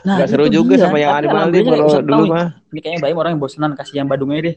Nah, 0.05 0.22
Gak 0.22 0.29
seru 0.31 0.47
itu 0.47 0.62
juga 0.62 0.79
dia. 0.79 0.85
sama 0.87 0.97
yang 1.03 1.12
animal 1.18 1.51
alhamdulillah 1.51 1.77
kalau 1.83 2.03
dulu 2.05 2.24
mah. 2.31 2.47
ini 2.70 2.79
kayaknya 2.79 3.01
bayi 3.03 3.14
orang 3.16 3.31
yang 3.35 3.43
bosenan 3.43 3.72
kasih 3.74 3.95
yang 4.05 4.09
badungnya 4.09 4.53
deh. 4.53 4.57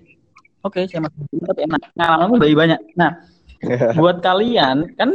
Oke, 0.61 0.85
saya 0.85 0.99
masuk 1.01 1.25
dulu 1.31 1.43
tapi 1.49 1.61
enak. 1.65 1.81
Pengalaman 1.95 2.37
bayi 2.37 2.53
banyak. 2.53 2.79
Nah, 2.93 3.11
buat 3.97 4.21
kalian 4.21 4.93
kan 4.93 5.09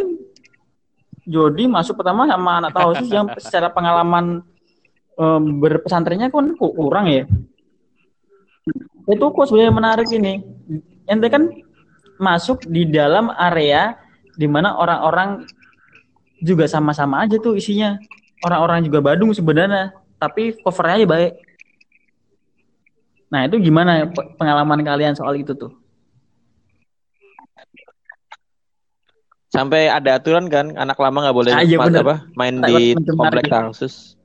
Jody 1.24 1.64
masuk 1.64 1.96
pertama 1.96 2.28
sama 2.28 2.60
anak 2.60 2.72
tausus 2.76 3.08
yang 3.08 3.26
secara 3.40 3.72
pengalaman 3.72 4.44
em, 5.16 5.42
berpesantrennya 5.60 6.28
kan 6.28 6.52
ku- 6.56 6.74
kurang 6.76 7.08
ya. 7.08 7.24
Itu 9.08 9.24
kok 9.32 9.44
sebenarnya 9.48 9.72
menarik 9.72 10.08
ini. 10.12 10.40
Ente 11.04 11.28
kan 11.28 11.48
masuk 12.16 12.64
di 12.68 12.88
dalam 12.88 13.28
area 13.32 13.96
di 14.36 14.48
mana 14.48 14.76
orang-orang 14.76 15.44
juga 16.40 16.64
sama-sama 16.68 17.24
aja 17.24 17.36
tuh 17.40 17.56
isinya. 17.56 17.96
Orang-orang 18.44 18.84
juga 18.84 19.00
Badung 19.00 19.32
sebenarnya, 19.32 19.96
tapi 20.20 20.52
covernya 20.60 21.00
aja 21.00 21.06
baik. 21.08 21.32
Nah, 23.32 23.48
itu 23.48 23.56
gimana 23.64 24.04
pe- 24.12 24.36
pengalaman 24.36 24.84
kalian 24.84 25.16
soal 25.16 25.40
itu 25.40 25.56
tuh? 25.56 25.72
Sampai 29.54 29.86
ada 29.86 30.18
aturan 30.18 30.50
kan, 30.50 30.74
anak 30.74 30.98
lama 30.98 31.22
nggak 31.22 31.36
boleh 31.36 31.52
Ah, 31.54 31.62
iya 31.62 31.78
ma- 31.78 31.86
bener. 31.86 32.02
apa 32.02 32.16
main 32.34 32.58
Lewat 32.58 32.80
di 32.98 33.14
komplek 33.14 33.46
khusus. 33.70 34.18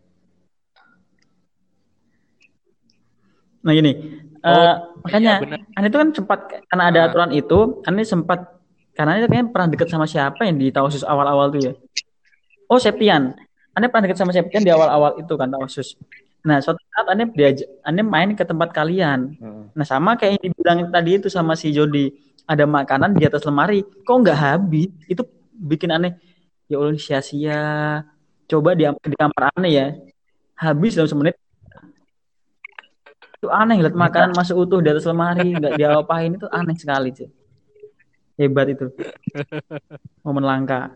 Nah 3.61 3.71
gini, 3.75 3.91
Oh, 4.39 4.55
eh, 4.55 4.73
makanya 5.03 5.33
iya. 5.43 5.57
Ane 5.75 5.91
itu 5.91 5.97
kan 5.99 6.09
sempat 6.15 6.39
karena 6.65 6.83
ada 6.87 6.99
Ah. 7.03 7.07
aturan 7.11 7.31
itu, 7.35 7.83
Ane 7.83 8.07
sempat 8.07 8.39
karena 8.95 9.19
Ane 9.19 9.27
kayaknya 9.27 9.51
pernah 9.51 9.67
deket 9.67 9.91
sama 9.91 10.07
siapa 10.07 10.47
yang 10.47 10.55
di 10.55 10.71
Tausus 10.71 11.03
awal-awal 11.03 11.51
tuh 11.51 11.61
ya. 11.61 11.73
Oh 12.65 12.79
Septian, 12.79 13.35
Ane 13.75 13.85
pernah 13.91 14.07
deket 14.07 14.15
sama 14.17 14.31
Septian 14.31 14.63
di 14.63 14.71
awal-awal 14.71 15.19
itu 15.19 15.33
kan 15.35 15.51
Tausus. 15.51 15.99
Nah 16.41 16.63
suatu 16.63 16.79
saat 16.87 17.11
Ane 17.11 17.27
diajak, 17.29 17.67
Ane 17.83 17.99
main 17.99 18.31
ke 18.31 18.47
tempat 18.47 18.71
kalian. 18.71 19.35
Nah 19.75 19.83
sama 19.85 20.15
kayak 20.15 20.39
yang 20.39 20.43
dibilang 20.49 20.79
tadi 20.87 21.19
itu 21.19 21.27
sama 21.27 21.53
si 21.53 21.75
Jody, 21.75 22.15
ada 22.49 22.65
makanan 22.65 23.13
di 23.13 23.29
atas 23.29 23.45
lemari, 23.45 23.85
kok 23.85 24.17
nggak 24.25 24.39
habis? 24.41 24.89
Itu 25.05 25.21
bikin 25.53 25.93
aneh. 25.93 26.17
Ya 26.65 26.81
Allah 26.81 26.97
sia-sia. 26.97 27.61
Coba 28.49 28.73
di, 28.73 28.89
di 28.89 29.13
kamar 29.13 29.53
aneh 29.53 29.71
ya, 29.71 29.87
habis 30.57 30.97
dalam 30.97 31.05
semenit. 31.05 31.37
Itu 33.37 33.53
aneh 33.53 33.77
lihat 33.77 33.93
makanan 33.93 34.33
masuk 34.33 34.65
utuh 34.65 34.81
di 34.81 34.89
atas 34.89 35.05
lemari, 35.05 35.53
nggak 35.53 35.77
diapain 35.77 36.33
itu 36.33 36.49
aneh 36.49 36.73
sekali 36.73 37.13
sih. 37.13 37.29
Hebat 38.41 38.73
itu. 38.73 38.89
Momen 40.25 40.41
langka. 40.41 40.89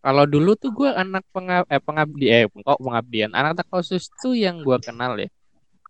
Kalau 0.00 0.24
dulu 0.24 0.56
tuh 0.56 0.70
gue 0.72 0.88
anak 0.94 1.26
pengab 1.34 1.66
eh, 1.68 1.82
pengabdi 1.82 2.26
eh 2.32 2.48
kok 2.48 2.80
pengabdian 2.80 3.36
anak 3.36 3.68
khusus 3.68 4.08
tuh 4.16 4.32
yang 4.32 4.64
gue 4.64 4.78
kenal 4.80 5.12
ya 5.20 5.28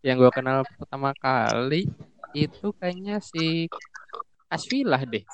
yang 0.00 0.16
gue 0.16 0.32
kenal 0.32 0.64
pertama 0.80 1.12
kali 1.16 1.84
itu 2.32 2.72
kayaknya 2.80 3.20
si 3.20 3.68
Asfilah 4.48 5.04
deh 5.04 5.24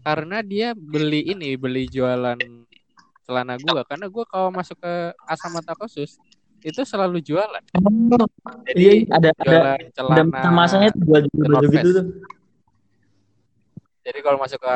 karena 0.00 0.40
dia 0.40 0.72
beli 0.72 1.28
ini 1.28 1.54
beli 1.60 1.84
jualan 1.86 2.38
celana 3.26 3.58
gue 3.58 3.80
karena 3.84 4.06
gue 4.08 4.24
kalau 4.24 4.48
masuk 4.48 4.78
ke 4.80 4.94
asrama 5.28 5.60
khusus 5.76 6.16
itu 6.64 6.80
selalu 6.82 7.20
jualan 7.20 7.62
jadi 8.64 9.04
Iya, 9.04 9.12
ada 9.12 9.28
ada 9.36 9.44
jualan 9.44 9.76
ada 9.76 9.82
celana 9.92 10.40
masanya 10.48 10.88
tuh 10.94 11.02
jual 11.04 11.22
baju 11.36 11.66
gitu 11.68 11.88
tuh. 11.92 12.06
jadi 14.00 14.18
kalau 14.24 14.38
masuk 14.40 14.56
ke 14.56 14.72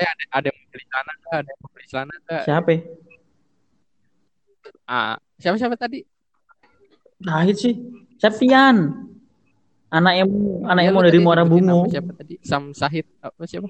eh 0.00 0.08
ada 0.08 0.22
ada 0.34 0.46
yang 0.50 0.58
beli 0.72 0.84
celana 0.88 1.12
ada 1.30 1.50
yang 1.52 1.70
beli 1.70 1.86
celana 1.86 2.14
nggak 2.26 2.42
Siapa? 2.42 2.70
ya? 2.72 2.80
ah 4.88 5.14
siapa 5.38 5.56
siapa 5.60 5.76
tadi 5.78 6.00
Tahit 7.22 7.54
sih. 7.54 7.78
Septian. 8.22 8.76
Anak 9.90 10.14
emu, 10.22 10.62
anak 10.62 10.82
emu 10.88 10.98
dari 11.02 11.18
Muara 11.18 11.42
nama 11.42 11.84
Siapa 11.90 12.14
tadi? 12.14 12.38
Sam 12.46 12.70
Sahid 12.70 13.04
apa 13.18 13.42
siapa? 13.44 13.66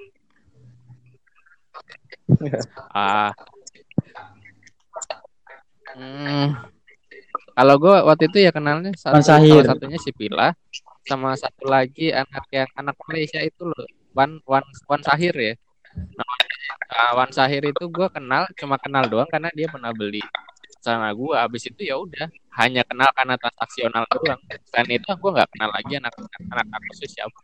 ah. 2.92 3.32
Hmm. 5.96 6.52
Kalau 7.52 7.74
gue 7.80 7.96
waktu 8.04 8.24
itu 8.28 8.38
ya 8.44 8.52
kenalnya 8.52 8.92
satu, 8.92 9.24
salah 9.24 9.64
satunya 9.64 9.98
si 10.00 10.12
Pila 10.12 10.52
sama 11.08 11.32
satu 11.34 11.68
lagi 11.68 12.12
anak 12.12 12.44
yang 12.52 12.68
anak 12.76 12.96
Malaysia 13.08 13.40
itu 13.42 13.66
loh 13.66 13.84
Wan 14.12 14.40
Wan 14.44 14.64
Wan 14.84 15.00
Sahir 15.00 15.32
ya. 15.32 15.54
Nah, 15.96 16.28
ah, 16.92 17.10
Wan 17.16 17.32
Sahir 17.32 17.64
itu 17.64 17.84
gue 17.88 18.08
kenal 18.12 18.46
cuma 18.56 18.76
kenal 18.76 19.08
doang 19.08 19.28
karena 19.32 19.48
dia 19.52 19.66
pernah 19.68 19.90
beli 19.96 20.22
sana 20.82 21.14
gue. 21.14 21.34
Abis 21.38 21.70
itu 21.70 21.80
ya 21.86 21.96
udah 21.96 22.26
hanya 22.58 22.82
kenal 22.82 23.08
karena 23.14 23.38
transaksional 23.38 24.04
doang. 24.10 24.40
Selain 24.68 24.90
itu 24.90 25.06
gue 25.06 25.30
nggak 25.30 25.48
kenal 25.54 25.70
lagi 25.70 25.92
anak 25.96 26.12
anak 26.50 26.66
aku 26.68 27.06
siapa. 27.06 27.40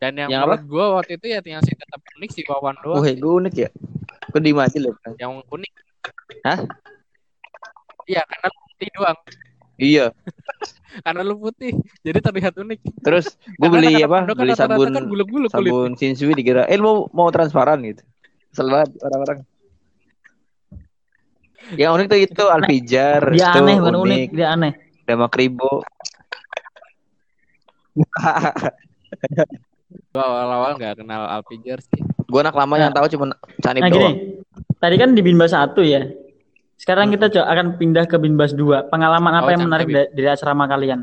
Dan 0.00 0.16
yang, 0.16 0.30
Yang 0.32 0.42
menurut 0.42 0.64
gue 0.64 0.84
waktu 0.96 1.12
itu 1.20 1.26
ya 1.28 1.40
yang 1.44 1.62
si 1.62 1.76
tetap 1.76 2.00
unik 2.00 2.30
si 2.32 2.42
Wawan 2.48 2.76
doang. 2.80 3.04
Wah, 3.04 3.12
gue 3.12 3.32
unik 3.44 3.54
ya. 3.54 3.70
Gue 4.32 4.40
diem 4.40 4.58
aja 4.58 4.78
loh. 4.80 4.94
Yang 5.20 5.32
unik. 5.48 5.72
Hah? 6.48 6.58
Iya 8.08 8.22
karena 8.26 8.48
putih 8.48 8.88
doang. 8.96 9.18
Iya. 9.80 10.06
Karena 11.06 11.22
lu 11.22 11.38
putih, 11.38 11.70
jadi 12.02 12.18
terlihat 12.18 12.58
unik. 12.58 13.06
Terus 13.06 13.38
gue 13.38 13.68
beli 13.70 14.02
apa? 14.02 14.26
kan 14.26 14.34
Beli 14.34 14.58
sabun 14.58 14.90
kan 14.90 15.06
buluk-buluk 15.06 15.54
kulit. 15.54 15.70
sabun 15.70 15.90
Shinsui 15.94 16.34
dikira 16.34 16.66
eh 16.66 16.74
lu 16.74 17.06
mau 17.14 17.24
mau 17.24 17.28
transparan 17.30 17.78
gitu. 17.86 18.02
Banget 18.58 18.98
orang-orang. 18.98 19.38
Yang 21.70 21.90
unik 21.92 22.06
tuh 22.06 22.18
itu 22.20 22.44
Alpijar, 22.44 23.22
Dia 23.28 23.46
itu 23.46 23.58
aneh, 23.60 23.76
bukan 23.78 23.96
unik, 24.00 24.28
dia 24.32 24.48
aneh. 24.50 24.72
Dama 25.04 25.26
Kribo. 25.26 25.84
Gua 30.10 30.22
awal-awal 30.22 30.70
nggak 30.76 30.94
kenal 30.96 31.22
Alpijar 31.28 31.78
sih. 31.80 31.98
gue 32.00 32.40
anak 32.40 32.54
lama 32.54 32.74
yang 32.76 32.90
tahu 32.90 33.06
cuma 33.08 33.34
Canip 33.58 33.82
Nah 33.82 33.88
doang. 33.88 34.14
gini, 34.14 34.38
tadi 34.78 34.94
kan 34.96 35.10
di 35.10 35.20
Binbas 35.20 35.50
1 35.50 35.74
ya. 35.82 36.06
Sekarang 36.76 37.10
kita 37.10 37.26
co- 37.28 37.42
akan 37.44 37.74
pindah 37.74 38.06
ke 38.06 38.16
Binbas 38.16 38.54
2. 38.54 38.86
Pengalaman 38.86 39.34
apa 39.34 39.44
Oh, 39.44 39.52
yang 39.52 39.66
menarik 39.66 39.84
Tabib. 39.84 39.96
da- 39.96 40.10
dari 40.12 40.28
asrama 40.28 40.64
kalian? 40.64 41.02